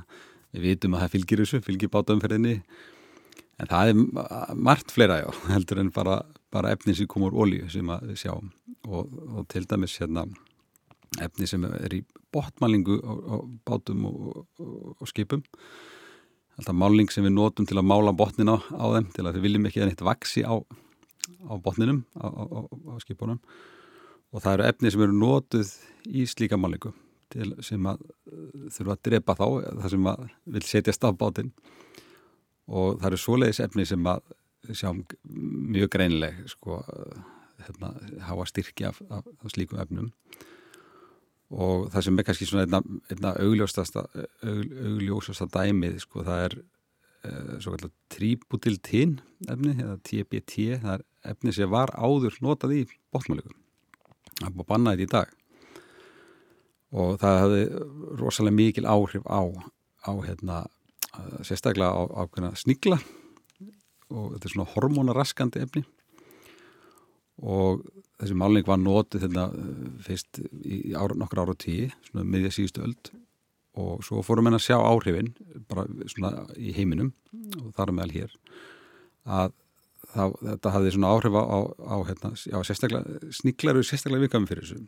við 0.53 0.67
vitum 0.69 0.97
að 0.97 1.05
það 1.05 1.15
fylgir 1.15 1.43
þessu, 1.43 1.61
fylgir 1.65 1.93
bátumferðinni 1.95 2.59
en 3.63 3.71
það 3.71 3.93
er 3.93 4.53
margt 4.69 4.93
fleira 4.93 5.23
já, 5.23 5.29
heldur 5.55 5.81
en 5.81 5.91
bara, 5.95 6.19
bara 6.53 6.75
efni 6.77 6.97
sem 6.99 7.09
komur 7.09 7.33
ólíu 7.33 7.71
sem 7.73 7.95
við 8.05 8.21
sjáum. 8.27 8.53
Og, 8.91 9.17
og 9.33 9.49
til 9.49 9.65
dæmis 9.71 9.97
hérna, 10.03 10.29
efni 11.25 11.49
sem 11.49 11.65
er 11.65 11.97
í 11.97 12.05
botmálingu 12.35 13.01
á, 13.01 13.41
bátum 13.65 14.05
og, 14.11 14.45
og 14.61 15.09
skipum. 15.09 15.41
Alltaf 16.61 16.77
máling 16.77 17.09
sem 17.11 17.25
við 17.25 17.39
notum 17.41 17.65
til 17.67 17.81
að 17.81 17.89
mála 17.89 18.13
botnin 18.15 18.53
á, 18.53 18.61
á 18.61 18.85
þeim 18.99 19.13
til 19.17 19.25
að 19.25 19.39
við 19.39 19.49
viljum 19.49 19.71
ekki 19.71 19.81
að 19.81 19.95
neitt 19.95 20.05
vaksi 20.13 20.45
á 20.45 20.61
á 21.48 21.55
botninum 21.61 22.05
á, 22.18 22.27
á, 22.29 22.59
á 22.68 22.94
skipunum. 23.03 23.40
Og 24.35 24.42
það 24.42 24.57
eru 24.57 24.68
efni 24.68 24.92
sem 24.92 25.05
eru 25.05 25.16
nótuð 25.16 25.72
í 26.11 26.27
slíka 26.29 26.59
málingu 26.59 26.92
sem 27.64 27.87
að 27.88 28.03
uh, 28.31 28.70
þurfa 28.70 28.94
að 28.94 29.05
drepa 29.09 29.35
þá 29.38 29.46
það 29.83 29.88
sem 29.94 30.09
að 30.11 30.24
vil 30.57 30.64
setjast 30.68 31.07
á 31.07 31.11
bátinn. 31.18 31.53
Og 32.70 32.98
það 33.00 33.09
eru 33.11 33.20
svoleiðis 33.20 33.62
efni 33.64 33.87
sem 33.88 34.11
að 34.11 34.22
sjáum 34.72 35.03
mjög 35.74 35.90
greinileg 35.92 36.38
sko, 36.48 36.79
hérna, 37.66 37.90
hafa 38.24 38.46
styrki 38.48 38.87
af, 38.88 39.03
af, 39.12 39.27
af 39.27 39.53
slíkum 39.53 39.83
efnum. 39.83 40.12
Og 41.55 41.90
það 41.92 42.07
sem 42.07 42.18
er 42.18 42.27
kannski 42.27 42.48
svona 42.48 42.64
einna, 42.64 42.81
einna 43.12 43.35
augljósasta 43.42 44.07
augljósasta 44.42 45.50
dæmið 45.53 45.98
sko, 46.07 46.24
það 46.24 46.46
er 46.46 46.57
uh, 46.62 46.74
svo 47.63 47.75
kallar 47.75 47.93
tributiltin 48.13 49.19
efni 49.51 49.75
eða 49.79 49.97
TBT, 50.05 50.79
það 50.83 50.93
er 50.97 51.05
efni 51.33 51.55
sem 51.57 51.71
var 51.73 51.93
áður 51.97 52.37
notað 52.45 52.77
í 52.77 52.83
botmálíkum. 53.15 53.57
Það 54.35 54.47
er 54.49 54.53
búin 54.55 54.65
að 54.65 54.71
banna 54.73 54.95
þetta 54.95 55.07
í 55.07 55.13
dag. 55.15 55.35
Og 56.95 57.19
það 57.23 57.41
hefði 57.43 57.63
rosalega 58.21 58.59
mikil 58.59 58.87
áhrif 58.87 59.27
á, 59.27 59.43
á 60.07 60.13
hérna, 60.27 60.61
sérstaklega 61.43 61.91
á, 61.91 62.03
á 62.23 62.23
snigla. 62.59 63.01
Og 64.13 64.35
þetta 64.35 64.49
er 64.49 64.55
svona 64.55 64.71
hormonaraskandi 64.75 65.65
efni. 65.65 65.85
Og 67.43 67.83
þessi 68.21 68.37
málning 68.39 68.67
var 68.69 68.79
notið 68.79 69.27
hérna, 69.27 69.49
fyrst 70.07 70.43
í 70.63 70.95
ára, 70.95 71.17
nokkur 71.19 71.43
ára 71.43 71.57
tíu, 71.59 71.91
svona 72.11 72.27
miðja 72.29 72.55
síðustu 72.55 72.85
öld 72.87 73.15
og 73.81 74.05
svo 74.07 74.23
fórum 74.23 74.49
við 74.49 74.59
að 74.59 74.65
sjá 74.69 74.77
áhrifin 74.79 75.35
bara 75.71 75.87
svona 76.11 76.47
í 76.55 76.73
heiminum 76.77 77.13
og 77.61 77.73
þar 77.75 77.95
meðal 77.97 78.15
hér 78.15 78.37
að 79.25 79.55
það, 80.15 80.37
þetta 80.43 80.73
hafði 80.75 80.93
svona 80.95 81.13
áhrif 81.15 81.39
á, 81.39 81.59
á, 81.81 81.97
hérna, 82.09 82.31
já, 82.39 82.59
sérstaklega, 82.67 83.33
sníklar 83.35 83.79
eru 83.79 83.87
sérstaklega 83.87 84.27
vikami 84.27 84.51
fyrir 84.51 84.67
þessu. 84.67 84.81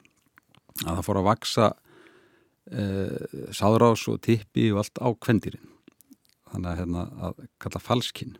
Að 0.84 0.90
það 0.90 1.04
fór 1.08 1.20
að 1.20 1.28
vaksa 1.30 1.68
eh, 2.70 3.38
sáðrás 3.56 4.06
og 4.12 4.20
tippi 4.26 4.68
og 4.72 4.82
allt 4.82 5.00
á 5.02 5.08
kvendirinn 5.26 5.70
þannig 6.52 6.70
að, 6.70 6.80
hérna, 6.82 7.06
að 7.26 7.46
kalla 7.62 7.82
falskinn. 7.82 8.36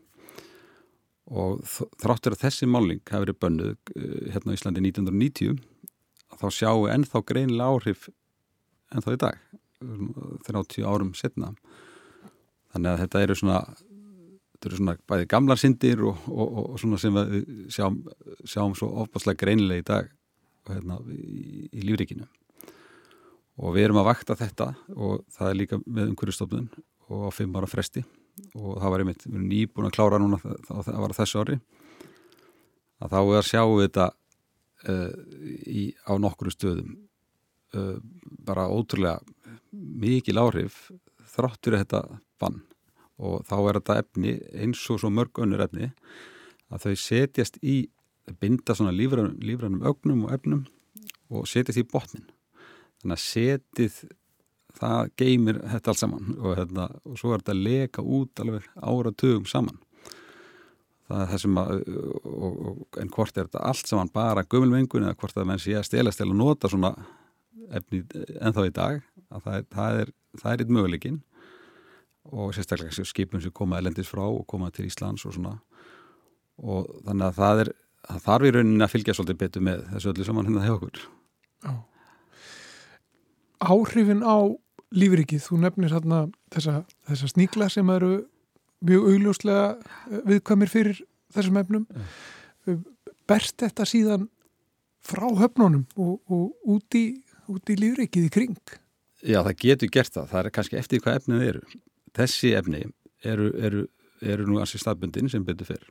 Og 1.27 1.59
þráttur 1.99 2.37
að 2.37 2.45
þessi 2.45 2.69
máling 2.71 3.01
hafi 3.09 3.25
verið 3.25 3.41
bönnuð 3.43 3.73
eh, 3.97 4.19
hérna 4.35 4.55
á 4.55 4.57
Íslandi 4.57 4.85
1990 4.85 5.59
þá 6.37 6.47
sjáum 6.53 6.85
við 6.85 6.93
ennþá 6.95 7.23
greinilega 7.27 7.73
áhrif 7.73 8.09
ennþá 8.93 9.15
í 9.15 9.21
dag 9.25 9.41
30 9.81 10.87
árum 10.87 11.13
setna 11.17 11.53
þannig 12.73 12.91
að 12.91 13.03
þetta 13.03 13.23
eru 13.25 13.37
svona 13.37 13.59
þetta 13.67 14.69
eru 14.69 14.79
svona 14.79 14.97
bæði 15.09 15.29
gamlar 15.33 15.61
syndir 15.61 16.01
og, 16.07 16.25
og, 16.31 16.57
og 16.63 16.81
svona 16.81 16.99
sem 17.01 17.17
við 17.17 17.69
sjáum, 17.73 18.01
sjáum 18.43 18.75
svo 18.77 18.89
ofbáslega 19.03 19.43
greinilega 19.45 19.83
í 19.83 19.87
dag 19.87 20.11
hérna, 20.67 20.99
í, 21.13 21.69
í 21.71 21.85
lífrikinu 21.85 22.27
og 23.57 23.73
við 23.73 23.87
erum 23.87 24.01
að 24.01 24.11
vakta 24.11 24.37
þetta 24.37 24.71
og 24.95 25.23
það 25.33 25.49
er 25.49 25.59
líka 25.61 25.79
með 25.85 26.11
umhverjastofnun 26.11 26.69
og 27.07 27.27
á 27.27 27.29
fimm 27.33 27.55
ára 27.57 27.69
fresti. 27.69 28.03
Og 28.53 28.77
það 28.77 28.93
var 28.93 29.03
einmitt, 29.03 29.25
við 29.25 29.33
erum 29.33 29.49
nýbúin 29.49 29.89
að 29.89 29.95
klára 29.95 30.19
núna 30.21 30.39
það, 30.43 30.81
það 30.85 31.01
var 31.01 31.15
þessu 31.17 31.41
ári. 31.41 31.57
Að 33.01 33.13
þá 33.13 33.19
er 33.21 33.39
að 33.39 33.47
sjá 33.47 33.61
þetta 33.63 34.05
uh, 34.91 35.11
í, 35.65 35.83
á 36.05 36.13
nokkru 36.21 36.53
stöðum 36.53 36.93
uh, 37.77 37.95
bara 38.45 38.67
ótrúlega 38.69 39.17
mikil 39.77 40.39
áhrif 40.41 40.87
þráttur 41.33 41.77
þetta 41.79 42.03
bann. 42.41 42.61
Og 43.17 43.41
þá 43.49 43.55
er 43.57 43.79
þetta 43.79 43.99
efni 44.03 44.33
eins 44.53 44.83
og 44.93 45.01
svo 45.01 45.11
mörg 45.13 45.41
önnur 45.41 45.63
efni 45.65 45.91
að 46.73 46.87
þau 46.87 46.95
setjast 47.01 47.57
í 47.63 47.87
binda 48.41 48.75
svona 48.75 48.93
lífrænum, 48.93 49.37
lífrænum 49.41 49.85
ögnum 49.87 50.25
og 50.27 50.33
efnum 50.35 50.65
og 51.31 51.47
setjast 51.49 51.81
í 51.81 51.87
botnin. 51.87 52.27
Þannig 53.01 53.17
að 53.17 53.23
setið 53.23 53.99
það 54.77 55.11
geymir 55.17 55.59
þetta 55.73 55.91
alls 55.91 56.03
saman 56.03 56.31
og, 56.37 56.53
hérna, 56.59 56.87
og 57.07 57.19
svo 57.19 57.33
er 57.33 57.41
þetta 57.41 57.55
að 57.55 57.65
leka 57.67 58.03
út 58.03 58.41
alveg 58.43 58.67
áratugum 58.75 59.47
saman. 59.49 59.79
Það 61.07 61.21
er 61.23 61.29
það 61.31 61.41
sem 61.43 61.59
að 61.61 61.69
og, 61.87 62.57
og, 62.69 62.79
en 63.01 63.11
hvort 63.15 63.37
er 63.37 63.47
þetta 63.47 63.63
allt 63.69 63.89
saman 63.89 64.11
bara 64.13 64.43
gömulmengun 64.43 65.07
eða 65.07 65.17
hvort 65.21 65.39
að 65.39 65.47
menn 65.49 65.61
sé 65.63 65.77
að 65.79 65.87
stelast 65.87 66.21
eða 66.23 66.35
nota 66.35 66.71
svona 66.71 66.93
efni 67.77 68.03
ennþá 68.41 68.67
í 68.67 68.73
dag 68.75 69.05
að 69.33 69.47
það 69.47 69.57
er, 69.57 69.65
það 69.73 70.01
er, 70.01 70.13
er 70.43 70.61
eitt 70.63 70.73
möguleikin 70.73 71.21
og 72.27 72.53
sérstaklega 72.55 73.07
skipum 73.07 73.41
sem 73.43 73.53
koma 73.55 73.79
elendis 73.79 74.09
frá 74.11 74.25
og 74.25 74.45
koma 74.47 74.69
til 74.71 74.87
Íslands 74.87 75.25
og 75.27 75.35
svona. 75.35 75.57
Og 76.57 76.89
þannig 77.05 77.29
að 77.29 77.37
það 77.37 77.61
er 77.63 77.73
það 78.07 78.23
þarf 78.27 78.47
í 78.47 78.53
rauninni 78.55 78.85
að 78.85 78.93
fylgja 78.93 79.15
svolítið 79.17 79.39
betur 79.41 79.65
með 79.67 79.83
þessu 79.91 80.11
öllu 80.13 80.27
saman 80.27 80.47
hérna 80.47 80.63
hjá 80.65 80.73
okkur. 80.77 81.03
Já. 81.65 81.73
Áhrifin 83.67 84.23
á 84.23 84.37
lífrikið, 84.95 85.43
þú 85.43 85.59
nefnir 85.63 85.93
hérna 85.95 86.23
þessa, 86.53 86.81
þessa 87.09 87.29
sníkla 87.33 87.69
sem 87.73 87.89
eru 87.91 88.11
mjög 88.87 89.07
augljóslega 89.11 89.67
eh, 89.75 90.19
viðkvæmir 90.31 90.71
fyrir 90.71 91.01
þessum 91.35 91.61
efnum. 91.63 91.87
Berst 93.27 93.57
þetta 93.59 93.87
síðan 93.87 94.27
frá 95.03 95.27
höfnunum 95.41 95.87
og, 95.97 96.19
og 96.31 96.75
út 96.77 96.99
í, 96.99 97.05
í 97.17 97.79
lífrikið 97.81 98.27
í 98.27 98.33
kring 98.33 98.77
Já, 99.25 99.41
það 99.41 99.53
getur 99.63 99.93
gert 99.93 100.13
það, 100.13 100.31
það 100.31 100.41
er 100.43 100.55
kannski 100.57 100.77
eftir 100.77 101.03
hvað 101.03 101.21
efnið 101.21 101.45
eru. 101.47 101.61
Þessi 102.17 102.51
efni 102.57 102.83
eru, 103.25 103.51
eru, 103.57 103.85
eru 104.21 104.45
nú 104.49 104.59
ansi 104.61 104.81
staðbundin 104.81 105.29
sem 105.31 105.45
betur 105.45 105.69
fyrr 105.71 105.87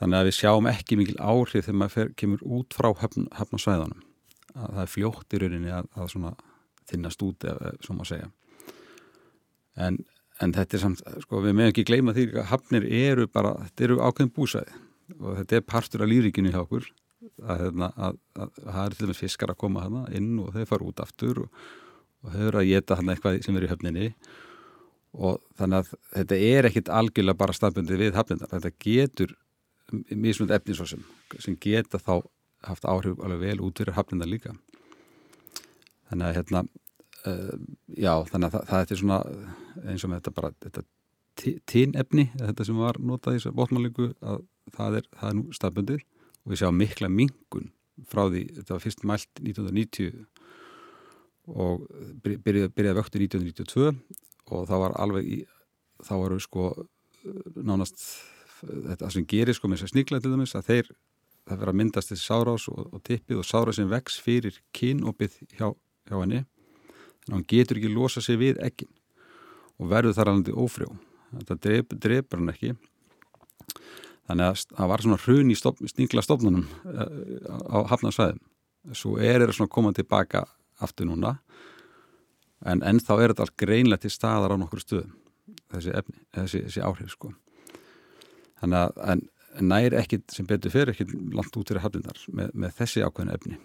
þannig 0.00 0.18
að 0.18 0.28
við 0.28 0.36
sjáum 0.36 0.68
ekki 0.70 0.98
mikil 1.00 1.16
áhrif 1.20 1.66
þegar 1.66 1.78
maður 1.80 1.94
fer, 1.94 2.10
kemur 2.20 2.42
út 2.58 2.76
frá 2.76 2.90
höfn, 3.00 3.28
höfnasvæðanum 3.36 4.02
að 4.56 4.74
það 4.74 4.82
er 4.82 4.92
fljótt 4.92 5.36
í 5.36 5.40
rauninni 5.40 5.72
að, 5.72 5.88
að 5.96 6.10
svona 6.12 6.34
þinnast 6.88 7.24
út 7.26 7.46
svo 7.84 7.96
maður 7.96 8.10
segja. 8.12 8.28
En, 9.86 9.98
en 10.40 10.54
þetta 10.56 10.76
er 10.78 10.82
samt, 10.84 11.02
sko 11.24 11.40
við 11.44 11.56
meðum 11.58 11.72
ekki 11.72 11.86
gleyma 11.88 12.14
því 12.16 12.28
að 12.32 12.48
höfnir 12.52 12.86
eru 12.88 13.26
bara, 13.28 13.56
þetta 13.66 13.88
eru 13.88 13.98
ákveðin 14.00 14.32
búsæði 14.36 14.78
og 15.18 15.40
þetta 15.40 15.58
er 15.58 15.66
partur 15.72 16.04
af 16.04 16.10
lífríkinu 16.10 16.52
hjá 16.54 16.62
okkur. 16.62 16.88
Að 17.42 17.66
það 17.74 18.80
er 18.84 18.94
til 18.94 19.08
dæmis 19.08 19.20
fiskar 19.20 19.52
að 19.52 19.60
koma 19.60 19.84
hana 19.84 20.06
inn 20.16 20.36
og 20.40 20.54
þeir 20.54 20.68
fara 20.70 20.88
út 20.88 21.02
aftur 21.04 21.42
og, 21.44 21.60
og 22.26 22.36
eru 22.48 22.60
að 22.60 22.70
geta 22.70 22.98
hana 22.98 23.14
eitthvað 23.14 23.40
sem 23.44 23.56
er 23.56 23.66
í 23.66 23.70
höfninni. 23.70 24.06
Og 25.16 25.40
þannig 25.56 25.82
að 25.82 25.92
þetta 26.12 26.38
er 26.50 26.68
ekkit 26.68 26.92
algjörlega 26.92 27.40
bara 27.40 27.56
staðbundið 27.56 28.02
við 28.02 28.16
höfnindar, 28.18 28.50
þetta 28.52 28.72
getur 28.82 29.36
mismund 30.10 30.52
efnisvarsum 30.52 31.04
sem 31.38 31.54
geta 31.62 32.00
þá 32.02 32.26
haft 32.66 32.88
áhrif 32.88 33.20
alveg 33.22 33.44
vel 33.44 33.62
út 33.64 33.78
fyrir 33.78 33.96
hafnindar 33.96 34.28
líka. 34.28 34.56
Þannig 36.10 36.26
að 36.26 36.36
hérna 36.40 36.64
uh, 36.66 37.54
já, 37.94 38.12
þannig 38.32 38.48
að 38.48 38.56
það, 38.56 38.68
það 38.72 38.92
er 38.96 39.00
svona 39.00 39.20
eins 39.86 40.04
og 40.04 40.12
með 40.12 40.20
þetta 40.20 40.36
bara 40.40 40.52
þetta 40.66 40.86
tínefni, 41.68 42.28
þetta 42.40 42.66
sem 42.66 42.78
var 42.80 42.98
notað 43.00 43.36
í 43.36 43.40
þessu 43.40 43.56
bótmálingu 43.56 44.10
að 44.24 44.44
það 44.76 45.00
er, 45.00 45.08
það 45.14 45.30
er 45.30 45.38
nú 45.38 45.56
staðbundið. 45.56 46.04
Og 46.46 46.52
við 46.52 46.60
sjáum 46.62 46.78
mikla 46.78 47.10
mingun 47.10 47.70
frá 48.06 48.26
því, 48.28 48.42
þetta 48.58 48.74
var 48.74 48.82
fyrst 48.84 49.04
mælt 49.08 49.40
1990 49.42 50.26
og 51.46 51.86
byrjaði, 52.24 52.70
byrjaði 52.74 52.98
vöktu 52.98 53.20
1992 53.22 53.90
og 54.54 54.64
það 54.68 54.82
var 54.82 54.96
alveg 55.02 55.28
í, 55.28 55.38
þá 56.02 56.14
varu 56.18 56.38
sko 56.42 56.70
nánast 57.56 58.02
þetta 58.62 59.10
sem 59.12 59.26
gerir 59.28 59.56
sko 59.56 59.68
með 59.68 59.82
þess 59.82 59.88
að 59.88 59.94
sníkla 59.94 60.20
til 60.22 60.32
dæmis 60.32 60.54
að 60.56 60.70
þeir, 60.70 60.90
það 61.46 61.60
verður 61.60 61.72
að 61.72 61.78
myndast 61.80 62.12
þessi 62.12 62.26
sárás 62.26 62.66
og, 62.72 62.82
og 62.90 63.02
tippið 63.06 63.42
og 63.42 63.46
sárás 63.46 63.78
sem 63.80 63.90
vex 63.90 64.18
fyrir 64.22 64.60
kynopið 64.76 65.38
hjá, 65.58 65.68
hjá 66.08 66.16
henni. 66.16 66.42
Þannig 67.26 67.32
að 67.32 67.36
hann 67.36 67.46
getur 67.50 67.80
ekki 67.80 67.92
losa 67.92 68.22
sig 68.22 68.40
við 68.40 68.60
ekkin 68.64 68.90
og 69.76 69.90
verður 69.92 70.16
þar 70.16 70.32
alveg 70.32 70.60
ófrjó. 70.62 70.90
Þetta 71.36 71.58
drep, 71.66 71.96
drepur 72.00 72.40
hann 72.40 72.52
ekki. 72.54 72.74
Þannig 74.26 74.46
að 74.48 74.62
það 74.72 74.92
var 74.92 75.04
svona 75.04 75.22
hrun 75.22 75.50
í 75.52 75.56
stop, 75.58 75.82
sníkla 75.92 76.24
stofnunum 76.24 76.66
eh, 76.90 77.10
á 77.70 77.78
hafnarsvæðum. 77.92 78.42
Svo 78.94 79.16
er 79.18 79.42
það 79.42 79.56
svona 79.58 79.74
komað 79.74 80.00
tilbaka 80.00 80.44
aftur 80.82 81.08
núna. 81.08 81.36
En 82.66 82.82
ennþá 82.82 83.20
er 83.20 83.32
þetta 83.32 83.46
allt 83.46 83.60
greinlega 83.60 84.04
til 84.04 84.12
staðar 84.14 84.56
á 84.56 84.60
nokkur 84.60 84.82
stöðum 84.82 85.14
þessi, 85.72 85.94
efni, 85.96 86.18
þessi, 86.34 86.62
þessi 86.66 86.84
áhrif 86.86 87.14
sko. 87.14 87.32
Þannig 88.60 89.00
að 89.06 89.24
nær 89.66 89.96
ekkit 90.00 90.34
sem 90.34 90.48
betur 90.48 90.72
fyrir 90.72 90.92
ekkit 90.92 91.14
langt 91.36 91.56
út 91.56 91.70
fyrir 91.70 91.84
hafnindar 91.84 92.20
með, 92.36 92.52
með 92.52 92.76
þessi 92.80 93.04
ákveðinu 93.04 93.36
efni. 93.36 93.60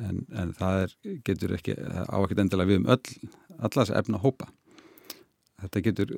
En, 0.00 0.20
en 0.32 0.52
það 0.56 0.82
er, 0.82 0.92
getur 1.26 1.54
ekki 1.56 1.76
á 1.76 2.16
ekkit 2.22 2.44
endilega 2.44 2.72
við 2.72 2.82
um 2.82 2.90
öll 2.94 3.30
allas 3.68 3.92
efna 3.92 4.20
hópa. 4.20 4.48
Þetta 5.64 5.82
getur, 5.84 6.12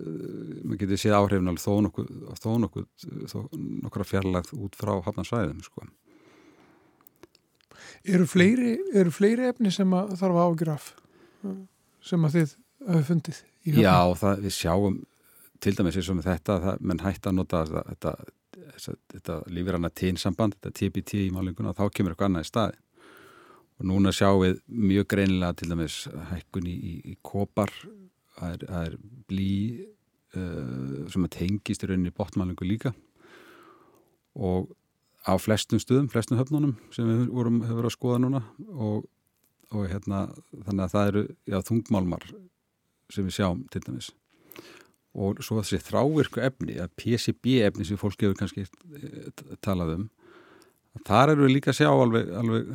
maður 0.64 0.80
getur 0.82 1.00
séð 1.02 1.18
áhrifin 1.18 1.50
alveg 1.52 1.62
þó 1.62 1.74
nokkuð, 1.86 2.12
þó 2.40 2.50
nokkuð 2.64 2.86
þó 3.30 3.38
nokkura 3.84 4.06
fjarlagð 4.08 4.54
út 4.58 4.78
frá 4.78 4.94
hafnarsvæðum 5.06 5.62
sko 5.66 5.86
Eru 8.06 8.26
fleiri, 8.30 8.76
eru 8.94 9.12
fleiri 9.14 9.48
efni 9.50 9.72
sem 9.74 9.92
að 9.96 10.14
þarf 10.20 10.38
að 10.38 10.46
ágjur 10.46 10.72
af 10.76 10.88
sem 12.06 12.26
að 12.26 12.38
þið 12.38 12.56
hafa 12.86 13.04
fundið? 13.10 13.42
Já, 13.66 13.98
það, 14.20 14.42
við 14.44 14.54
sjáum 14.54 14.98
til 15.64 15.74
dæmis 15.74 15.98
eins 15.98 16.10
og 16.12 16.18
með 16.18 16.28
þetta, 16.30 16.58
það, 16.62 16.82
menn 16.86 17.02
hægt 17.02 17.26
að 17.26 17.38
nota 17.38 17.62
þetta, 17.66 18.12
þetta, 18.76 18.96
þetta 19.14 19.38
lífirana 19.56 19.90
tínsamband, 19.90 20.58
þetta 20.58 20.74
TBT 20.78 21.22
í 21.24 21.30
málinguna 21.34 21.74
þá 21.74 21.86
kemur 21.90 22.14
eitthvað 22.14 22.30
annað 22.30 22.46
í 22.46 22.50
staði 22.50 22.82
og 23.76 23.88
núna 23.90 24.12
sjáum 24.14 24.42
við 24.44 24.60
mjög 24.70 25.08
greinilega 25.12 25.56
til 25.58 25.70
dæmis 25.72 25.98
hækkun 26.30 26.68
í, 26.70 26.76
í, 26.76 26.94
í 27.12 27.16
kopar 27.26 27.72
það 28.36 28.54
er, 28.54 28.64
það 28.70 28.88
er 28.88 28.96
blí 29.30 29.52
uh, 30.36 31.04
sem 31.12 31.26
að 31.26 31.34
tengist 31.36 31.84
í 31.84 31.90
rauninni 31.90 32.14
botmælingu 32.14 32.68
líka. 32.68 32.92
Og 34.36 34.70
á 35.26 35.34
flestum 35.42 35.80
stuðum, 35.82 36.08
flestum 36.12 36.38
höfnunum 36.38 36.76
sem 36.94 37.08
við 37.08 37.26
vorum 37.34 37.62
hefur 37.64 37.80
verið 37.80 37.90
að 37.90 37.96
skoða 37.96 38.20
núna 38.22 38.42
og, 38.72 39.06
og 39.74 39.88
hérna 39.90 40.26
þannig 40.52 40.84
að 40.86 40.92
það 40.94 41.10
eru 41.10 41.24
já, 41.50 41.58
þungmálmar 41.66 42.28
sem 43.12 43.26
við 43.26 43.38
sjáum 43.38 43.64
til 43.72 43.82
dæmis. 43.86 44.12
Og 45.16 45.40
svo 45.44 45.62
þessi 45.62 45.80
þrávirku 45.80 46.42
efni 46.44 46.76
að 46.82 46.92
PCB 47.00 47.60
efni 47.66 47.86
sem 47.88 47.98
fólk 48.00 48.18
gefur 48.20 48.36
kannski 48.38 48.66
talað 49.64 49.96
um 49.96 50.06
þar 51.04 51.34
eru 51.34 51.46
við 51.46 51.56
líka 51.56 51.72
að 51.72 51.80
sjá 51.80 51.88
alveg, 51.90 52.28
alveg 52.40 52.68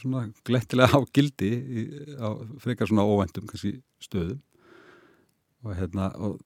svona 0.00 0.26
glettilega 0.46 0.98
á 0.98 1.00
gildi 1.14 1.50
í, 1.50 1.84
á 2.18 2.28
frekar 2.62 2.90
svona 2.90 3.06
óvendum 3.06 3.46
kannski 3.50 3.76
stöðum. 4.02 4.40
Og 5.60 5.76
hérna 5.76 6.08
og, 6.16 6.38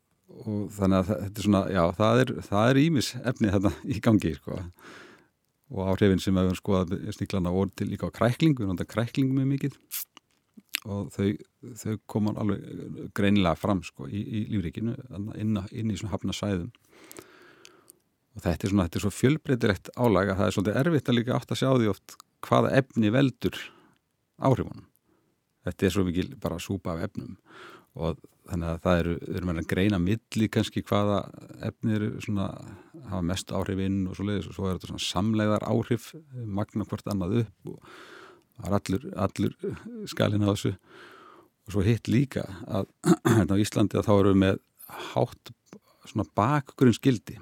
og 0.42 0.66
þannig 0.74 1.00
að 1.00 1.10
þetta 1.12 1.40
er 1.40 1.48
svona 1.48 1.64
já 1.70 1.82
það 2.00 2.22
er, 2.24 2.34
það 2.48 2.70
er 2.70 2.82
ímis 2.82 3.10
efni 3.22 3.52
þarna 3.54 3.74
í 3.86 4.00
gangi 4.02 4.34
sko 4.38 4.60
og 5.72 5.92
áhrifin 5.92 6.20
sem 6.22 6.34
við 6.36 6.48
hefum 6.48 6.60
skoðað 6.60 6.96
sníklana 7.16 7.54
voru 7.54 7.72
til 7.72 7.88
líka 7.92 8.10
á 8.10 8.16
krækling, 8.16 8.58
við 8.58 8.68
náttúrulega 8.68 8.92
krækling 8.92 9.30
með 9.32 9.50
mikið. 9.54 9.78
Og 10.84 11.06
þau, 11.14 11.28
þau 11.80 11.94
koma 12.12 12.34
alveg 12.36 12.64
greinilega 13.16 13.56
fram 13.56 13.80
sko 13.86 14.04
í, 14.04 14.20
í 14.20 14.42
lífrikinu 14.52 14.98
inn, 15.40 15.56
inn 15.72 15.92
í 15.92 15.96
svona 15.96 16.12
hafna 16.12 16.36
sæðum 16.36 16.74
og 18.34 18.42
þetta 18.42 18.66
er 18.66 18.72
svona, 18.72 18.86
þetta 18.88 18.98
er 18.98 19.04
svo 19.04 19.12
fjölbreytilegt 19.14 19.90
álag 19.94 20.32
að 20.32 20.40
það 20.40 20.46
er 20.46 20.56
svolítið 20.56 20.78
erfitt 20.80 21.10
að 21.10 21.18
líka 21.18 21.36
átt 21.36 21.54
að 21.54 21.60
sjá 21.60 21.68
því 21.70 21.90
oft 21.92 22.16
hvaða 22.44 22.72
efni 22.80 23.12
veldur 23.14 23.60
áhrifunum. 24.42 24.86
Þetta 25.64 25.86
er 25.86 25.94
svo 25.94 26.04
mikil 26.04 26.28
bara 26.42 26.60
súpa 26.60 26.92
af 26.92 27.04
efnum. 27.06 27.36
Og 27.94 28.18
þannig 28.50 28.72
að 28.72 28.80
það 28.84 29.00
eru, 29.02 29.14
eru 29.36 29.48
með 29.48 29.60
að 29.62 29.68
greina 29.70 30.00
milli 30.02 30.48
kannski 30.52 30.82
hvaða 30.84 31.20
efni 31.70 31.94
eru 31.96 32.10
svona, 32.24 32.48
hafa 33.14 33.28
mest 33.30 33.54
áhrifinn 33.54 34.04
og 34.08 34.18
svo 34.18 34.28
leiðis 34.28 34.50
og 34.50 34.58
svo 34.58 34.68
er 34.68 34.78
þetta 34.82 35.00
samleiðar 35.06 35.66
áhrif 35.70 36.12
magna 36.44 36.86
hvort 36.88 37.08
annað 37.10 37.40
upp 37.44 37.72
og 37.72 37.96
það 38.58 38.68
er 38.68 38.76
allur, 38.78 39.08
allur 39.26 39.56
skalin 40.10 40.46
á 40.46 40.52
þessu. 40.52 40.74
Og 41.64 41.74
svo 41.74 41.84
hitt 41.86 42.10
líka 42.12 42.44
að 42.68 42.90
hérna 43.36 43.56
á 43.56 43.62
Íslandi 43.62 43.98
að 43.98 44.08
þá 44.08 44.14
eru 44.18 44.34
við 44.34 44.40
með 44.44 44.62
hátt 45.14 45.54
svona 46.04 46.28
bakgrunnsgildi 46.36 47.38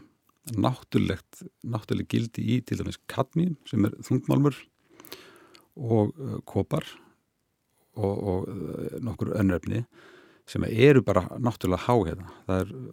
náttúrulegt 0.58 1.42
náttúruleg 1.62 2.08
gildi 2.11 2.44
í 2.56 2.61
til 2.66 2.80
dæmis 2.80 2.98
kadmíum 3.11 3.56
sem 3.68 3.85
er 3.87 3.94
þungmálmur 4.02 4.56
og 5.78 6.12
uh, 6.18 6.38
kopar 6.48 6.87
og, 7.94 8.14
og 8.16 8.48
uh, 8.50 8.96
nokkur 9.04 9.35
önnrefni 9.38 9.85
sem 10.53 10.67
eru 10.69 11.03
bara 11.05 11.25
náttúrulega 11.41 11.87
há 11.87 11.95
hérna. 12.09 12.29
Það 12.49 12.62
er 12.62 12.75
uh, 12.77 12.85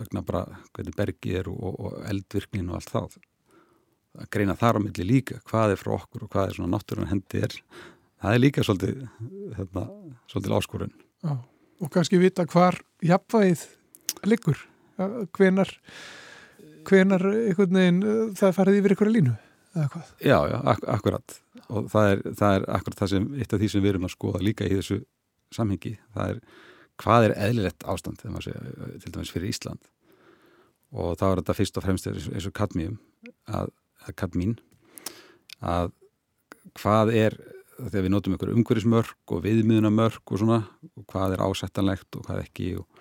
vegna 0.00 0.24
bara 0.28 0.42
hvernig 0.72 0.96
bergi 0.96 1.36
er 1.40 1.50
og, 1.52 1.76
og 1.76 1.98
eldvirknin 2.08 2.72
og 2.72 2.78
allt 2.78 2.92
það. 2.94 3.18
Að 4.22 4.30
greina 4.34 4.56
þar 4.60 4.80
á 4.80 4.84
milli 4.84 5.08
líka 5.08 5.40
hvað 5.48 5.74
er 5.74 5.80
frá 5.80 5.94
okkur 5.98 6.26
og 6.26 6.32
hvað 6.32 6.48
er 6.48 6.58
svona 6.58 6.76
náttúrulega 6.76 7.12
hendi 7.12 7.44
er. 7.46 7.56
Það 8.22 8.34
er 8.36 8.42
líka 8.42 8.64
svolítið, 8.64 8.98
hérna, 9.58 9.86
svolítið 10.30 10.56
áskorun. 10.58 10.92
Já, 11.22 11.32
og 11.82 11.92
kannski 11.92 12.20
vita 12.22 12.46
hvar 12.46 12.78
jafnvægið 13.02 13.64
liggur. 14.30 14.60
Hvenar, 15.34 15.70
hvenar 16.86 17.24
einhvern 17.32 17.80
veginn 17.80 18.04
uh, 18.04 18.26
það 18.38 18.58
farið 18.58 18.82
yfir 18.82 18.94
einhverja 18.94 19.16
línu 19.16 19.38
eða 19.72 19.88
hvað? 19.94 20.10
Já, 20.20 20.36
já, 20.52 20.58
ak 20.74 20.84
akkurat. 20.96 21.38
Og 21.72 21.88
það 21.92 22.10
er, 22.10 22.20
það 22.38 22.58
er 22.58 22.66
akkurat 22.76 23.00
það 23.00 23.14
sem, 23.14 23.30
eitt 23.40 23.54
af 23.56 23.62
því 23.62 23.70
sem 23.72 23.84
við 23.84 23.94
erum 23.94 24.06
að 24.08 24.14
skoða 24.14 24.44
líka 24.44 24.68
í 24.68 24.76
þessu 24.76 25.00
samhengi. 25.52 25.96
Það 26.14 26.34
er 26.34 26.42
hvað 27.00 27.28
er 27.28 27.36
eðlilegt 27.48 27.86
ástand 27.88 28.20
segja, 28.22 28.60
til 29.02 29.12
dæmis 29.14 29.32
fyrir 29.32 29.52
Ísland? 29.52 29.80
Og 30.92 31.16
þá 31.16 31.26
er 31.30 31.40
þetta 31.40 31.56
fyrst 31.56 31.78
og 31.80 31.86
fremst 31.86 32.08
eins 32.10 32.46
og 32.48 32.54
kadmíum 32.56 32.98
að, 33.48 33.72
að 34.04 34.16
kadmín 34.20 34.58
að 35.62 35.92
hvað 36.78 37.14
er 37.16 37.38
þegar 37.78 38.04
við 38.04 38.12
notum 38.12 38.36
ykkur 38.36 38.52
umhverfismörk 38.52 39.34
og 39.34 39.42
viðmiðunamörk 39.46 40.34
og 40.34 40.42
svona 40.42 40.60
og 40.92 41.06
hvað 41.10 41.36
er 41.36 41.44
ásættanlegt 41.46 42.18
og 42.18 42.26
hvað 42.26 42.44
ekki 42.44 42.68
og, 42.80 43.00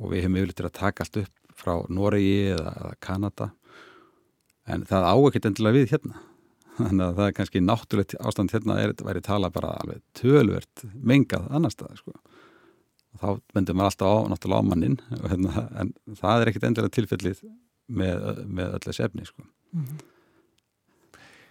og 0.00 0.12
við 0.12 0.24
hefum 0.24 0.38
yfirleitt 0.40 0.64
að 0.68 0.78
taka 0.78 1.04
allt 1.04 1.20
upp 1.24 1.34
frá 1.56 1.74
Noregi 1.92 2.52
eða, 2.52 2.72
eða 2.76 2.94
Kanada. 3.02 3.50
En 4.68 4.84
það 4.88 5.08
á 5.08 5.14
ekkert 5.16 5.50
endilega 5.50 5.78
við 5.78 5.92
hérna. 5.94 6.22
Þannig 6.76 7.04
að 7.06 7.18
það 7.18 7.26
er 7.26 7.36
kannski 7.38 7.62
náttúrulegt 7.64 8.16
ástand 8.20 8.52
hérna 8.52 8.78
er 8.80 8.92
þetta 8.92 9.08
væri 9.08 9.24
tala 9.24 9.52
bara 9.52 9.76
alveg 9.80 10.02
tölvert 10.18 10.84
mengað 10.94 11.48
annar 11.56 11.72
stað 11.72 12.02
sko. 12.02 12.16
Þá 13.20 13.28
bendur 13.54 13.78
maður 13.78 13.92
alltaf 13.92 14.10
á 14.12 14.16
náttúrulega 14.32 14.62
á 14.62 14.68
mannin 14.70 14.98
hérna, 15.12 15.64
en 15.80 15.92
það 16.20 16.42
er 16.42 16.50
ekkert 16.50 16.68
endilega 16.68 16.94
tilfellið 16.96 17.42
með, 17.86 18.42
með 18.46 18.76
öll 18.78 18.84
þessi 18.88 19.06
efni 19.06 19.26
sko. 19.28 19.46
mm 19.72 19.84
-hmm. 19.84 20.04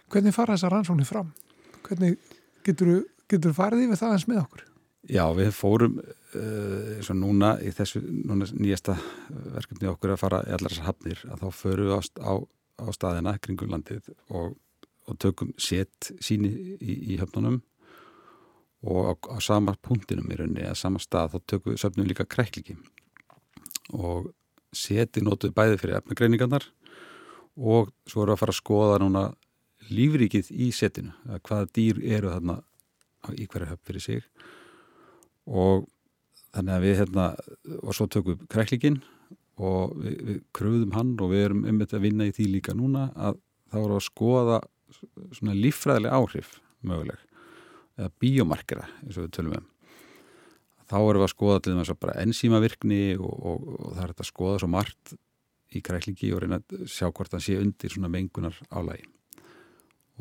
Hvernig 0.06 0.34
fara 0.34 0.54
þessar 0.54 0.72
rannsóknir 0.72 1.06
fram? 1.06 1.32
Hvernig 1.82 2.18
getur 2.64 3.02
þú 3.28 3.52
farið 3.52 3.86
yfir 3.86 3.98
það 3.98 4.12
eins 4.12 4.28
með 4.28 4.42
okkur? 4.44 4.66
Já, 5.06 5.24
við 5.34 5.50
fórum 5.54 5.98
uh, 5.98 6.96
eins 6.96 7.10
og 7.10 7.16
núna 7.16 7.56
í 7.62 7.70
þessu 7.74 8.02
núna 8.02 8.46
nýjasta 8.52 8.96
verkefni 9.54 9.88
okkur 9.88 10.14
að 10.14 10.22
fara 10.22 10.42
í 10.46 10.52
allar 10.54 10.70
þessar 10.70 10.86
hafnir 10.86 11.24
að 11.30 11.42
þá 11.42 11.50
förum 11.50 11.86
við 11.86 11.98
á, 11.98 12.00
á, 12.22 12.32
á 12.82 12.86
staðina 12.94 13.38
kringum 13.38 13.70
landið 13.70 14.14
og 14.30 14.54
og 15.06 15.18
tökum 15.22 15.52
set 15.58 16.10
síni 16.22 16.50
í, 16.80 16.96
í 17.14 17.18
höfnunum 17.20 17.60
og 18.84 19.08
á, 19.08 19.12
á 19.32 19.38
sama 19.40 19.76
punktinum 19.82 20.28
í 20.30 20.38
rauninni 20.38 20.66
eða 20.66 20.76
sama 20.78 21.00
stað 21.02 21.36
þá 21.36 21.38
tökum 21.46 21.72
við 21.72 21.82
söfnum 21.82 22.08
líka 22.08 22.26
kreklingi 22.28 22.76
og 23.96 24.32
seti 24.76 25.22
notuð 25.24 25.54
bæði 25.56 25.80
fyrir 25.80 26.00
efnagreiningarnar 26.00 26.66
og 27.56 27.92
svo 28.04 28.22
erum 28.22 28.34
við 28.34 28.36
að 28.36 28.40
fara 28.42 28.54
að 28.54 28.60
skoða 28.60 29.00
núna 29.02 29.24
lífrikið 29.90 30.50
í 30.52 30.70
setinu 30.74 31.14
hvaða 31.46 31.68
dýr 31.76 32.00
eru 32.04 32.32
þarna 32.34 32.56
í 33.34 33.46
hverja 33.50 33.72
höfn 33.72 33.86
fyrir 33.88 34.04
sig. 34.04 34.24
Og 35.46 35.86
þannig 36.54 36.74
að 36.76 36.86
við 36.86 36.98
hérna 37.00 37.26
og 37.82 37.96
svo 37.96 38.08
tökum 38.10 38.34
við 38.34 38.48
kreklingin 38.52 39.00
og 39.56 39.96
við, 40.02 40.16
við 40.28 40.40
kröðum 40.56 40.94
hann 40.96 41.14
og 41.20 41.32
við 41.32 41.44
erum 41.46 41.64
um 41.68 41.80
þetta 41.82 41.98
að 41.98 42.06
vinna 42.06 42.28
í 42.28 42.34
því 42.36 42.48
líka 42.52 42.76
núna 42.76 43.08
að 43.14 43.40
þá 43.72 43.78
erum 43.80 43.94
við 43.94 44.00
að 44.00 44.08
skoða 44.10 44.60
svona 45.38 45.56
líffræðileg 45.56 46.16
áhrif 46.18 46.52
möguleg 46.86 47.22
eða 47.96 48.12
bíomarkera 48.22 48.86
eins 49.02 49.16
og 49.16 49.26
við 49.26 49.34
tölum 49.36 49.58
um. 49.58 49.68
Þá 50.86 50.98
erum 51.00 51.18
við 51.18 51.26
að 51.26 51.32
skoða 51.32 51.62
til 51.64 51.74
þess 51.74 51.92
að 51.92 52.02
bara 52.04 52.18
enzímavirkni 52.22 53.02
og, 53.18 53.32
og, 53.34 53.68
og 53.74 53.94
það 53.96 54.02
er 54.04 54.14
að 54.14 54.28
skoða 54.28 54.58
svo 54.62 54.70
margt 54.70 55.16
í 55.74 55.82
kræklingi 55.82 56.32
og 56.34 56.42
reyna 56.44 56.60
að 56.60 56.84
sjá 56.90 57.08
hvort 57.10 57.32
það 57.32 57.46
sé 57.46 57.56
undir 57.58 57.92
svona 57.92 58.10
mengunar 58.12 58.58
álægi 58.70 59.08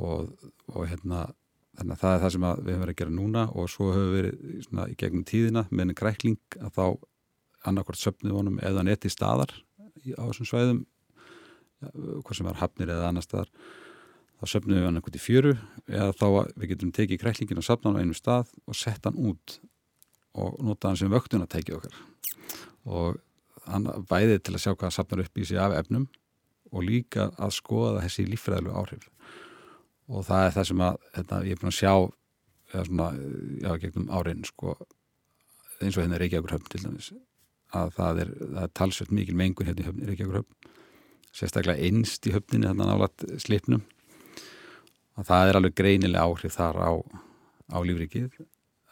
og, 0.01 0.31
og 0.73 0.87
hérna 0.89 1.27
þannig 1.75 1.93
að 1.95 2.01
það 2.01 2.15
er 2.15 2.23
það 2.23 2.33
sem 2.33 2.45
við 2.45 2.71
höfum 2.71 2.83
verið 2.85 2.93
að 2.93 2.99
gera 3.01 3.15
núna 3.19 3.43
og 3.51 3.69
svo 3.71 3.91
höfum 3.91 4.09
við 4.09 4.17
verið 4.17 4.65
svona 4.65 4.87
í 4.89 4.97
gegnum 4.99 5.27
tíðina 5.27 5.65
með 5.69 5.85
enn 5.85 5.99
krækling 5.99 6.57
að 6.61 6.73
þá 6.77 6.85
annarkvært 7.69 8.01
söpnið 8.01 8.35
vonum 8.37 8.59
eða 8.63 8.85
neti 8.87 9.11
staðar 9.11 9.53
á 10.15 10.23
þessum 10.29 10.49
svæðum 10.49 10.83
hvað 11.85 12.37
sem 12.37 12.49
er 12.49 12.61
hafnir 12.61 12.93
eða 12.93 13.09
annar 13.11 13.25
staðar 13.25 13.51
þá 14.39 14.45
söfnum 14.51 14.79
við 14.79 14.87
hann 14.87 14.99
eitthvað 14.99 15.19
í 15.19 15.23
fjöru 15.23 15.53
eða 15.87 16.09
þá 16.15 16.27
við 16.55 16.71
getum 16.73 16.91
tekið 16.95 17.21
kræklingin 17.21 17.61
og 17.61 17.67
sapna 17.67 17.91
hann 17.91 17.99
á 17.99 18.03
einu 18.03 18.17
stað 18.17 18.51
og 18.65 18.77
sett 18.77 19.07
hann 19.07 19.19
út 19.19 19.59
og 20.35 20.59
nota 20.65 20.91
hann 20.91 20.99
sem 20.99 21.11
vöktun 21.11 21.45
að 21.45 21.53
tekið 21.55 21.77
okkar. 21.79 21.97
Og 22.85 23.21
hann 23.65 23.87
bæði 24.09 24.41
til 24.43 24.55
að 24.55 24.63
sjá 24.65 24.73
hvað 24.75 24.93
sapnar 24.97 25.23
upp 25.23 25.39
í 25.39 25.47
sig 25.47 25.61
af 25.61 25.77
efnum 25.79 26.09
og 26.71 26.83
líka 26.83 27.29
að 27.39 27.55
skoða 27.55 28.03
þessi 28.03 28.27
líffræðlu 28.27 28.75
áhrif. 28.75 29.07
Og 30.11 30.25
það 30.27 30.49
er 30.49 30.55
það 30.57 30.69
sem 30.69 30.83
að 30.85 30.99
þetta, 31.15 31.41
ég 31.47 31.55
er 31.55 31.61
búin 31.61 31.71
að 31.71 31.79
sjá 31.79 31.93
svona, 32.75 33.09
já, 33.61 33.71
gegnum 33.79 34.11
árein 34.11 34.43
sko, 34.45 34.75
eins 35.79 35.95
og 35.95 36.03
hérna 36.03 36.19
Reykjavíkur 36.19 36.57
höfn 36.57 36.71
til 36.71 36.83
dæmis 36.83 37.11
að 37.75 37.91
það 37.95 38.21
er, 38.23 38.31
er 38.61 38.71
talsveit 38.77 39.11
mikil 39.15 39.35
mengun 39.37 39.67
hérna 39.67 39.85
í 39.87 40.09
Reykjavíkur 40.09 40.41
höfn 40.41 40.73
sérstaklega 41.35 41.83
einst 41.83 42.27
í 42.27 42.33
höfninni 42.35 42.69
þannig 42.69 42.85
að 42.85 42.91
nálat 42.91 43.25
slipnum 43.43 43.83
að 45.15 45.29
það 45.29 45.49
er 45.49 45.59
alveg 45.59 45.77
greinilega 45.77 46.25
áhrif 46.25 46.57
þar 46.57 46.81
á, 46.81 46.91
á 47.71 47.77
lífrikið 47.85 48.29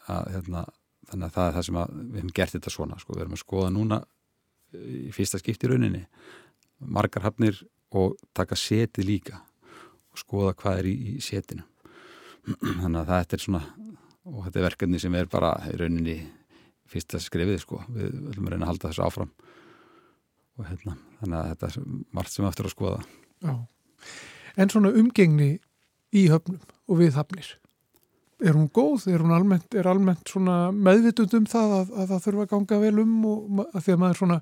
að, 0.08 0.30
hérna, 0.34 0.64
þannig 1.10 1.26
að 1.28 1.36
það 1.36 1.46
er 1.46 1.56
það 1.56 1.66
sem 1.68 1.80
við 1.80 2.18
hefum 2.20 2.34
gert 2.38 2.56
þetta 2.56 2.74
svona 2.74 2.98
sko. 3.00 3.14
við 3.14 3.24
erum 3.24 3.36
að 3.36 3.44
skoða 3.44 3.72
núna 3.74 4.00
í 4.74 5.10
fyrsta 5.14 5.40
skipti 5.40 5.70
rauninni 5.70 6.04
margar 6.84 7.26
hafnir 7.28 7.60
og 7.94 8.16
taka 8.34 8.56
seti 8.58 9.04
líka 9.06 9.38
og 10.10 10.20
skoða 10.20 10.54
hvað 10.58 10.80
er 10.82 10.90
í, 10.90 10.94
í 11.14 11.24
setinu 11.24 11.66
þannig 12.82 13.00
að 13.02 13.12
þetta 13.12 13.36
er 13.36 13.44
svona 13.44 13.62
og 14.24 14.40
þetta 14.46 14.60
er 14.60 14.66
verkefni 14.70 15.00
sem 15.02 15.14
er 15.18 15.28
bara 15.30 15.54
rauninni 15.76 16.18
fyrsta 16.90 17.20
skrifið 17.22 17.60
sko 17.62 17.82
við 17.88 18.16
viljum 18.30 18.48
reyna 18.50 18.66
að 18.66 18.72
halda 18.72 18.90
þessu 18.90 19.04
áfram 19.04 19.30
og 20.54 20.66
hérna 20.68 20.96
þannig 21.20 21.38
að 21.38 21.52
þetta 21.52 21.70
er 21.70 21.86
margt 22.16 22.34
sem 22.34 22.48
eftir 22.48 22.68
að 22.68 22.74
skoða 22.74 23.04
Já. 23.44 23.54
En 24.54 24.70
svona 24.70 24.92
umgengni 24.94 25.56
í 26.14 26.24
höfnum 26.30 26.62
og 26.88 27.00
við 27.00 27.18
hafnir. 27.18 27.50
Er 28.44 28.56
hún 28.56 28.68
góð? 28.74 29.06
Er 29.12 29.22
hún 29.22 29.34
almennt, 29.34 29.74
er 29.74 29.86
almennt 29.88 30.32
meðvitund 30.34 31.36
um 31.38 31.46
það 31.48 31.76
að, 31.78 31.92
að 31.94 32.08
það 32.12 32.24
þurfa 32.26 32.46
að 32.46 32.50
ganga 32.54 32.80
vel 32.82 32.96
um 33.04 33.14
og 33.30 33.60
að 33.64 33.84
því 33.86 33.94
að 33.94 34.00
maður 34.02 34.20
svona, 34.20 34.38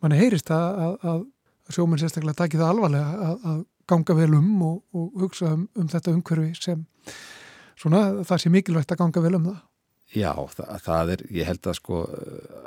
mann 0.00 0.16
heyrist 0.16 0.52
að, 0.56 0.80
að, 0.80 1.00
að 1.10 1.76
sjóminn 1.76 2.00
sérstaklega 2.00 2.40
taki 2.40 2.60
það 2.60 2.72
alvarlega 2.72 3.34
að 3.52 3.64
ganga 3.90 4.16
vel 4.16 4.30
um 4.38 4.62
og, 4.66 4.78
og 4.96 5.24
hugsa 5.24 5.52
um, 5.54 5.66
um 5.78 5.90
þetta 5.90 6.14
umhverfi 6.14 6.54
sem 6.58 6.86
svona 7.80 8.24
það 8.26 8.42
sé 8.42 8.52
mikilvægt 8.52 8.94
að 8.94 9.02
ganga 9.02 9.24
vel 9.24 9.36
um 9.38 9.50
það. 9.50 9.58
Já, 10.10 10.32
það, 10.56 10.70
það 10.84 11.12
er, 11.14 11.26
ég 11.36 11.46
held 11.46 11.68
að 11.70 11.76
sko 11.78 12.00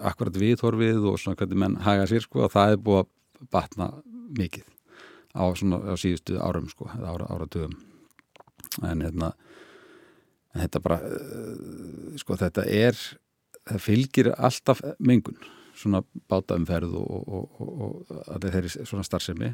akkurat 0.08 0.38
viðhorfið 0.40 1.08
og 1.10 1.18
svona 1.20 1.40
hvernig 1.40 1.60
menn 1.60 1.80
haga 1.84 2.06
sér 2.08 2.24
sko 2.24 2.46
að 2.46 2.54
það 2.54 2.76
er 2.76 2.86
búið 2.86 3.02
að 3.02 3.50
batna 3.52 3.90
mikið 4.38 4.70
á 5.34 5.44
svona 5.58 5.82
á 5.92 5.94
síðustu 6.00 6.38
árum 6.40 6.70
sko, 6.72 6.88
ára, 6.94 7.28
ára 7.28 7.50
dögum 7.52 7.74
en 8.82 9.04
hérna 9.06 9.34
þetta 10.54 10.82
bara 10.84 11.00
uh, 11.02 12.16
sko 12.22 12.38
þetta 12.40 12.66
er 12.70 12.98
það 13.64 13.84
fylgir 13.84 14.32
alltaf 14.36 14.84
mengun 15.00 15.38
svona 15.78 16.04
bátaumferð 16.30 16.98
og, 17.00 17.14
og, 17.28 17.62
og, 17.62 17.70
og 17.70 18.18
allir 18.36 18.54
þeirri 18.54 18.86
svona 18.86 19.06
starfsemi. 19.08 19.54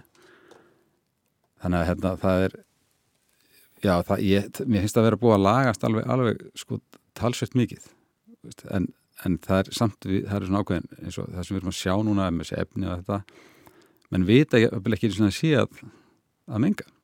Þannig 1.64 1.80
að 1.80 1.88
hérna 1.88 2.12
það 2.20 2.44
er 2.48 2.58
já 3.84 3.94
það, 4.08 4.24
ég, 4.28 4.50
mér 4.68 4.84
finnst 4.84 5.00
að 5.00 5.08
vera 5.08 5.20
búið 5.20 5.36
að 5.38 5.46
lagast 5.46 5.86
alveg, 5.88 6.08
alveg 6.12 6.42
sko 6.60 6.80
talsveit 7.18 7.56
mikið 7.56 7.86
en, 8.76 8.90
en 9.26 9.38
það 9.44 9.62
er 9.62 9.72
samt, 9.76 10.08
við, 10.08 10.26
það 10.28 10.36
er 10.38 10.48
svona 10.50 10.64
ákveðin 10.64 10.90
eins 11.00 11.20
og 11.22 11.30
það 11.32 11.46
sem 11.46 11.56
við 11.56 11.62
erum 11.62 11.72
að 11.72 11.80
sjá 11.80 11.94
núna 12.08 12.28
með 12.34 12.46
þessi 12.46 12.60
efni 12.64 12.90
og 12.90 13.02
þetta 13.02 13.20
menn 14.10 14.28
vita 14.28 14.60
ekki 14.60 15.10
eins 15.10 15.20
og 15.20 15.26
það 15.26 15.36
sé 15.38 15.54
að 15.60 15.82
að 16.50 16.64
menga. 16.66 16.86
það 16.90 16.99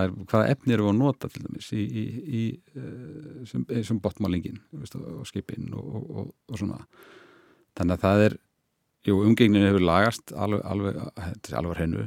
er 0.00 0.12
hvaða 0.30 0.52
efni 0.54 0.74
eru 0.76 0.88
að 0.88 0.98
nota 0.98 1.28
til 1.28 1.42
dæmis 1.44 1.68
í, 1.76 1.82
í, 1.82 2.04
í 2.22 2.44
eh, 2.78 3.42
sem, 3.48 3.66
sem 3.84 3.98
botmálingin 4.02 4.60
og 4.72 5.26
skipin 5.28 5.68
og, 5.76 5.98
og, 6.00 6.30
og 6.48 6.60
svona. 6.60 6.80
Þannig 7.76 7.98
að 7.98 8.06
það 8.06 8.24
er 8.28 8.38
jú, 9.08 9.18
umgengnin 9.20 9.68
hefur 9.68 9.84
lagast 9.84 10.32
alveg, 10.32 10.64
alveg, 10.64 11.02
alveg 11.52 11.82
hennu 11.82 12.06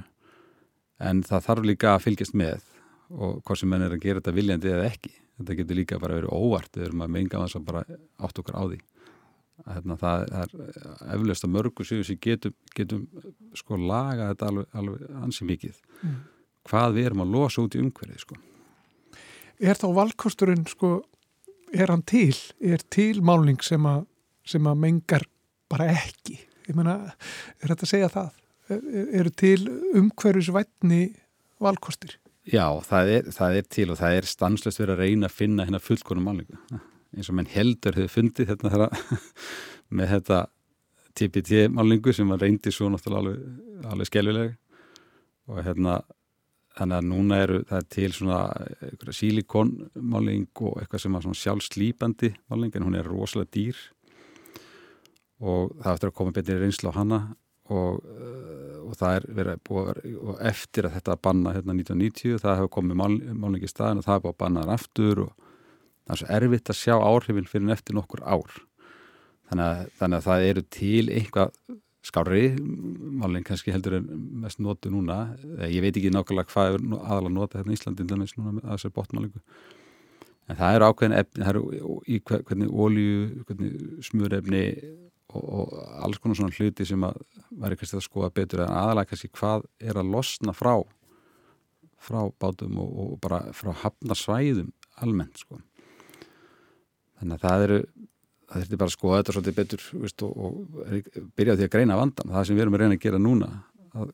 en 1.05 1.21
það 1.27 1.45
þarf 1.49 1.69
líka 1.69 1.93
að 1.93 2.03
fylgjast 2.07 2.37
með 2.37 2.65
og 3.13 3.39
hvað 3.45 3.61
sem 3.61 3.69
menn 3.69 3.85
er 3.85 3.93
að 3.93 4.01
gera 4.01 4.21
þetta 4.21 4.33
viljandi 4.33 4.73
eða 4.73 4.89
ekki. 4.89 5.13
Þetta 5.35 5.55
getur 5.59 5.77
líka 5.77 6.01
bara 6.01 6.17
verið 6.17 6.33
óvart 6.33 6.77
við 6.77 6.87
erum 6.87 7.03
að 7.05 7.15
menga 7.19 7.41
þess 7.43 7.57
að 7.59 7.65
bara 7.67 7.81
átt 8.23 8.39
okkar 8.41 8.55
á 8.57 8.63
því. 8.65 8.79
Hérna, 9.65 9.95
það 9.99 10.23
er 10.35 10.53
eflaust 11.15 11.45
að 11.45 11.51
mörgu 11.53 11.85
séu 11.85 12.05
sem 12.07 12.17
getum, 12.23 12.55
getum 12.75 13.03
sko 13.55 13.77
laga 13.77 14.31
þetta 14.31 14.49
alveg, 14.49 14.71
alveg 14.81 15.19
ansi 15.21 15.47
mikið. 15.47 15.77
Mm 16.01 16.15
hvað 16.69 16.97
við 16.97 17.09
erum 17.09 17.23
að 17.25 17.35
losa 17.35 17.63
út 17.63 17.77
í 17.77 17.81
umhverfið 17.83 18.23
sko. 18.23 18.39
Er 19.63 19.79
þá 19.79 19.87
valkosturinn 19.95 20.65
sko, 20.67 20.97
er 21.73 21.91
hann 21.93 22.03
til? 22.07 22.35
Er 22.59 22.83
til 22.91 23.21
málning 23.25 23.61
sem 23.63 23.85
að, 23.87 24.03
sem 24.47 24.67
að 24.67 24.81
mengar 24.81 25.27
bara 25.71 25.87
ekki? 25.93 26.39
Ég 26.65 26.75
menna, 26.77 27.13
er 27.61 27.71
þetta 27.71 27.87
að 27.87 27.93
segja 27.93 28.11
það? 28.11 28.41
Er, 28.73 28.81
eru 29.21 29.31
til 29.37 29.59
umhverfisvætni 29.95 31.03
valkostir? 31.61 32.17
Já, 32.45 32.65
það 32.85 33.11
er, 33.13 33.29
það 33.33 33.59
er 33.59 33.69
til 33.73 33.87
og 33.89 33.97
það 34.01 34.17
er 34.19 34.27
stanslust 34.29 34.81
verið 34.81 34.95
að 34.97 35.05
reyna 35.05 35.29
að 35.29 35.37
finna 35.37 35.65
hérna 35.65 35.81
fullkonum 35.81 36.27
málningu. 36.29 36.59
Eins 37.15 37.29
og 37.31 37.37
menn 37.37 37.49
heldur 37.49 37.95
hefur 37.97 38.11
fundið 38.19 38.51
hérna 38.51 38.73
þeirra 38.73 38.89
með 39.97 40.11
þetta 40.17 40.41
TPT 41.15 41.65
málningu 41.71 42.13
sem 42.13 42.29
var 42.29 42.43
reyndi 42.43 42.73
svo 42.75 42.89
náttúrulega 42.91 43.23
alveg, 43.23 43.89
alveg 43.93 44.09
skelvileg 44.09 44.53
og 45.49 45.61
hérna 45.63 45.99
þannig 46.75 46.97
að 46.97 47.07
núna 47.09 47.39
eru 47.43 47.61
það 47.69 47.77
er 47.77 47.87
til 47.95 48.11
svona 48.15 48.39
sílikonmáling 49.19 50.47
og 50.59 50.81
eitthvað 50.81 51.03
sem 51.05 51.15
er 51.15 51.25
svona 51.25 51.41
sjálfslýpandi 51.41 52.31
máling 52.51 52.75
en 52.75 52.87
hún 52.87 52.99
er 52.99 53.07
rosalega 53.07 53.53
dýr. 53.55 53.79
Og 55.45 55.75
það 55.81 55.91
eftir 55.93 56.11
að 56.11 56.17
koma 56.19 56.35
betur 56.35 56.61
reynsla 56.63 56.91
á 56.95 56.97
hana 56.99 57.19
og, 57.73 58.03
uh, 58.03 58.75
og 58.85 58.93
það 58.99 59.15
er 59.17 59.25
verið 59.39 59.55
að 59.55 59.71
vera 59.79 60.13
og 60.21 60.43
eftir 60.51 60.87
að 60.87 60.97
þetta 60.99 61.17
banna 61.27 61.55
hérna 61.55 61.75
1990 61.75 62.43
það 62.43 62.59
hefur 62.59 62.73
komið 62.77 62.99
mál, 63.01 63.15
máling 63.33 63.65
í 63.65 63.71
staðin 63.71 64.01
og 64.01 64.05
það 64.05 64.15
er 64.15 64.23
búið 64.25 64.35
að 64.35 64.41
banna 64.43 64.65
það 64.65 64.75
aftur 64.75 65.23
og 65.25 65.33
það 66.05 66.13
er 66.15 66.21
svo 66.21 66.29
erfitt 66.37 66.71
að 66.71 66.79
sjá 66.81 66.95
áhrifin 66.99 67.49
fyrir 67.49 67.73
eftir 67.75 67.97
nokkur 67.97 68.23
ár. 68.23 68.61
Þannig 69.49 69.65
að, 69.65 69.81
þannig 69.99 70.19
að 70.19 70.27
það 70.27 70.47
eru 70.49 70.65
til 70.73 71.03
eitthvað 71.13 71.57
skári 72.05 72.43
málinn 72.59 73.45
kannski 73.45 73.73
heldur 73.73 73.99
en 73.99 74.09
mest 74.43 74.61
notu 74.61 74.91
núna. 74.93 75.35
Ég 75.65 75.81
veit 75.83 75.95
ekki 75.95 76.13
nákvæmlega 76.13 76.51
hvað 76.51 76.75
er 76.75 76.85
aðalega 76.99 77.33
nota 77.37 77.59
hérna 77.59 77.73
í 77.73 77.79
Íslandi 77.79 78.05
núna 78.05 78.27
með 78.59 78.69
þessar 78.69 78.95
botmálingu 78.95 79.41
en 80.45 80.59
það 80.59 80.77
eru 80.77 80.89
ákveðin 80.89 81.17
efni 81.17 81.45
það 81.45 81.51
eru 81.53 81.95
í 82.05 82.19
hvernig 82.29 82.69
ólíu 82.69 83.45
hvernig 83.47 84.03
smurefni 84.05 84.63
og, 85.33 85.43
og 85.43 85.73
alls 86.05 86.21
konar 86.21 86.37
svona 86.39 86.53
hluti 86.55 86.85
sem 86.87 87.05
að 87.07 87.17
væri 87.63 87.79
kannski 87.79 87.99
að 87.99 88.05
skoða 88.05 88.31
betur. 88.35 88.65
En 88.65 88.75
aðalega 88.75 89.11
kannski 89.11 89.31
hvað 89.33 89.65
er 89.81 89.99
að 89.99 90.11
losna 90.13 90.53
frá 90.55 90.75
frá 92.05 92.21
bátum 92.41 92.77
og, 92.81 92.91
og 93.01 93.15
bara 93.23 93.41
frá 93.55 93.71
hafnarsvæðum 93.81 94.69
almennt 95.01 95.41
sko. 95.41 95.57
Þannig 97.19 97.37
að 97.39 97.45
það 97.47 97.65
eru 97.65 97.79
það 98.55 98.63
þurfti 98.63 98.79
bara 98.81 98.91
að 98.91 98.95
skoða 98.95 99.21
þetta 99.21 99.35
svolítið 99.35 99.57
betur 99.59 99.87
veist, 100.01 100.23
og, 100.25 100.35
og 100.35 101.17
byrja 101.35 101.57
því 101.57 101.67
að 101.67 101.73
greina 101.75 101.99
vandan 101.99 102.35
það 102.35 102.47
sem 102.47 102.57
við 102.57 102.65
erum 102.65 102.77
að 102.77 102.83
reyna 102.83 102.97
að 102.97 103.05
gera 103.05 103.21
núna 103.21 103.49
að, 103.95 104.11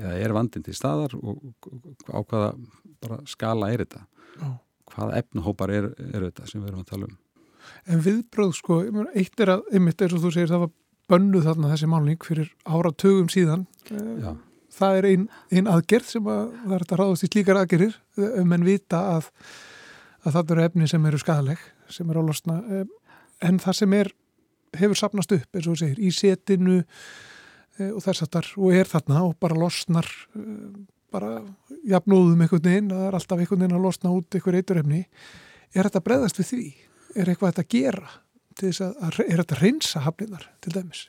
að 0.00 0.22
er 0.24 0.34
vandin 0.34 0.64
til 0.66 0.74
staðar 0.74 1.14
og 1.20 1.68
á 2.10 2.18
hvaða 2.18 3.18
skala 3.30 3.70
er 3.72 3.84
þetta 3.84 4.06
oh. 4.42 4.56
hvaða 4.92 5.20
efnuhópar 5.20 5.74
er, 5.74 5.92
er 6.10 6.26
þetta 6.28 6.48
sem 6.50 6.62
við 6.62 6.72
erum 6.72 6.82
að 6.82 6.90
tala 6.94 7.10
um 7.10 7.20
En 7.88 8.02
viðbröð 8.04 8.50
sko, 8.58 8.74
eitt 9.16 9.40
er 9.40 9.54
að 9.54 9.68
einmitt 9.72 10.02
eins 10.04 10.12
og 10.12 10.20
þú 10.20 10.32
segir 10.34 10.50
það 10.50 10.66
var 10.66 10.72
bönnuð 11.08 11.46
þarna 11.46 11.70
þessi 11.70 11.88
málning 11.88 12.26
fyrir 12.26 12.50
áratögum 12.64 13.30
síðan 13.32 13.62
eh, 13.92 14.10
Já. 14.20 14.34
það 14.78 14.98
er 14.98 15.08
einn 15.10 15.24
ein 15.52 15.70
aðgerð 15.72 16.10
sem 16.10 16.28
að 16.28 16.42
það 16.64 16.74
er 16.76 16.84
að 16.84 17.00
ráðast 17.00 17.24
í 17.24 17.30
slíkar 17.30 17.60
aðgerðir 17.62 17.96
um 18.42 18.52
en 18.56 18.66
vita 18.66 19.00
að, 19.14 19.30
að 20.24 20.36
það 20.36 20.54
eru 20.56 20.66
efni 20.68 20.90
sem 20.92 21.08
eru 21.08 21.20
skadaleg 21.22 21.64
sem 21.92 22.12
eru 22.12 22.24
á 22.24 22.28
losna 22.28 22.58
eh, 22.68 22.84
en 23.44 23.60
það 23.62 23.78
sem 23.80 23.94
er, 23.98 24.10
hefur 24.78 24.98
sapnast 24.98 25.36
upp 25.36 25.58
eins 25.58 25.68
og 25.70 25.78
segir, 25.80 26.00
í 26.00 26.10
setinu 26.14 26.80
e, 26.80 27.90
og 27.90 28.00
þess 28.04 28.26
aftar 28.26 28.50
og 28.56 28.74
er 28.74 28.90
þarna 28.90 29.22
og 29.28 29.38
bara 29.42 29.58
losnar 29.58 30.08
e, 30.34 30.44
bara 31.14 31.38
jafnóðum 31.86 32.42
einhvern 32.42 32.66
veginn, 32.66 32.90
það 32.90 33.08
er 33.08 33.16
alltaf 33.20 33.40
einhvern 33.40 33.62
veginn 33.62 33.78
að 33.78 33.86
losna 33.86 34.12
út 34.14 34.34
einhver 34.34 34.58
eiturefni, 34.58 35.04
er 35.74 35.86
þetta 35.86 36.04
breðast 36.08 36.40
við 36.40 36.50
því? 36.50 36.68
Er 37.14 37.30
eitthvað 37.30 37.52
þetta 37.52 37.64
að 37.64 37.74
gera 37.76 38.14
þess 38.58 38.82
að, 38.82 39.20
er 39.22 39.42
þetta 39.42 39.58
að 39.58 39.62
reynsa 39.62 40.02
hafninar 40.02 40.48
til 40.64 40.74
dæmis? 40.74 41.04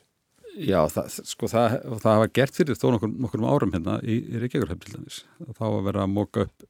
Já, 0.56 0.78
það, 0.88 1.18
sko 1.28 1.48
það, 1.52 1.74
það 2.00 2.14
hafa 2.14 2.28
gert 2.38 2.56
fyrir 2.56 2.78
þó 2.78 2.86
nokkur, 2.94 3.10
nokkur 3.26 3.42
árum 3.44 3.74
hérna 3.74 3.98
í, 4.00 4.20
í 4.24 4.40
Reykjavík 4.40 4.84
til 4.84 4.94
dæmis, 4.94 5.18
þá 5.58 5.64
að 5.68 5.82
vera 5.90 6.06
að 6.06 6.14
móka 6.14 6.46
upp 6.46 6.68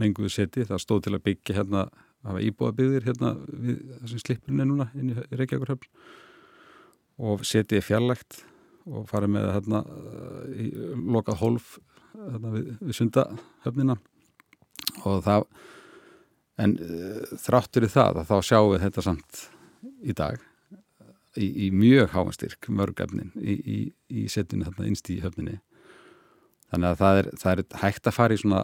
menguðu 0.00 0.30
seti, 0.32 0.66
það 0.68 0.82
stóð 0.82 1.02
til 1.06 1.14
að 1.16 1.24
byggja 1.28 1.56
hérna 1.58 1.84
hafa 2.24 2.42
íbúðabyggðir 2.48 3.08
hérna 3.08 3.34
við 3.48 3.82
þessum 4.02 4.22
slipurinn 4.22 4.64
er 4.64 4.70
núna 4.70 4.88
inn 4.96 5.12
í 5.12 5.16
Reykjavíkurhöfn 5.34 5.88
og 7.24 7.44
setið 7.46 7.84
fjarlægt 7.86 8.40
og 8.84 9.06
farið 9.08 9.34
með 9.36 9.50
hérna 9.54 9.82
í 10.60 10.70
lokað 11.14 11.40
hólf 11.40 11.76
hérna, 12.14 12.50
við, 12.56 12.72
við 12.80 12.98
sundahöfnina. 12.98 13.96
Og 15.04 15.22
það 15.24 15.46
en 16.64 16.76
uh, 16.78 17.36
þráttur 17.42 17.86
í 17.86 17.90
það 17.90 18.20
að 18.20 18.28
þá 18.30 18.36
sjáum 18.48 18.72
við 18.72 18.84
þetta 18.84 19.04
samt 19.08 19.44
í 20.04 20.14
dag 20.14 20.42
í, 21.34 21.48
í 21.66 21.70
mjög 21.74 22.12
háanstyrk 22.14 22.68
mörgefnin 22.70 23.32
í, 23.40 23.54
í, 23.58 23.78
í 24.08 24.26
setinu 24.30 24.68
hérna 24.68 24.88
innst 24.88 25.10
í 25.10 25.20
höfninni. 25.24 25.58
Þannig 26.70 26.92
að 26.92 27.00
það 27.00 27.20
er, 27.20 27.30
það 27.42 27.52
er 27.52 27.80
hægt 27.82 28.10
að 28.10 28.16
fara 28.18 28.36
í 28.36 28.40
svona 28.40 28.62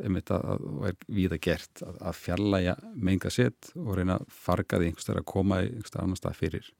einmitt 0.00 0.30
að, 0.32 0.62
og 0.68 0.86
er 0.88 0.96
við 1.12 1.34
að 1.36 1.42
gert 1.46 1.82
að, 1.84 1.98
að 2.00 2.18
fjarlæga 2.20 2.76
menga 2.94 3.32
sett 3.32 3.72
og 3.76 3.96
reyna 3.98 4.18
að 4.20 4.36
farga 4.44 4.80
því 4.80 4.90
einhverstað 4.90 5.20
að 5.20 5.28
koma 5.32 5.60
í 5.62 5.70
einhverstað 5.70 6.04
annar 6.04 6.20
stað 6.20 6.38
fyrir. 6.40 6.70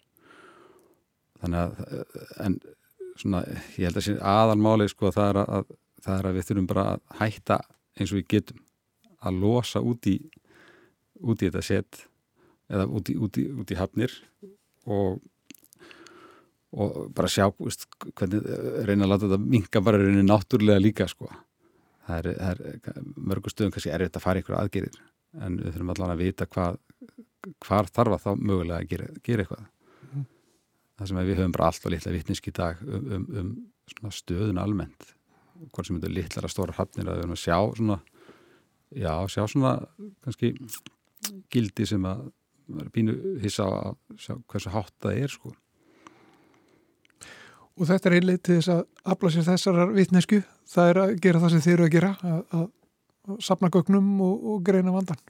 Þannig 1.43 1.63
að 1.63 2.31
en 2.47 2.59
svona 3.21 3.43
ég 3.77 3.89
held 3.89 3.99
að 3.99 4.07
sé 4.07 4.17
aðalmáli 4.19 4.89
sko 4.91 5.11
það 5.15 5.33
er 5.33 5.41
að, 5.43 5.73
það 6.05 6.19
er 6.19 6.29
að 6.29 6.39
við 6.39 6.49
þurfum 6.49 6.71
bara 6.71 6.87
að 6.93 7.03
hætta 7.21 7.59
eins 7.99 8.13
og 8.13 8.21
við 8.21 8.31
getum 8.37 8.63
að 9.23 9.43
losa 9.43 9.83
út 9.85 10.09
í 10.11 10.17
út 11.23 11.43
í 11.43 11.49
þetta 11.49 11.63
sett 11.67 12.07
eða 12.73 12.89
út 12.89 13.11
í, 13.13 13.19
út 13.21 13.39
í, 13.39 13.47
út 13.53 13.71
í 13.75 13.79
hafnir 13.79 14.15
og 14.89 15.21
og 16.73 17.13
bara 17.13 17.29
sjá 17.29 17.51
veist, 17.59 17.85
hvernig 18.17 18.47
reyna 18.89 19.05
að 19.05 19.11
láta 19.11 19.27
þetta 19.27 19.45
minga 19.45 19.83
bara 19.85 19.99
reyna 20.01 20.23
náttúrulega 20.25 20.81
líka 20.81 21.09
sko 21.11 21.29
það 22.07 22.19
er, 22.19 22.29
það 22.39 22.93
er 22.93 23.09
mörgur 23.17 23.55
stöðum 23.55 23.75
kannski 23.75 23.93
erfitt 23.95 24.19
að 24.19 24.25
fara 24.27 24.43
ykkur 24.43 24.59
aðgerir 24.59 25.01
en 25.41 25.57
við 25.61 25.73
þurfum 25.73 25.93
allavega 25.95 26.17
að 26.17 26.25
vita 26.27 26.49
hvað 26.51 26.79
hvar 27.63 27.89
þarf 27.91 28.17
að 28.17 28.25
þá 28.25 28.31
mögulega 28.39 28.81
að 28.83 28.91
gera, 28.91 29.09
gera 29.25 29.45
eitthvað. 29.45 29.65
Mm. 30.13 30.27
það 30.99 31.11
sem 31.11 31.21
við 31.23 31.41
höfum 31.41 31.57
bara 31.57 31.69
allt 31.71 31.87
og 31.87 31.95
litla 31.95 32.15
vittnisk 32.15 32.49
í 32.49 32.55
dag 32.59 32.83
um, 32.85 33.27
um, 33.41 33.51
um 34.03 34.15
stöðun 34.15 34.61
almennt. 34.63 35.09
Hvort 35.73 35.89
sem 35.89 35.99
þetta 35.99 36.11
er 36.11 36.17
litlar 36.19 36.47
að 36.47 36.55
stóra 36.55 36.77
hafnir 36.77 37.09
að 37.09 37.17
við 37.17 37.25
höfum 37.25 37.37
að 37.37 37.43
sjá 37.43 37.59
svona 37.79 37.99
já, 38.93 39.13
sjá 39.33 39.43
svona 39.49 39.75
kannski 40.25 40.53
gildi 41.53 41.87
sem 41.89 42.07
að 42.09 42.31
pínu 42.95 43.17
hissa 43.43 43.67
að 43.67 43.99
sjá 44.21 44.37
hversu 44.51 44.73
hátt 44.73 44.95
það 45.03 45.21
er 45.25 45.35
sko. 45.35 45.53
Og 47.81 47.89
þetta 47.89 48.11
er 48.11 48.17
einlega 48.19 48.43
til 48.45 48.59
þess 48.59 48.73
að 48.75 48.83
afla 49.15 49.31
sér 49.33 49.47
þessar 49.47 49.95
vitnesku, 49.97 50.43
það 50.69 50.91
er 50.93 51.03
að 51.03 51.13
gera 51.25 51.43
það 51.43 51.55
sem 51.55 51.65
þeir 51.67 51.75
eru 51.75 51.87
að 51.87 51.95
gera, 51.97 52.11
að, 52.23 52.43
að 52.59 53.39
sapna 53.47 53.71
gögnum 53.73 54.11
og, 54.25 54.35
og 54.53 54.65
greina 54.67 54.95
vandan. 54.95 55.21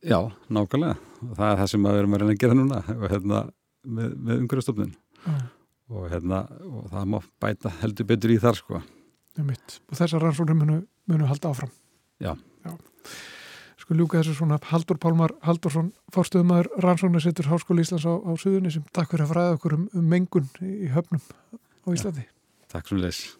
Já, 0.00 0.18
nákvæmlega. 0.48 0.96
Það 1.36 1.46
er 1.50 1.58
það 1.60 1.72
sem 1.72 1.86
við 1.86 1.98
erum 2.00 2.14
að 2.14 2.22
reyna 2.22 2.34
að 2.34 2.40
gera 2.40 2.56
núna 2.56 2.78
og, 2.94 3.02
hérna, 3.12 3.40
með, 3.84 4.14
með 4.16 4.44
umhverjastofnun 4.44 4.94
ah. 5.28 5.42
og, 5.92 6.06
hérna, 6.12 6.44
og 6.68 6.86
það 6.92 7.10
má 7.12 7.18
bæta 7.44 7.74
heldur 7.82 8.08
betur 8.08 8.32
í 8.32 8.38
þar. 8.40 8.60
Sko. 8.60 8.80
Og 9.40 9.98
þessar 9.98 10.24
rannsóknum 10.24 10.62
munu, 10.64 10.78
munu 11.10 11.28
halda 11.28 11.52
áfram. 11.52 11.72
Já. 12.20 12.32
Já. 12.64 12.72
Sko 13.80 13.96
ljúka 13.96 14.20
þessu 14.20 14.36
svona 14.38 14.60
Haldur 14.70 15.00
Pálmar 15.00 15.34
Haldursson, 15.44 15.90
fórstöðumæður 16.14 16.70
rannsóknarsittur 16.84 17.48
Háskóli 17.50 17.84
Íslands 17.84 18.06
á, 18.08 18.14
á 18.16 18.30
Suðunisum. 18.40 18.84
Takk 18.94 19.12
fyrir 19.14 19.26
að 19.26 19.34
fræða 19.34 19.58
okkur 19.58 19.76
um, 19.78 19.88
um 19.96 20.08
mengun 20.12 20.48
í 20.62 20.92
höfnum 20.92 21.24
á 21.56 21.88
Íslandi. 21.92 22.24
Ja, 22.28 22.72
takk 22.76 22.92
svo 22.92 23.00
leys. 23.00 23.39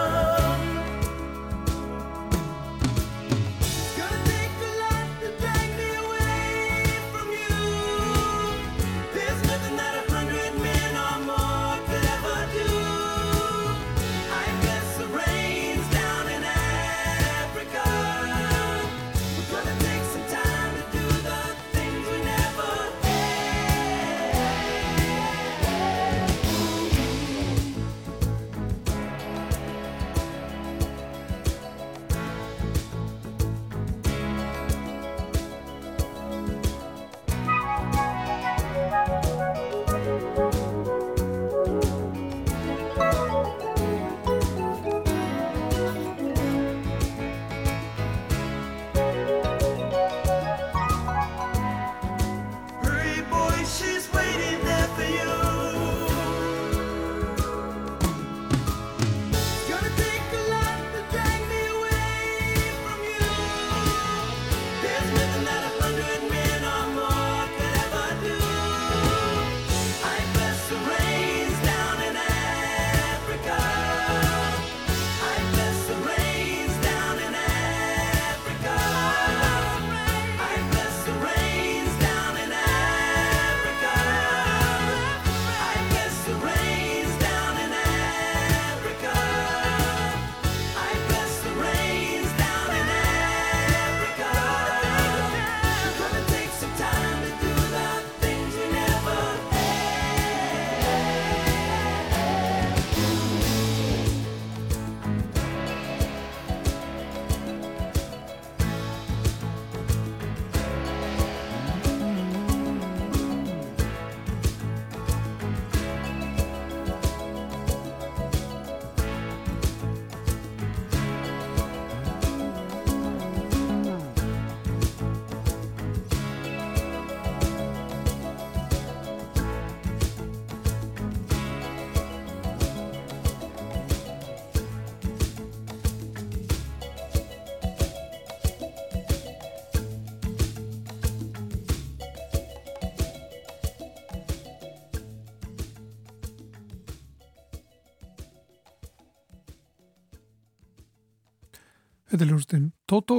Þetta 152.21 152.29
er 152.29 152.35
hljómsdyn 152.35 152.65
Toto 152.85 153.15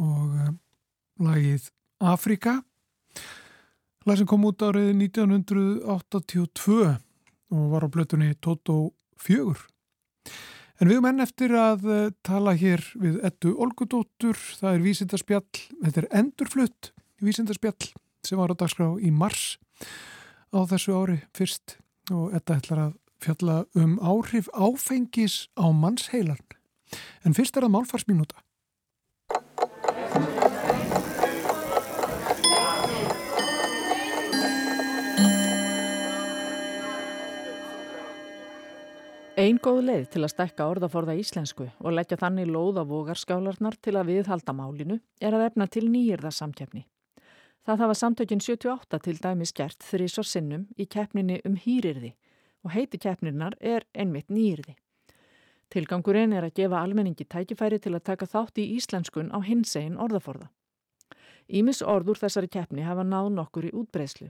og 0.00 0.20
uh, 0.32 0.52
lagið 1.20 1.66
Afrika 2.00 2.54
lag 4.08 4.16
sem 4.16 4.28
kom 4.30 4.46
út 4.48 4.64
árið 4.64 4.94
1982 4.96 6.86
og 7.52 7.66
var 7.74 7.84
á 7.84 7.92
blötunni 7.92 8.30
Toto 8.40 8.94
4 9.20 9.44
en 9.44 10.88
við 10.88 10.94
erum 10.94 11.08
enn 11.10 11.20
eftir 11.26 11.52
að 11.52 11.84
uh, 11.84 12.06
tala 12.24 12.54
hér 12.56 12.80
við 12.96 13.18
ettu 13.28 13.52
Olgudóttur. 13.60 14.40
Það 14.40 14.78
er 14.78 14.86
vísindarspjall, 14.88 15.60
þetta 15.84 16.02
er 16.06 16.08
endurflutt 16.22 16.94
vísindarspjall 17.20 17.92
sem 18.24 18.40
var 18.40 18.56
á 18.56 18.60
dagskrá 18.64 18.88
í 19.04 19.12
mars 19.12 19.58
á 20.48 20.64
þessu 20.64 20.96
ári 20.96 21.20
fyrst 21.36 21.76
og 22.08 22.32
þetta 22.38 22.56
ætlar 22.56 22.82
að 22.88 22.98
fjalla 23.20 23.60
um 23.76 23.98
áhrif 24.00 24.48
áfengis 24.56 25.42
á 25.60 25.68
mannsheilan 25.68 26.40
En 27.26 27.36
fyrst 27.36 27.56
er 27.56 27.66
það 27.66 27.76
málfarsminúta. 27.76 28.40
Einn 39.42 39.56
góð 39.58 39.78
leið 39.88 40.02
til 40.12 40.20
að 40.22 40.30
stekka 40.30 40.66
orðaforða 40.70 41.14
íslensku 41.18 41.64
og 41.80 41.94
leggja 41.96 42.18
þannig 42.20 42.50
lóða 42.52 42.84
vogarskálarnar 42.86 43.78
til 43.82 43.96
að 43.96 44.10
viðhalda 44.12 44.52
málinu 44.54 44.98
er 45.24 45.34
að 45.34 45.46
efna 45.48 45.66
til 45.72 45.86
nýjirða 45.88 46.30
samkeppni. 46.36 46.84
Það 47.66 47.82
hafa 47.82 47.96
samtökin 47.96 48.44
78 48.44 49.00
til 49.02 49.16
dæmis 49.24 49.54
gert 49.56 49.82
þrís 49.88 50.18
og 50.20 50.28
sinnum 50.28 50.68
í 50.76 50.86
keppninni 50.86 51.40
um 51.48 51.56
hýrirði 51.58 52.12
og 52.62 52.74
heiti 52.76 53.00
keppnirnar 53.02 53.56
er 53.58 53.88
einmitt 53.94 54.28
nýjirði. 54.28 54.76
Tilgangurinn 55.72 56.34
er 56.36 56.44
að 56.44 56.58
gefa 56.58 56.82
almenningi 56.84 57.24
tækifæri 57.24 57.78
til 57.80 57.94
að 57.96 58.04
taka 58.10 58.26
þátt 58.28 58.58
í 58.60 58.64
íslenskun 58.76 59.30
á 59.32 59.40
hinsegin 59.40 59.96
orðaforða. 59.96 60.50
Ímis 61.48 61.80
orður 61.80 62.20
þessari 62.20 62.50
keppni 62.52 62.84
hafa 62.84 63.06
náð 63.08 63.30
nokkur 63.38 63.70
í 63.70 63.72
útbreyslu. 63.80 64.28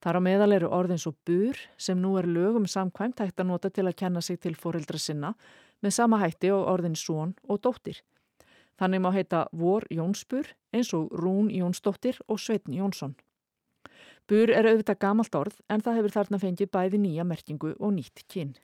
Þar 0.00 0.16
á 0.16 0.20
meðal 0.22 0.52
eru 0.56 0.70
orðin 0.72 1.02
svo 1.02 1.12
bur 1.26 1.58
sem 1.76 1.98
nú 1.98 2.14
er 2.20 2.28
lögum 2.30 2.68
samkvæmt 2.70 3.18
hægt 3.18 3.42
að 3.42 3.50
nota 3.50 3.70
til 3.70 3.88
að 3.88 3.98
kenna 3.98 4.22
sig 4.22 4.38
til 4.40 4.54
foreldra 4.54 4.98
sinna 4.98 5.34
með 5.82 5.96
sama 5.98 6.20
hætti 6.22 6.52
og 6.54 6.70
orðin 6.70 6.96
són 6.96 7.34
og 7.48 7.60
dóttir. 7.66 7.98
Þannig 8.78 9.02
má 9.02 9.10
heita 9.12 9.42
vor 9.52 9.84
Jónsbur 9.90 10.54
eins 10.72 10.94
og 10.94 11.10
Rún 11.12 11.50
Jónsdóttir 11.50 12.22
og 12.28 12.38
Sveitn 12.38 12.78
Jónsson. 12.78 13.18
Bur 14.30 14.54
er 14.54 14.70
auðvitað 14.70 15.02
gamalt 15.02 15.34
orð 15.34 15.58
en 15.68 15.82
það 15.82 15.98
hefur 15.98 16.14
þarna 16.14 16.38
fengið 16.38 16.70
bæði 16.70 17.02
nýja 17.02 17.26
merkingu 17.26 17.74
og 17.74 17.96
nýtt 17.98 18.22
kinn. 18.30 18.54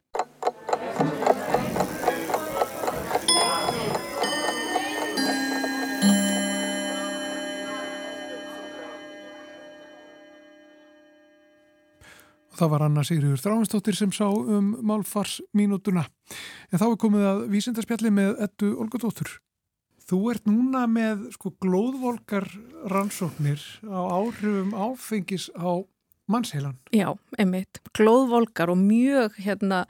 Það 12.57 12.71
var 12.73 12.85
Anna 12.87 13.03
Sigriður 13.05 13.41
Stráinstóttir 13.41 13.97
sem 13.99 14.13
sá 14.17 14.25
um 14.31 14.71
málfarsmínútuna. 14.89 16.07
En 16.73 16.81
þá 16.81 16.87
er 16.87 17.01
komið 17.03 17.27
að 17.29 17.43
vísindarspjalli 17.53 18.13
með 18.17 18.39
ettu 18.47 18.71
Olgadóttur. 18.81 19.35
Þú 20.07 20.21
ert 20.33 20.47
núna 20.49 20.85
með 20.89 21.27
sko 21.35 21.53
glóðvolkar 21.61 22.47
rannsóknir 22.89 23.61
á 23.91 24.01
áhrifum 24.07 24.71
áfengis 24.73 25.51
á 25.53 25.83
mannsheilan. 26.31 26.79
Já, 26.95 27.11
einmitt. 27.37 27.83
Glóðvolkar 27.99 28.73
og 28.73 28.81
mjög 28.81 29.37
hérna 29.43 29.85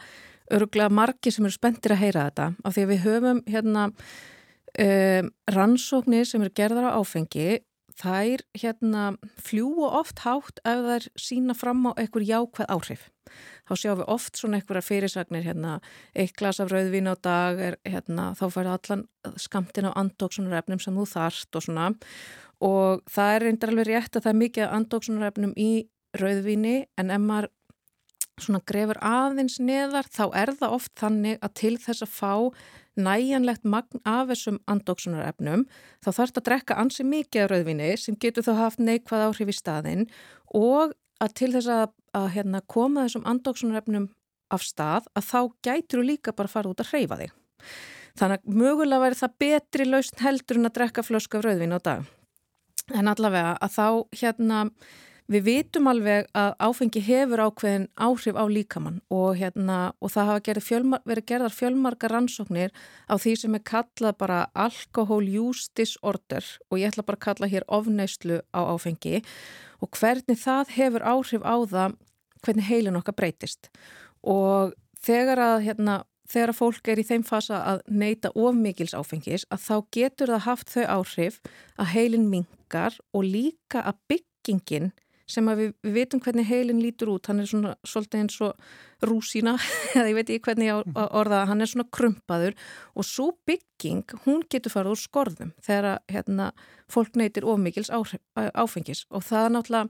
öruglega 0.51 0.91
margi 0.91 1.31
sem 1.35 1.47
eru 1.47 1.55
spenntir 1.55 1.95
að 1.95 2.03
heyra 2.03 2.27
þetta 2.31 2.49
af 2.65 2.75
því 2.75 2.83
að 2.87 2.91
við 2.93 3.05
höfum 3.07 3.45
hérna 3.51 3.87
um, 3.93 5.31
rannsóknir 5.55 6.27
sem 6.27 6.43
eru 6.43 6.55
gerðar 6.57 6.91
á 6.91 6.99
áfengi 6.99 7.61
þær 7.97 8.43
hérna 8.57 9.05
fljúa 9.41 9.91
oft 10.01 10.23
hátt 10.25 10.61
ef 10.69 10.83
þær 10.87 11.07
sína 11.21 11.57
fram 11.57 11.87
á 11.89 11.97
einhver 11.97 12.25
jákvæð 12.27 12.73
áhrif. 12.73 13.07
Þá 13.67 13.73
sjáum 13.81 14.01
við 14.01 14.11
oft 14.15 14.39
svona 14.39 14.61
einhverja 14.61 14.87
fyrirsagnir 14.87 15.47
hérna, 15.47 15.79
eitt 16.15 16.37
glas 16.39 16.61
af 16.63 16.71
rauðvín 16.71 17.11
á 17.11 17.15
dag 17.19 17.59
er 17.59 17.79
hérna, 17.89 18.31
þá 18.39 18.47
færði 18.53 18.75
allan 18.77 19.07
skamtin 19.41 19.89
á 19.91 19.99
andóksunarefnum 19.99 20.83
sem 20.83 20.95
þú 20.95 21.09
þarft 21.17 21.59
og 21.59 21.67
svona 21.67 21.91
og 22.65 23.03
það 23.13 23.35
er 23.35 23.45
reyndar 23.45 23.73
alveg 23.73 23.89
rétt 23.91 24.17
að 24.17 24.25
það 24.25 24.33
er 24.33 24.41
mikið 24.43 24.75
andóksunarefnum 24.79 25.57
í 25.61 25.71
rauðvíni 26.17 26.77
en 26.97 27.13
ef 27.13 27.21
maður 27.21 27.51
svona 28.41 28.63
grefur 28.69 28.99
aðeins 29.01 29.61
neðar 29.63 30.09
þá 30.13 30.25
er 30.37 30.53
það 30.59 30.75
oft 30.77 30.93
þannig 31.01 31.39
að 31.41 31.55
til 31.61 31.77
þess 31.81 32.05
að 32.05 32.13
fá 32.13 32.33
næjanlegt 32.97 33.65
magn 33.69 34.01
af 34.09 34.31
þessum 34.31 34.59
andóksunarefnum 34.73 35.67
þá 36.05 36.09
þarf 36.11 36.31
þetta 36.31 36.43
að 36.43 36.49
drekka 36.51 36.79
ansi 36.81 37.05
mikið 37.05 37.43
af 37.45 37.51
rauðvinni 37.53 37.91
sem 38.01 38.17
getur 38.21 38.47
þá 38.47 38.53
haft 38.61 38.81
neikvað 38.81 39.27
áhrif 39.29 39.53
í 39.53 39.57
staðin 39.57 40.07
og 40.57 40.95
að 41.23 41.35
til 41.41 41.51
þess 41.55 41.71
að, 41.73 41.91
að 42.17 42.29
hérna, 42.37 42.63
koma 42.69 43.07
þessum 43.07 43.27
andóksunarefnum 43.29 44.09
af 44.53 44.65
stað 44.65 45.09
að 45.17 45.29
þá 45.31 45.41
gætur 45.67 46.03
þú 46.03 46.07
líka 46.11 46.35
bara 46.37 46.51
að 46.51 46.57
fara 46.57 46.73
út 46.73 46.83
að 46.83 46.93
hreyfa 46.93 47.19
þig. 47.21 47.33
Þannig 48.17 48.39
að 48.39 48.61
mögulega 48.61 49.03
væri 49.03 49.19
það 49.21 49.35
betri 49.43 49.87
lausn 49.89 50.23
heldur 50.23 50.61
en 50.61 50.69
að 50.69 50.77
drekka 50.79 51.05
flösku 51.05 51.39
af 51.39 51.45
rauðvinn 51.47 51.77
á 51.77 51.81
dag. 51.85 52.07
En 52.95 53.11
allavega 53.11 53.57
að 53.61 53.75
þá 53.77 53.87
hérna 54.21 54.61
Við 55.27 55.43
vitum 55.43 55.89
alveg 55.91 56.29
að 56.39 56.53
áfengi 56.63 57.01
hefur 57.03 57.41
ákveðin 57.49 57.89
áhrif 57.99 58.37
á 58.39 58.47
líkamann 58.47 59.01
og, 59.11 59.35
hérna, 59.35 59.91
og 59.99 60.13
það 60.15 60.29
hafa 60.31 60.63
fjölmar, 60.63 61.01
verið 61.03 61.27
gerðar 61.27 61.55
fjölmarga 61.57 62.11
rannsóknir 62.13 62.71
á 63.11 63.15
því 63.19 63.33
sem 63.41 63.57
er 63.59 63.65
kallað 63.67 64.19
bara 64.23 64.37
alcohol 64.55 65.27
use 65.27 65.67
disorder 65.75 66.47
og 66.71 66.79
ég 66.79 66.93
ætla 66.93 67.03
bara 67.03 67.19
að 67.19 67.25
kalla 67.27 67.49
hér 67.51 67.67
ofneyslu 67.67 68.39
á 68.55 68.61
áfengi 68.71 69.25
og 69.83 69.99
hvernig 69.99 70.39
það 70.39 70.71
hefur 70.77 71.03
áhrif 71.03 71.43
á 71.43 71.57
það 71.75 71.97
hvernig 72.47 72.69
heilin 72.69 72.99
okkar 73.01 73.17
breytist. 73.19 73.67
Og 74.23 74.77
þegar 75.03 75.43
að, 75.43 75.57
hérna, 75.67 75.97
þegar 76.31 76.53
að 76.53 76.61
fólk 76.61 76.93
er 76.93 77.03
í 77.03 77.07
þeim 77.09 77.25
fasa 77.27 77.59
að 77.73 77.83
neyta 77.91 78.31
of 78.39 78.55
mikils 78.55 78.95
áfengis 78.95 79.47
að 79.51 79.67
þá 79.67 79.75
getur 79.99 80.33
það 80.37 80.47
haft 80.47 80.71
þau 80.71 80.87
áhrif 81.01 81.41
að 81.75 81.91
heilin 81.97 82.31
mingar 82.31 82.95
og 83.11 83.27
líka 83.27 83.83
að 83.83 83.99
byggingin 84.13 84.93
sem 85.31 85.49
að 85.51 85.61
við, 85.61 85.71
við 85.87 85.97
veitum 85.97 86.23
hvernig 86.23 86.49
heilin 86.49 86.83
lítur 86.83 87.11
út, 87.15 87.27
hann 87.31 87.43
er 87.43 87.49
svona 87.51 87.75
svolítið 87.87 88.23
eins 88.23 88.39
og 88.47 89.07
rúsína, 89.07 89.57
eða 89.97 90.11
ég 90.11 90.19
veit 90.19 90.31
ekki 90.31 90.47
hvernig 90.49 90.71
ég 90.71 90.99
orða, 91.07 91.45
hann 91.51 91.65
er 91.65 91.71
svona 91.71 91.89
krumpaður 91.93 92.57
og 92.95 93.09
svo 93.09 93.31
bygging, 93.49 94.05
hún 94.27 94.45
getur 94.53 94.75
farið 94.75 94.95
úr 94.95 95.03
skorðum 95.03 95.53
þegar 95.67 96.03
hérna, 96.13 96.53
fólk 96.93 97.19
neytir 97.19 97.47
ofmikils 97.49 97.91
áfengis. 97.91 99.05
Og 99.11 99.25
það 99.27 99.53
náttúrulega 99.57 99.89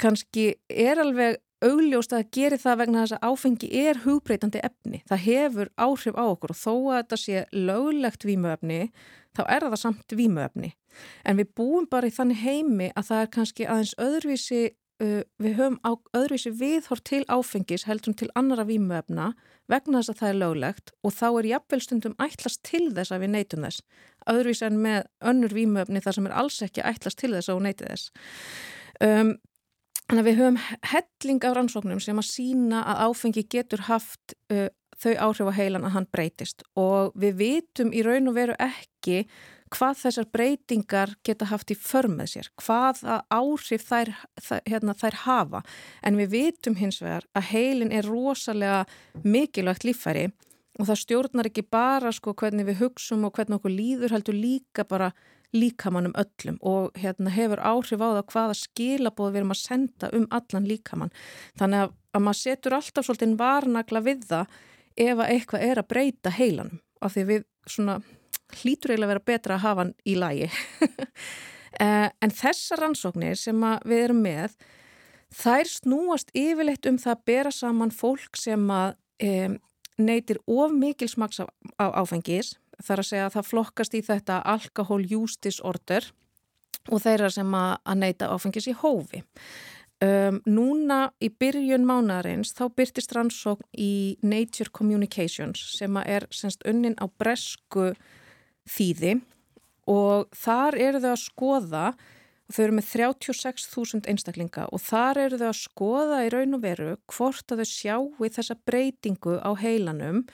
kannski 0.00 0.50
er 0.68 1.00
alveg 1.00 1.40
augljóst 1.64 2.14
að 2.14 2.28
gera 2.34 2.58
það 2.60 2.78
vegna 2.82 3.02
þess 3.02 3.16
að 3.16 3.26
áfengi 3.30 3.68
er 3.80 4.00
hugbreytandi 4.04 4.62
efni. 4.66 5.02
Það 5.08 5.24
hefur 5.24 5.70
áhrif 5.80 6.16
á 6.18 6.24
okkur 6.24 6.54
og 6.54 6.60
þó 6.60 6.72
að 6.74 6.96
þetta 6.98 7.18
sé 7.22 7.44
löglegt 7.52 8.26
vímuefni, 8.28 8.80
þá 9.36 9.42
er 9.48 9.66
það 9.66 9.80
samt 9.82 10.16
vímuefni. 10.18 10.72
En 11.24 11.40
við 11.40 11.52
búum 11.58 11.88
bara 11.90 12.08
í 12.08 12.14
þannig 12.14 12.42
heimi 12.44 12.90
að 12.94 13.10
það 13.10 13.22
er 13.22 13.30
kannski 13.36 13.68
aðeins 13.68 13.94
öðruvísi, 14.02 14.60
uh, 15.02 15.22
við 15.42 15.56
höfum 15.58 15.80
á, 15.82 15.90
öðruvísi 16.14 16.52
viðhort 16.60 17.06
til 17.08 17.24
áfengis 17.32 17.86
heldur 17.88 18.14
til 18.18 18.30
annara 18.38 18.66
vímuefna 18.68 19.32
vegna 19.70 20.02
þess 20.02 20.12
að 20.12 20.20
það 20.20 20.30
er 20.30 20.38
löglegt 20.42 20.92
og 21.00 21.16
þá 21.16 21.26
er 21.30 21.50
jafnvel 21.54 21.80
stundum 21.80 22.18
ætlast 22.20 22.62
til 22.68 22.84
þess 22.92 23.14
að 23.14 23.24
við 23.24 23.34
neytum 23.34 23.66
þess. 23.66 23.82
Öðruvísi 24.30 24.68
en 24.68 24.78
með 24.84 25.08
önnur 25.32 25.56
vímuefni 25.56 26.04
þar 26.04 26.18
sem 26.18 26.28
er 26.28 26.38
alls 26.42 26.60
ekki 26.66 26.84
ætlast 26.84 27.20
til 27.20 27.32
þess 27.32 27.50
að 27.50 27.60
við 27.60 27.68
neytum 27.68 27.92
þess. 27.94 28.12
Um, 29.02 29.34
Þannig 30.04 30.20
að 30.20 30.28
við 30.28 30.40
höfum 30.40 30.58
helling 30.92 31.44
af 31.48 31.54
rannsóknum 31.56 32.00
sem 32.02 32.18
að 32.20 32.28
sína 32.28 32.84
að 32.92 33.04
áfengi 33.08 33.44
getur 33.50 33.86
haft 33.88 34.34
uh, 34.52 34.68
þau 35.00 35.14
áhrif 35.28 35.50
á 35.50 35.58
heilan 35.58 35.86
að 35.88 35.94
hann 35.96 36.08
breytist. 36.12 36.64
Og 36.76 37.14
við 37.18 37.38
vitum 37.40 37.92
í 37.94 38.04
raun 38.04 38.30
og 38.30 38.36
veru 38.36 38.56
ekki 38.60 39.24
hvað 39.74 39.98
þessar 40.04 40.26
breytingar 40.30 41.14
geta 41.26 41.48
haft 41.50 41.72
í 41.72 41.76
förmið 41.78 42.30
sér, 42.30 42.48
hvað 42.62 43.00
áhrif 43.32 43.86
þær, 43.88 44.12
þær, 44.38 44.62
hérna, 44.70 44.94
þær 44.94 45.20
hafa. 45.24 45.62
En 46.04 46.18
við 46.20 46.34
vitum 46.36 46.78
hins 46.78 47.00
vegar 47.02 47.26
að 47.34 47.48
heilin 47.50 47.94
er 47.94 48.06
rosalega 48.06 48.84
mikilvægt 49.24 49.86
líffæri 49.88 50.28
og 50.78 50.88
það 50.88 51.00
stjórnar 51.00 51.48
ekki 51.50 51.66
bara 51.70 52.12
sko 52.14 52.34
hvernig 52.38 52.68
við 52.68 52.82
hugsum 52.82 53.26
og 53.26 53.34
hvernig 53.36 53.60
okkur 53.60 53.74
líður 53.74 54.14
heldur 54.14 54.38
líka 54.38 54.86
bara 54.86 55.12
líkamannum 55.54 56.14
öllum 56.18 56.58
og 56.66 56.94
hérna, 56.98 57.32
hefur 57.34 57.62
áhrif 57.62 58.02
á 58.02 58.08
það 58.18 58.26
hvaða 58.32 58.58
skilabóð 58.58 59.32
við 59.32 59.40
erum 59.40 59.54
að 59.54 59.62
senda 59.62 60.10
um 60.16 60.26
allan 60.34 60.68
líkamann. 60.68 61.14
Þannig 61.60 61.84
að, 61.84 61.96
að 62.14 62.24
maður 62.26 62.40
setur 62.40 62.78
alltaf 62.78 63.06
svolítið 63.06 63.38
varnagla 63.40 64.04
við 64.04 64.28
það 64.30 64.60
ef 64.94 65.16
að 65.18 65.32
eitthvað 65.34 65.66
er 65.68 65.80
að 65.80 65.90
breyta 65.90 66.34
heilanum 66.34 66.80
af 67.04 67.14
því 67.14 67.26
við 67.30 67.48
svona 67.70 67.98
hlýtur 68.60 68.92
eiginlega 68.92 69.08
að 69.08 69.14
vera 69.14 69.26
betra 69.32 69.56
að 69.56 69.64
hafa 69.64 69.84
hann 69.84 69.98
í 70.04 70.16
lægi. 70.20 70.50
Eh, 71.82 72.06
en 72.22 72.30
þessar 72.30 72.84
rannsóknir 72.84 73.34
sem 73.34 73.62
við 73.82 74.02
erum 74.04 74.20
með, 74.22 74.52
þær 75.34 75.66
snúast 75.66 76.28
yfirleitt 76.30 76.86
um 76.86 77.00
það 77.02 77.16
að 77.16 77.24
bera 77.26 77.50
saman 77.50 77.90
fólk 77.90 78.38
sem 78.38 78.68
að 78.70 78.92
e, 79.18 79.48
neytir 79.98 80.38
of 80.46 80.70
mikil 80.70 81.08
smaks 81.10 81.42
á 81.42 81.46
áfengis 81.98 82.52
þar 82.82 83.02
að 83.02 83.08
segja 83.10 83.28
að 83.28 83.36
það 83.36 83.48
flokkast 83.50 83.94
í 83.94 84.02
þetta 84.04 84.40
alcohol 84.54 85.02
use 85.04 85.38
disorder 85.42 86.10
og 86.90 87.00
þeirra 87.04 87.30
sem 87.32 87.54
að, 87.56 87.76
að 87.84 88.00
neyta 88.02 88.32
áfengis 88.34 88.68
í 88.68 88.76
hófi. 88.76 89.22
Um, 90.04 90.40
núna 90.44 91.12
í 91.22 91.30
byrjun 91.30 91.86
mánarins 91.86 92.50
þá 92.56 92.66
byrtist 92.76 93.14
rannsókn 93.14 93.64
í 93.78 94.16
Nature 94.26 94.72
Communications 94.74 95.62
sem 95.78 95.96
er 96.02 96.26
semst 96.34 96.64
unnin 96.68 96.98
á 96.98 97.06
bresku 97.06 97.92
þýði 98.68 99.20
og 99.88 100.26
þar 100.34 100.76
eru 100.82 101.00
þau 101.04 101.12
að 101.12 101.22
skoða 101.22 101.84
þau 102.50 102.60
eru 102.66 102.76
með 102.76 102.90
36.000 102.90 104.10
einstaklinga 104.10 104.66
og 104.74 104.82
þar 104.84 105.22
eru 105.28 105.40
þau 105.40 105.48
að 105.52 105.60
skoða 105.62 106.20
í 106.26 106.32
raun 106.34 106.58
og 106.58 106.64
veru 106.66 106.90
hvort 107.14 107.54
að 107.54 107.62
þau 107.62 107.70
sjáu 107.70 108.28
þessa 108.34 108.58
breytingu 108.66 109.38
á 109.40 109.50
heilanum 109.62 110.24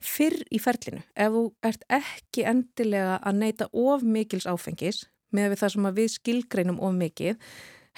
fyrr 0.00 0.42
í 0.50 0.60
ferlinu. 0.62 1.02
Ef 1.14 1.32
þú 1.34 1.44
ert 1.66 1.84
ekki 1.92 2.44
endilega 2.48 3.18
að 3.20 3.40
neyta 3.42 3.68
of 3.72 4.02
mikils 4.02 4.48
áfengis 4.48 5.04
með 5.30 5.52
við 5.52 5.62
það 5.62 5.72
sem 5.74 5.88
við 5.94 6.10
skilgreinum 6.14 6.80
of 6.82 6.94
mikið, 6.96 7.36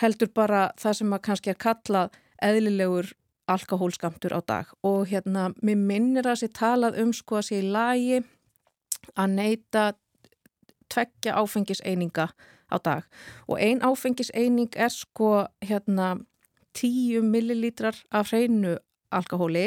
heldur 0.03 0.31
bara 0.35 0.63
það 0.81 0.99
sem 0.99 1.15
að 1.15 1.25
kannski 1.29 1.53
er 1.53 1.61
kallað 1.61 2.19
eðlilegur 2.43 3.13
alkohólskamtur 3.53 4.35
á 4.39 4.41
dag 4.47 4.67
og 4.87 5.09
hérna, 5.11 5.51
mér 5.63 5.79
minnir 5.79 6.29
að 6.29 6.43
sér 6.43 6.53
talað 6.57 6.99
um 7.03 7.13
sko 7.17 7.41
að 7.41 7.49
sér 7.49 7.65
í 7.65 7.73
lagi 7.75 8.21
að 9.19 9.35
neyta 9.35 9.85
tveggja 10.93 11.37
áfengiseininga 11.41 12.29
á 12.73 12.77
dag 12.79 13.09
og 13.49 13.59
ein 13.59 13.83
áfengiseining 13.83 14.71
er 14.77 14.93
sko 14.95 15.49
hérna 15.65 16.15
10 16.79 17.27
millilítrar 17.27 17.99
af 18.11 18.33
hreinu 18.33 18.79
alkohóli 19.15 19.67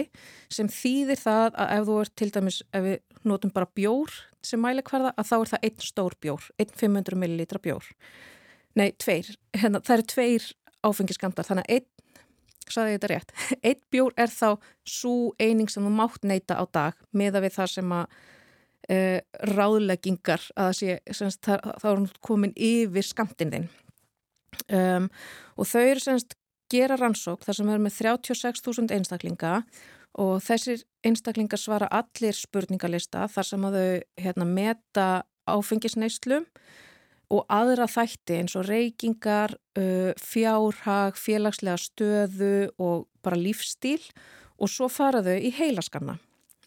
sem 0.54 0.70
þýðir 0.72 1.20
það 1.22 1.58
að 1.62 1.74
ef 1.78 1.88
þú 1.89 1.98
ert 2.04 2.16
til 2.20 2.30
dæmis, 2.36 2.62
ef 2.76 2.86
við 2.86 3.26
notum 3.26 3.54
bara 3.56 3.70
bjór 3.78 4.14
sem 4.46 4.62
mælikvarða, 4.62 5.14
að 5.18 5.30
þá 5.30 5.36
er 5.38 5.52
það 5.54 5.68
einn 5.70 5.84
stór 5.88 6.16
bjór, 6.22 6.48
einn 6.62 6.78
500 6.82 7.20
millilitra 7.22 7.62
bjór. 7.62 7.89
Nei, 8.76 8.89
tveir. 9.02 9.32
Hérna, 9.56 9.82
það 9.82 9.98
eru 9.98 10.08
tveir 10.12 10.48
áfengiskamdar, 10.86 11.48
þannig 11.48 11.66
að 11.66 11.78
einn, 11.80 11.89
saði 12.66 12.93
ég 12.93 13.00
þetta 13.00 13.12
rétt, 13.14 13.34
einn 13.70 13.82
bjór 13.93 14.16
er 14.22 14.34
þá 14.34 14.48
svo 14.89 15.18
eining 15.41 15.72
sem 15.72 15.86
þú 15.86 15.93
mátt 15.96 16.26
neyta 16.26 16.58
á 16.58 16.64
dag 16.66 17.02
meða 17.14 17.43
við 17.46 17.58
það 17.58 17.74
sem 17.76 17.96
að 17.96 18.20
e, 18.89 19.00
ráðleggingar 19.54 20.48
að 20.62 20.72
sé, 20.80 21.00
semst, 21.10 21.41
það, 21.46 21.74
þá 21.82 21.89
er 21.91 22.00
hún 22.00 22.10
komin 22.26 22.56
yfir 22.56 23.06
skamtinn 23.06 23.54
þinn. 23.54 23.70
Um, 24.72 25.10
og 25.60 25.68
þau 25.68 25.82
eru 25.84 26.02
semst 26.02 26.38
gera 26.72 26.97
rannsók 26.99 27.45
þar 27.45 27.59
sem 27.59 27.70
er 27.74 27.84
með 27.84 27.99
36.000 27.99 28.95
einstaklinga 28.95 29.59
og 30.22 30.39
þessir 30.43 30.86
einstaklingar 31.05 31.59
svara 31.59 31.89
allir 31.91 32.36
spurningalista 32.38 33.28
þar 33.32 33.49
sem 33.49 33.68
að 33.68 33.78
þau 33.78 33.89
hérna, 34.24 34.47
meta 34.47 35.07
áfengisneislu 35.45 36.41
og 37.34 37.45
aðra 37.51 37.88
þætti 37.89 38.39
eins 38.39 38.55
og 38.57 38.68
reykingar, 38.70 39.55
fjárhag, 40.22 41.18
félagslega 41.18 41.78
stöðu 41.82 42.55
og 42.78 43.07
bara 43.26 43.39
lífstíl 43.39 44.01
og 44.61 44.72
svo 44.72 44.89
fara 44.91 45.24
þau 45.26 45.36
í 45.36 45.51
heilaskanna. 45.57 46.20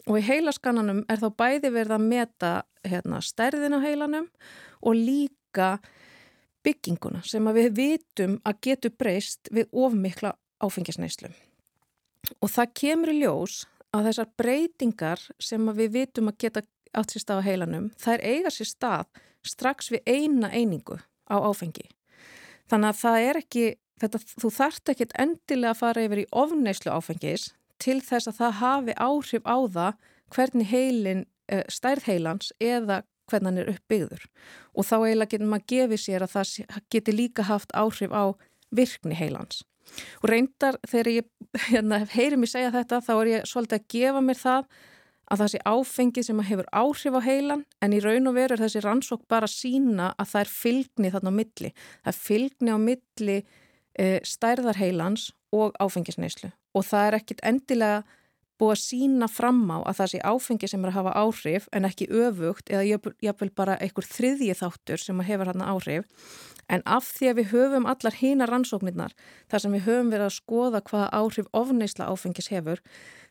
Og 0.08 0.20
í 0.20 0.24
heilaskannanum 0.24 1.04
er 1.10 1.20
þá 1.20 1.28
bæði 1.36 1.72
verið 1.74 1.94
að 1.98 2.08
meta 2.08 2.52
hérna, 2.86 3.20
stærðin 3.24 3.76
á 3.76 3.80
heilanum 3.84 4.28
og 4.80 4.96
líka 4.96 5.78
bygginguna 6.68 7.24
sem 7.26 7.48
við 7.56 7.70
vitum 7.78 8.38
að 8.46 8.60
getur 8.68 8.94
breyst 9.00 9.50
við 9.54 9.68
ofmikla 9.72 10.34
áfengisneislu. 10.64 11.30
Og 12.42 12.50
það 12.52 12.74
kemur 12.82 13.12
í 13.12 13.20
ljós 13.22 13.62
að 13.94 14.10
þessar 14.10 14.32
breytingar 14.40 15.22
sem 15.40 15.70
við 15.78 15.94
vitum 15.94 16.30
að 16.30 16.40
geta 16.44 16.64
átt 16.96 17.12
sér 17.12 17.24
stað 17.24 17.42
á 17.44 17.48
heilanum, 17.48 17.90
þær 18.00 18.24
eiga 18.24 18.52
sér 18.52 18.68
stað 18.68 19.22
strax 19.46 19.92
við 19.92 20.08
eina 20.08 20.50
einingu 20.52 20.98
á 21.28 21.36
áfengi. 21.36 21.86
Þannig 22.68 22.90
að 22.90 23.00
það 23.00 23.26
er 23.28 23.40
ekki, 23.40 23.64
þetta, 24.02 24.20
þú 24.42 24.50
þart 24.58 24.92
ekki 24.92 25.08
endilega 25.24 25.72
að 25.72 25.80
fara 25.80 26.04
yfir 26.04 26.22
í 26.24 26.28
ofneislu 26.42 26.92
áfengis 26.92 27.50
til 27.80 28.00
þess 28.04 28.30
að 28.30 28.40
það 28.40 28.58
hafi 28.62 28.96
áhrif 28.98 29.46
á 29.48 29.58
það 29.76 30.08
hvernig 30.34 30.68
heilin, 30.72 31.22
eh, 31.48 31.64
stærð 31.72 32.08
heilans 32.10 32.52
eða 32.60 33.02
hvernig 33.30 33.50
hann 33.50 33.62
er 33.62 33.72
uppbyggður. 33.74 34.26
Og 34.74 34.86
þá 34.88 34.96
eiginlega 34.98 35.32
getur 35.34 35.50
maður 35.52 35.66
gefið 35.72 36.04
sér 36.04 36.26
að 36.26 36.34
það 36.36 36.82
geti 36.94 37.14
líka 37.14 37.48
haft 37.48 37.74
áhrif 37.76 38.14
á 38.14 38.24
virkni 38.74 39.16
heilans. 39.18 39.64
Og 40.20 40.28
reyndar 40.32 40.78
þegar 40.88 41.12
ég 41.14 41.28
hérna, 41.70 42.02
heyri 42.12 42.38
mig 42.40 42.52
segja 42.52 42.74
þetta 42.74 43.02
þá 43.04 43.12
er 43.16 43.32
ég 43.32 43.48
svolítið 43.48 43.80
að 43.80 43.90
gefa 43.94 44.24
mér 44.24 44.40
það 44.42 44.70
að 45.28 45.42
það 45.42 45.50
sé 45.52 45.58
áfengið 45.68 46.24
sem 46.24 46.42
hefur 46.48 46.68
áhrif 46.72 47.16
á 47.16 47.20
heilan 47.20 47.64
en 47.84 47.94
í 47.96 48.00
raun 48.00 48.30
og 48.30 48.36
veru 48.36 48.56
er 48.56 48.62
þessi 48.64 48.82
rannsók 48.84 49.26
bara 49.28 49.48
sína 49.50 50.12
að 50.16 50.30
það 50.30 50.44
er 50.44 50.52
fylgni 50.52 51.10
þarna 51.12 51.32
á 51.32 51.38
milli. 51.38 51.72
Það 52.04 52.12
er 52.12 52.20
fylgni 52.22 52.72
á 52.72 52.78
milli 52.80 53.36
e, 53.38 54.06
stærðarheilans 54.24 55.26
og 55.52 55.76
áfengisneislu 55.80 56.50
og 56.76 56.86
það 56.86 57.06
er 57.06 57.18
ekkit 57.18 57.44
endilega 57.48 58.00
búið 58.58 58.74
að 58.74 58.82
sína 58.82 59.28
fram 59.30 59.64
á 59.70 59.78
að 59.80 59.98
það 60.00 60.12
sé 60.12 60.20
áfengi 60.26 60.70
sem 60.70 60.84
er 60.84 60.92
að 60.92 60.98
hafa 60.98 61.16
áhrif 61.22 61.68
en 61.72 61.88
ekki 61.88 62.08
öfugt 62.10 62.70
eða 62.72 63.00
jáfnvel 63.22 63.50
bara 63.54 63.78
einhver 63.78 64.06
þriðji 64.06 64.56
þáttur 64.58 65.02
sem 65.02 65.24
hefur 65.28 65.52
hann 65.52 65.64
áhrif 65.64 66.06
en 66.68 66.84
af 66.84 67.08
því 67.16 67.30
að 67.30 67.38
við 67.40 67.52
höfum 67.54 67.88
allar 67.88 68.18
hína 68.18 68.48
rannsóknirnar 68.50 69.14
þar 69.48 69.64
sem 69.64 69.76
við 69.76 69.86
höfum 69.88 70.14
verið 70.14 70.28
að 70.28 70.38
skoða 70.38 70.84
hvaða 70.90 71.10
áhrif 71.22 71.52
ofneisla 71.56 72.10
áfengis 72.12 72.50
hefur 72.52 72.82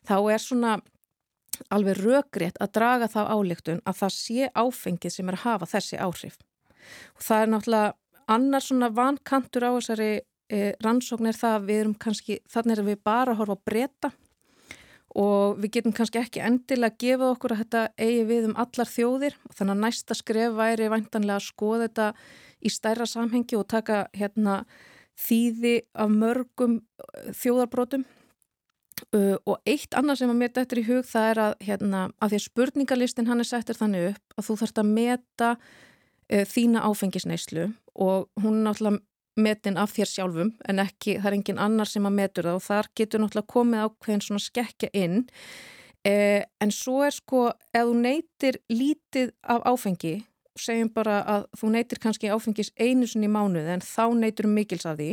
þá 0.08 0.16
er 0.32 0.42
svona 0.42 0.78
alveg 1.74 1.98
röggrétt 1.98 2.58
að 2.62 2.74
draga 2.78 3.08
þá 3.10 3.20
álíktun 3.34 3.82
að 3.88 4.00
það 4.02 4.14
sé 4.16 4.50
áfengið 4.54 5.14
sem 5.14 5.30
er 5.30 5.38
að 5.38 5.44
hafa 5.44 5.70
þessi 5.74 5.98
áhrif. 5.98 6.38
Og 7.18 7.24
það 7.24 7.42
er 7.42 7.52
náttúrulega 7.52 7.94
annar 8.34 8.64
svona 8.64 8.90
vankantur 8.94 9.66
á 9.66 9.70
þessari 9.76 10.10
e, 10.18 10.72
rannsókn 10.84 11.30
er 11.30 11.38
það 11.38 11.56
að 11.58 11.68
við 11.68 11.82
erum 11.82 11.96
kannski, 12.04 12.38
þannig 12.48 12.82
að 12.82 12.90
við 12.92 13.02
bara 13.10 13.36
horfa 13.38 13.58
að 13.58 13.64
breyta 13.68 14.12
og 15.18 15.58
við 15.58 15.78
getum 15.78 15.94
kannski 15.96 16.20
ekki 16.20 16.42
endilega 16.44 16.94
að 16.94 17.00
gefa 17.02 17.30
okkur 17.32 17.54
að 17.54 17.62
þetta 17.64 17.82
eigi 17.98 18.26
við 18.28 18.50
um 18.50 18.58
allar 18.62 18.92
þjóðir. 18.92 19.38
Þannig 19.56 19.74
að 19.74 19.82
næsta 19.86 20.18
skref 20.18 20.54
væri 20.58 20.92
væntanlega 20.92 21.40
að 21.40 21.48
skoða 21.48 21.88
þetta 21.88 22.06
í 22.58 22.72
stærra 22.74 23.06
samhengi 23.08 23.58
og 23.58 23.66
taka 23.70 24.04
hérna 24.14 24.60
þýði 25.18 25.74
af 25.98 26.14
mörgum 26.14 26.78
þjóðarbrótum 27.34 28.06
Uh, 29.14 29.36
og 29.46 29.60
eitt 29.68 29.94
annað 29.96 30.20
sem 30.20 30.30
að 30.32 30.40
mér 30.40 30.50
dættur 30.54 30.80
í 30.80 30.86
hug 30.88 31.04
það 31.06 31.28
er 31.30 31.40
að, 31.40 31.52
hérna, 31.68 32.00
að 32.18 32.32
því 32.32 32.38
að 32.38 32.44
spurningalistin 32.44 33.28
hann 33.30 33.40
er 33.40 33.46
settir 33.48 33.78
þannig 33.78 34.08
upp 34.10 34.34
að 34.34 34.46
þú 34.48 34.56
þarfst 34.60 34.80
að 34.82 34.88
meta 34.96 35.50
uh, 35.54 36.42
þína 36.50 36.82
áfengisneislu 36.88 37.68
og 37.94 38.26
hún 38.42 38.64
náttúrulega 38.66 38.98
metin 39.38 39.78
af 39.80 39.94
þér 39.96 40.12
sjálfum 40.12 40.52
en 40.68 40.82
ekki, 40.82 41.18
það 41.18 41.30
er 41.30 41.36
engin 41.38 41.60
annar 41.62 41.90
sem 41.90 42.06
að 42.08 42.16
metur 42.18 42.48
það 42.48 42.60
og 42.60 42.64
þar 42.66 42.90
getur 43.00 43.22
náttúrulega 43.22 43.52
komið 43.54 43.84
ákveðin 43.86 44.24
svona 44.26 44.44
skekkja 44.44 44.90
inn 44.98 45.20
uh, 45.24 46.42
en 46.42 46.74
svo 46.74 47.02
er 47.06 47.14
sko, 47.16 47.44
ef 47.72 47.84
þú 47.90 48.00
neytir 48.02 48.60
lítið 48.72 49.34
af 49.54 49.68
áfengi 49.68 50.16
segjum 50.58 50.90
bara 50.94 51.20
að 51.22 51.46
þú 51.60 51.70
neytir 51.74 52.00
kannski 52.02 52.32
áfengis 52.34 52.72
einu 52.78 53.06
sinni 53.06 53.28
í 53.28 53.32
mánuði 53.32 53.76
en 53.76 53.84
þá 53.84 54.04
neytur 54.18 54.50
mikils 54.50 54.88
af 54.88 54.98
því 54.98 55.12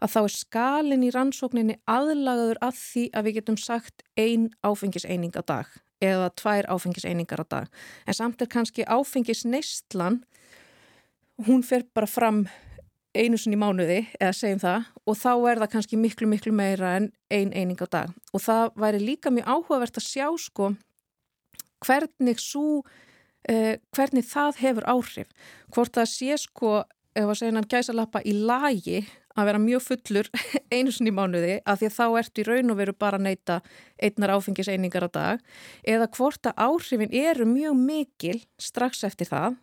að 0.00 0.14
þá 0.14 0.18
er 0.22 0.34
skalin 0.34 1.04
í 1.04 1.12
rannsókninni 1.14 1.76
aðlagaður 1.90 2.60
að 2.64 2.80
því 2.80 3.04
að 3.14 3.28
við 3.28 3.38
getum 3.38 3.60
sagt 3.60 4.04
ein 4.18 4.48
áfengiseining 4.66 5.36
á 5.36 5.42
dag 5.44 5.78
eða 6.00 6.30
tvær 6.32 6.68
áfengiseiningar 6.72 7.44
á 7.44 7.46
dag. 7.46 7.66
En 8.08 8.16
samt 8.16 8.40
er 8.40 8.48
kannski 8.48 8.86
áfengisneistlan, 8.88 10.22
hún 11.44 11.64
fer 11.64 11.84
bara 11.94 12.08
fram 12.08 12.46
einu 13.16 13.38
sinni 13.40 13.58
í 13.58 13.60
mánuði 13.60 14.00
eða 14.20 14.32
segjum 14.36 14.62
það 14.62 14.88
og 15.06 15.18
þá 15.18 15.32
er 15.34 15.62
það 15.62 15.72
kannski 15.74 15.98
miklu 16.00 16.30
miklu 16.30 16.54
meira 16.54 16.96
en 17.00 17.10
ein 17.30 17.52
eining 17.52 17.80
á 17.82 17.86
dag. 17.90 18.16
Og 18.34 18.42
það 18.44 18.74
væri 18.78 19.04
líka 19.04 19.32
mjög 19.34 19.50
áhugavert 19.50 19.98
að 19.98 20.08
sjá 20.08 20.26
sko 20.38 20.72
hvernig 21.80 22.42
svo 22.42 22.82
Uh, 23.48 23.78
hvernig 23.96 24.26
það 24.28 24.58
hefur 24.60 24.84
áhrif 24.84 25.28
hvort 25.72 25.94
það 25.96 26.08
sé 26.10 26.34
sko 26.42 26.72
ef 27.16 27.24
að 27.24 27.38
segja 27.38 27.54
hann 27.56 27.68
gæsa 27.72 27.94
lappa 27.96 28.20
í 28.20 28.34
lagi 28.36 28.98
að 29.32 29.48
vera 29.48 29.62
mjög 29.62 29.84
fullur 29.86 30.28
einu 30.74 30.92
sinni 30.92 31.14
mánuði 31.16 31.54
að 31.64 31.80
því 31.80 31.88
að 31.88 31.94
þá 31.96 32.18
ertu 32.20 32.42
í 32.42 32.44
raun 32.50 32.74
og 32.74 32.78
veru 32.82 32.94
bara 33.00 33.16
að 33.16 33.24
neyta 33.30 33.56
einnar 33.96 34.34
áfengiseiningar 34.36 35.06
á 35.08 35.10
dag 35.14 35.42
eða 35.88 36.10
hvort 36.18 36.50
að 36.50 36.60
áhrifin 36.66 37.16
eru 37.16 37.48
mjög 37.48 37.80
mikil 37.80 38.36
strax 38.60 39.06
eftir 39.08 39.30
það 39.32 39.56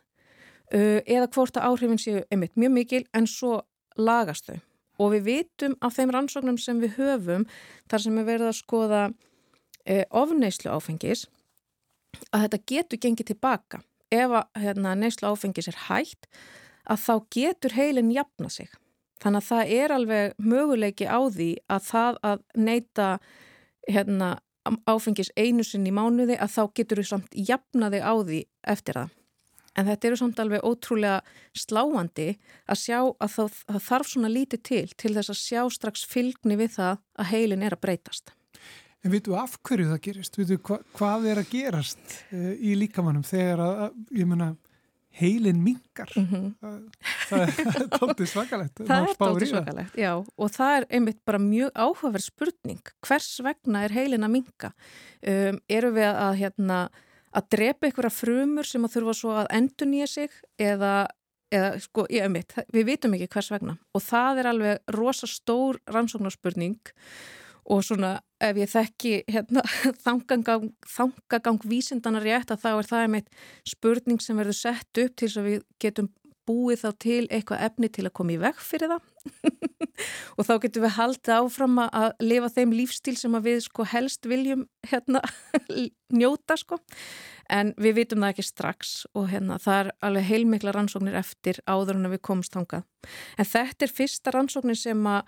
eða 0.72 1.30
hvort 1.32 1.57
að 1.57 1.70
áhrifin 1.70 2.01
séu 2.01 2.24
einmitt 2.32 2.57
mjög 2.59 2.74
mikil 2.76 3.03
en 3.15 3.28
svo 3.28 3.61
lagast 3.95 4.49
þau. 4.49 4.59
Og 4.97 5.13
við 5.13 5.28
vitum 5.28 5.76
af 5.82 5.95
þeim 5.95 6.11
rannsóknum 6.13 6.57
sem 6.57 6.80
við 6.82 6.97
höfum 6.97 7.45
þar 7.89 8.03
sem 8.03 8.18
við 8.18 8.30
verðum 8.32 8.51
að 8.51 8.57
skoða 8.57 9.01
uh, 9.11 10.05
ofneislu 10.09 10.72
áfengis 10.74 11.28
að 12.32 12.47
þetta 12.47 12.63
getur 12.72 13.01
gengið 13.03 13.30
tilbaka 13.32 13.82
ef 14.13 14.34
að 14.39 14.61
hérna, 14.63 14.95
neyslu 14.95 15.30
áfengis 15.30 15.70
er 15.70 15.78
hægt 15.88 16.28
að 16.88 17.03
þá 17.03 17.13
getur 17.36 17.76
heilin 17.76 18.11
jafna 18.15 18.49
sig. 18.49 18.70
Þannig 19.22 19.43
að 19.43 19.47
það 19.49 19.72
er 19.78 19.93
alveg 19.93 20.36
möguleiki 20.38 21.07
á 21.09 21.20
því 21.26 21.49
að 21.74 21.88
það 21.88 22.20
að 22.30 22.43
neyta 22.55 23.07
hérna, 23.88 24.30
áfengis 24.88 25.32
einu 25.36 25.65
sinn 25.65 25.88
í 25.88 25.93
mánuði 25.95 26.38
að 26.39 26.53
þá 26.53 26.63
getur 26.80 27.01
við 27.01 27.09
samt 27.11 27.38
jafnaði 27.49 28.01
á 28.03 28.13
því 28.20 28.41
eftir 28.68 28.99
það. 29.01 29.13
En 29.78 29.86
þetta 29.86 30.09
eru 30.09 30.17
samt 30.17 30.39
alveg 30.41 30.65
ótrúlega 30.65 31.21
sláandi 31.53 32.32
að 32.65 32.82
sjá 32.82 32.97
að 32.99 33.34
það, 33.36 33.59
það 33.67 33.84
þarf 33.89 34.11
svona 34.13 34.34
lítið 34.34 34.63
til 34.71 34.86
til 34.97 35.13
þess 35.13 35.34
að 35.34 35.41
sjá 35.43 35.61
strax 35.75 36.05
fylgni 36.09 36.57
við 36.57 36.73
það 36.80 37.03
að 37.17 37.32
heilin 37.34 37.65
er 37.67 37.78
að 37.78 37.84
breytast. 37.86 38.34
En 39.05 39.13
vitu 39.13 39.36
af 39.38 39.59
hverju 39.61 39.91
það 39.91 40.01
gerist? 40.07 40.39
Vitu 40.39 40.57
hva, 40.65 40.80
hvað 40.97 41.28
er 41.32 41.41
að 41.43 41.51
gerast 41.51 42.15
uh, 42.34 42.53
í 42.57 42.73
líkamannum 42.80 43.25
þegar 43.28 43.61
að, 43.63 43.99
ég 44.17 44.28
menna, 44.28 44.55
heilin 45.17 45.63
mingar 45.63 46.11
mm 46.15 46.25
-hmm. 46.28 46.82
það 47.30 47.41
er 47.47 47.88
tóttið 47.93 48.30
svakalegt 48.34 48.82
það 48.86 49.07
er 49.07 49.15
tóttið 49.17 49.49
svakalegt, 49.49 49.97
já 49.97 50.13
og 50.13 50.51
það 50.53 50.78
er 50.78 50.86
einmitt 50.89 51.21
bara 51.25 51.39
mjög 51.41 51.71
áhugaverð 51.73 52.25
spurning 52.25 52.93
hvers 53.07 53.39
vegna 53.43 53.84
er 53.86 53.95
heilin 53.97 54.28
að 54.28 54.36
minga 54.36 54.71
um, 55.21 55.59
eru 55.69 55.91
við 55.95 56.11
að 56.11 56.34
hérna 56.41 56.80
að 57.38 57.47
drepa 57.53 57.88
einhverja 57.88 58.13
frumur 58.13 58.67
sem 58.67 58.85
að 58.85 58.97
þurfa 58.97 59.15
svo 59.19 59.33
að 59.38 59.49
endur 59.57 59.89
nýja 59.91 60.09
sig 60.09 60.38
eða, 60.61 60.93
eða 61.53 61.73
sko, 61.83 62.07
ég 62.13 62.25
einmitt, 62.25 62.55
við 62.73 62.88
vitum 62.91 63.17
ekki 63.17 63.29
hvers 63.35 63.51
vegna. 63.53 63.77
Og 63.93 64.03
það 64.05 64.41
er 64.41 64.51
alveg 64.53 64.95
rosa 64.97 65.29
stór 65.29 65.81
rannsóknarspurning 65.93 66.79
og 67.67 67.83
svona 67.83 68.13
ef 68.43 68.57
ég 68.61 68.71
þekki 68.71 69.13
hérna, 69.27 69.63
þangagang, 70.05 70.71
þangagang 70.88 71.59
vísindana 71.67 72.21
rétt 72.23 72.53
að 72.53 72.63
þá 72.63 72.69
er 72.73 72.89
það 72.91 73.05
einmitt 73.07 73.43
spurning 73.67 74.23
sem 74.23 74.39
verður 74.39 74.61
sett 74.61 75.03
upp 75.03 75.17
til 75.17 75.27
þess 75.27 75.41
að 75.41 75.49
við 75.51 75.67
getum 75.83 76.11
búið 76.47 76.83
þá 76.83 76.89
til 77.03 77.23
eitthvað 77.25 77.63
efni 77.67 77.89
til 77.93 78.05
að 78.07 78.15
koma 78.19 78.33
í 78.35 78.39
veg 78.41 78.61
fyrir 78.63 78.93
það. 78.93 79.07
Og 80.37 80.47
þá 80.47 80.53
getum 80.63 80.85
við 80.85 80.95
haldið 80.97 81.33
áfram 81.35 81.81
að 81.83 82.07
lifa 82.23 82.51
þeim 82.53 82.75
lífstíl 82.77 83.15
sem 83.19 83.37
við 83.43 83.59
sko 83.65 83.87
helst 83.89 84.29
viljum 84.29 84.67
hérna 84.87 85.23
njóta 86.19 86.57
sko. 86.59 86.79
En 87.51 87.73
við 87.79 88.01
vitum 88.01 88.23
það 88.23 88.33
ekki 88.33 88.47
strax 88.47 88.95
og 89.15 89.29
hérna 89.31 89.59
það 89.63 89.81
er 89.81 89.91
alveg 90.07 90.31
heilmikla 90.31 90.73
rannsóknir 90.75 91.19
eftir 91.19 91.61
áður 91.65 91.99
en 91.99 92.11
við 92.11 92.23
komumst 92.29 92.55
þangað. 92.55 92.87
En 93.39 93.47
þetta 93.47 93.87
er 93.87 93.95
fyrsta 93.99 94.33
rannsóknir 94.35 94.79
sem 94.79 95.07
að 95.07 95.23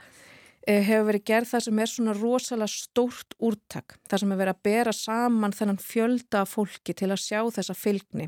Eh, 0.68 0.84
hefur 0.84 1.08
verið 1.08 1.24
gerð 1.26 1.52
það 1.54 1.64
sem 1.66 1.80
er 1.80 1.90
svona 1.90 2.14
rosalega 2.18 2.68
stórt 2.74 3.36
úrtak, 3.40 3.96
það 4.12 4.22
sem 4.22 4.34
er 4.34 4.40
verið 4.42 4.58
að 4.58 4.66
bera 4.68 4.94
saman 4.94 5.56
þennan 5.56 5.80
fjölda 5.80 6.44
fólki 6.46 6.96
til 7.00 7.10
að 7.14 7.24
sjá 7.24 7.40
þessa 7.56 7.76
fylgni 7.80 8.28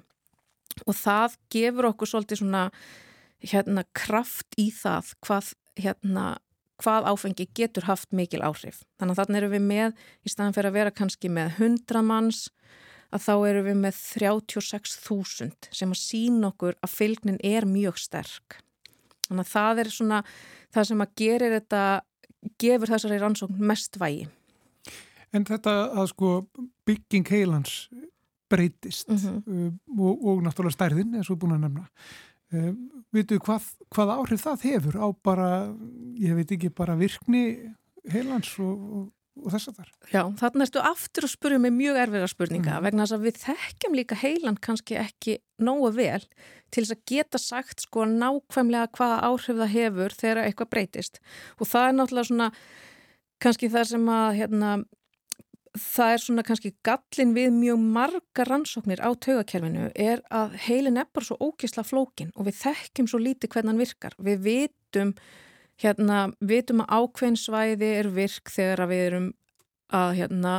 og 0.85 0.97
það 0.97 1.35
gefur 1.53 1.89
okkur 1.91 2.11
svolítið 2.11 2.41
svona 2.41 2.63
hérna, 3.41 3.83
kraft 3.97 4.57
í 4.59 4.69
það 4.75 5.13
hvað, 5.25 5.51
hérna, 5.81 6.25
hvað 6.81 7.09
áfengi 7.11 7.47
getur 7.57 7.87
haft 7.89 8.11
mikil 8.15 8.41
áhrif. 8.45 8.81
Þannig 8.99 9.15
að 9.15 9.21
þannig 9.21 9.41
erum 9.41 9.55
við 9.55 9.67
með, 9.67 10.01
í 10.25 10.33
staðan 10.33 10.57
fyrir 10.57 10.71
að 10.71 10.77
vera 10.79 10.95
kannski 10.95 11.31
með 11.33 11.55
100 11.59 12.03
manns, 12.05 12.43
að 13.11 13.25
þá 13.25 13.33
erum 13.49 13.67
við 13.67 13.79
með 13.85 13.97
36.000 13.99 15.71
sem 15.75 15.91
að 15.91 15.99
sína 15.99 16.51
okkur 16.51 16.77
að 16.79 16.93
fylgnin 16.95 17.41
er 17.43 17.67
mjög 17.67 17.99
sterk. 17.99 18.61
Þannig 19.27 19.47
að 19.47 19.51
það 19.51 19.81
er 19.81 19.91
svona 19.95 20.21
það 20.71 20.87
sem 20.89 21.03
að 21.03 21.17
gerir 21.19 21.55
þetta 21.57 21.81
gefur 22.61 22.93
þessari 22.93 23.19
rannsókn 23.21 23.67
mest 23.71 23.99
vægi. 24.01 24.29
En 25.31 25.45
þetta 25.47 25.75
að 25.95 26.09
sko 26.11 26.31
bygging 26.87 27.29
heilans 27.31 27.85
breytist 28.51 29.09
mm 29.09 29.17
-hmm. 29.17 29.71
og, 29.99 30.25
og 30.27 30.43
náttúrulega 30.45 30.75
stærðin 30.77 31.15
eins 31.15 31.31
og 31.31 31.39
búin 31.39 31.55
að 31.57 31.63
nefna. 31.65 31.87
Uh, 32.51 32.73
Vitu 33.11 33.39
hvað, 33.39 33.63
hvað 33.91 34.11
áhrif 34.17 34.43
það 34.43 34.61
hefur 34.67 34.95
á 34.99 35.07
bara, 35.23 35.47
ég 36.19 36.35
veit 36.35 36.51
ekki, 36.51 36.69
bara 36.69 36.95
virkni 36.95 37.73
heilans 38.07 38.53
og, 38.59 38.77
og, 38.97 39.09
og 39.43 39.51
þess 39.51 39.67
að 39.67 39.75
þar. 39.79 39.89
Já, 40.11 40.21
þarna 40.39 40.63
ertu 40.65 40.79
aftur 40.79 41.23
að 41.27 41.33
spurja 41.33 41.59
mig 41.59 41.71
mjög 41.75 41.95
erfiðra 42.03 42.27
spurninga 42.27 42.73
Mhm. 42.75 42.83
vegna 42.83 43.03
þess 43.03 43.15
að 43.17 43.25
við 43.27 43.35
þekkjum 43.45 43.95
líka 43.95 44.15
heilan 44.15 44.57
kannski 44.57 44.95
ekki 44.95 45.37
nógu 45.59 45.91
vel 45.95 46.23
til 46.71 46.83
þess 46.83 46.95
að 46.95 47.03
geta 47.05 47.37
sagt 47.37 47.81
sko 47.81 48.05
nákvæmlega 48.05 48.87
hvaða 48.95 49.21
áhrif 49.27 49.57
það 49.59 49.75
hefur 49.75 50.09
þegar 50.21 50.43
eitthvað 50.45 50.69
breytist 50.69 51.19
og 51.59 51.67
það 51.67 51.87
er 51.87 51.93
náttúrulega 51.93 52.27
svona 52.27 52.51
kannski 53.41 53.69
það 53.69 53.85
sem 53.87 54.05
að 54.09 54.35
hérna, 54.39 54.83
það 55.77 56.13
er 56.13 56.21
svona 56.21 56.43
kannski 56.45 56.73
gallin 56.83 57.35
við 57.35 57.53
mjög 57.55 57.83
marga 57.95 58.45
rannsóknir 58.47 58.99
á 58.99 59.09
taugakerfinu 59.15 59.91
er 59.95 60.23
að 60.33 60.57
heilin 60.65 60.99
er 60.99 61.07
bara 61.13 61.27
svo 61.27 61.37
ókysla 61.39 61.85
flókin 61.87 62.33
og 62.35 62.49
við 62.49 62.59
þekkjum 62.59 63.07
svo 63.07 63.21
lítið 63.21 63.53
hvernig 63.53 63.71
hann 63.71 63.83
virkar. 63.83 64.17
Við 64.19 64.43
vitum 64.47 65.13
hérna, 65.81 66.25
vitum 66.39 66.83
að 66.83 66.91
ákveðin 66.97 67.39
svæði 67.39 67.93
er 68.01 68.11
virk 68.11 68.51
þegar 68.51 68.83
við 68.91 69.05
erum 69.05 69.31
að 69.95 70.13
hérna 70.19 70.57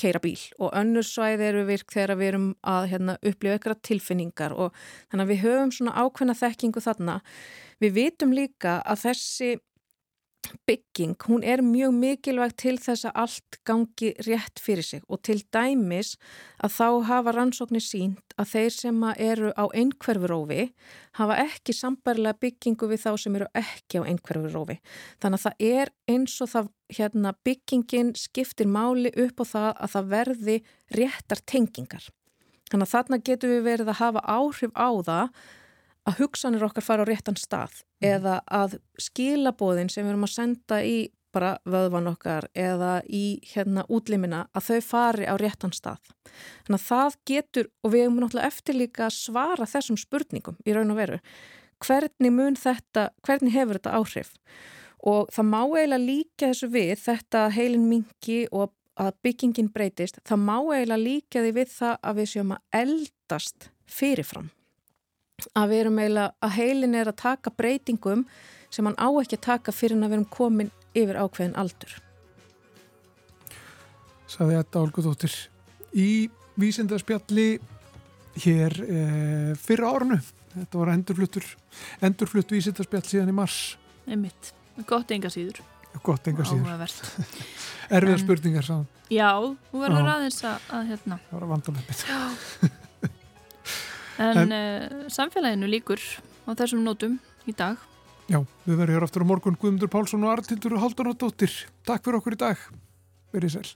keira 0.00 0.20
bíl 0.22 0.38
og 0.58 0.70
önnur 0.76 1.04
svæði 1.04 1.48
eru 1.50 1.64
virk 1.68 1.92
þegar 1.92 2.16
við 2.20 2.30
erum 2.32 2.46
að 2.64 2.86
hérna, 2.92 3.16
upplifa 3.20 3.58
ykkur 3.58 3.76
tilfinningar 3.84 4.54
og 4.56 4.76
þannig 5.10 5.24
að 5.24 5.32
við 5.32 5.42
höfum 5.44 5.74
svona 5.76 5.96
ákveðna 6.04 6.36
þekkingu 6.40 6.84
þarna. 6.84 7.18
Við 7.80 7.96
vitum 7.96 8.36
líka 8.36 8.78
að 8.84 9.04
þessi 9.06 9.50
bygging, 10.66 11.16
hún 11.28 11.44
er 11.44 11.60
mjög 11.62 11.92
mikilvægt 11.94 12.56
til 12.62 12.76
þess 12.80 13.06
að 13.08 13.18
allt 13.22 13.58
gangi 13.68 14.10
rétt 14.26 14.60
fyrir 14.62 14.86
sig 14.86 15.02
og 15.08 15.22
til 15.26 15.38
dæmis 15.52 16.14
að 16.62 16.74
þá 16.76 16.86
hafa 17.10 17.34
rannsóknir 17.36 17.84
sínt 17.84 18.34
að 18.40 18.52
þeir 18.54 18.74
sem 18.76 19.02
eru 19.16 19.52
á 19.54 19.64
einhverfurófi 19.68 20.70
hafa 21.20 21.38
ekki 21.44 21.76
sambarilega 21.76 22.40
byggingu 22.40 22.90
við 22.90 23.04
þá 23.04 23.10
sem 23.24 23.36
eru 23.36 23.50
ekki 23.54 24.00
á 24.00 24.08
einhverfurófi. 24.08 24.78
Þannig 25.20 25.40
að 25.40 25.46
það 25.46 25.66
er 25.70 25.92
eins 26.14 26.38
og 26.40 26.52
það 26.54 26.72
hérna, 26.90 27.34
byggingin 27.44 28.14
skiptir 28.18 28.66
máli 28.66 29.12
upp 29.14 29.42
á 29.42 29.44
það 29.54 29.70
að 29.76 29.94
það 29.94 30.10
verði 30.16 30.56
réttar 30.96 31.44
tengingar. 31.46 32.10
Þannig 32.70 32.86
að 32.86 32.94
þarna 32.94 33.22
getur 33.26 33.50
við 33.50 33.64
verið 33.66 33.88
að 33.90 34.00
hafa 34.00 34.26
áhrif 34.30 34.74
á 34.78 34.90
það 35.02 35.40
að 36.08 36.22
hugsanir 36.22 36.64
okkar 36.64 36.84
fara 36.84 37.04
á 37.04 37.10
réttan 37.10 37.38
stað 37.38 37.82
eða 38.04 38.40
að 38.46 38.78
skilabóðin 39.00 39.90
sem 39.92 40.04
við 40.04 40.14
erum 40.14 40.26
að 40.28 40.36
senda 40.36 40.80
í 40.84 41.10
bara 41.34 41.52
vöðvan 41.68 42.10
okkar 42.10 42.48
eða 42.58 43.00
í 43.06 43.38
hérna 43.52 43.84
útlimina 43.92 44.46
að 44.56 44.66
þau 44.66 44.80
fari 44.88 45.28
á 45.30 45.34
réttan 45.38 45.74
stað. 45.74 46.02
Þannig 46.66 46.80
að 46.80 46.86
það 46.88 47.16
getur 47.30 47.70
og 47.84 47.94
við 47.94 48.04
erum 48.04 48.18
náttúrulega 48.18 48.50
eftir 48.50 48.78
líka 48.78 49.06
að 49.06 49.16
svara 49.18 49.70
þessum 49.70 50.00
spurningum 50.00 50.58
í 50.66 50.74
raun 50.74 50.90
og 50.90 50.98
veru. 50.98 51.20
Hvernig 51.80 52.34
mun 52.34 52.58
þetta, 52.60 53.08
hvernig 53.24 53.54
hefur 53.54 53.78
þetta 53.78 53.96
áhrif? 53.96 54.34
Og 55.06 55.30
það 55.32 55.48
má 55.48 55.60
eiginlega 55.62 56.02
líka 56.02 56.50
þessu 56.50 56.70
við 56.74 56.94
þetta 57.06 57.46
heilin 57.54 57.88
mingi 57.88 58.42
og 58.50 58.74
að 59.00 59.14
byggingin 59.24 59.70
breytist, 59.72 60.18
það 60.28 60.42
má 60.44 60.56
eiginlega 60.58 61.00
líka 61.00 61.44
því 61.44 61.52
við 61.56 61.70
það 61.72 61.94
að 62.02 62.18
við 62.18 62.32
séum 62.34 62.56
að 62.56 62.80
eldast 62.82 63.70
fyrirfram 63.88 64.50
að 65.56 65.72
við 65.72 65.82
erum 65.84 65.98
eiginlega, 66.02 66.32
að 66.44 66.54
heilin 66.58 66.94
er 67.00 67.10
að 67.10 67.18
taka 67.22 67.52
breytingum 67.56 68.26
sem 68.70 68.86
hann 68.86 68.98
á 69.00 69.08
ekki 69.20 69.38
að 69.38 69.46
taka 69.46 69.74
fyrir 69.74 69.96
en 69.96 70.04
að 70.06 70.12
við 70.12 70.18
erum 70.18 70.28
komin 70.34 70.70
yfir 70.94 71.18
ákveðin 71.20 71.56
aldur. 71.58 71.96
Saði 74.30 74.60
þetta 74.60 74.82
Olgudóttir 74.84 75.34
í 75.98 76.10
vísindarspjalli 76.60 77.48
hér 78.44 78.76
e, 78.84 79.00
fyrra 79.58 79.90
árnu. 79.96 80.20
Þetta 80.54 80.80
var 80.80 80.92
endurfluttur, 80.94 81.46
endurflutt 82.02 82.54
vísindarspjall 82.54 83.04
síðan 83.06 83.30
í 83.30 83.36
mars. 83.36 83.58
Einmitt, 84.10 84.52
gott 84.90 85.10
enga 85.14 85.30
síður 85.30 85.60
Gott 86.06 86.26
enga 86.30 86.44
síður. 86.46 86.68
Áhugavert. 86.70 87.00
Erfiða 87.96 88.16
En- 88.16 88.22
spurningar 88.22 88.66
sá. 88.66 88.76
Já, 89.10 89.30
þú 89.72 89.80
verður 89.82 90.06
Já. 90.06 90.10
aðeins 90.14 90.38
að, 90.46 90.68
að 90.70 90.84
hérna 90.92 91.16
Það 91.24 91.34
var 91.34 91.46
að 91.46 91.50
vanda 91.56 91.74
með 91.74 91.88
mitt. 91.90 92.76
En, 94.20 94.36
En- 94.44 94.52
uh, 94.52 95.08
samfélaginu 95.08 95.68
líkur 95.70 96.00
á 96.44 96.50
þessum 96.52 96.82
nótum 96.84 97.16
í 97.48 97.54
dag. 97.56 97.78
Já, 98.30 98.38
við 98.68 98.76
verðum 98.78 98.94
hér 98.98 99.06
aftur 99.06 99.24
á 99.24 99.30
morgun 99.32 99.56
Guðmundur 99.58 99.90
Pálsson 99.90 100.22
og 100.28 100.34
Artildur 100.36 100.76
Haldunadóttir. 100.78 101.50
Takk 101.88 102.04
fyrir 102.04 102.20
okkur 102.20 102.36
í 102.36 102.40
dag. 102.44 102.60
Verið 103.34 103.56
sæl. 103.56 103.70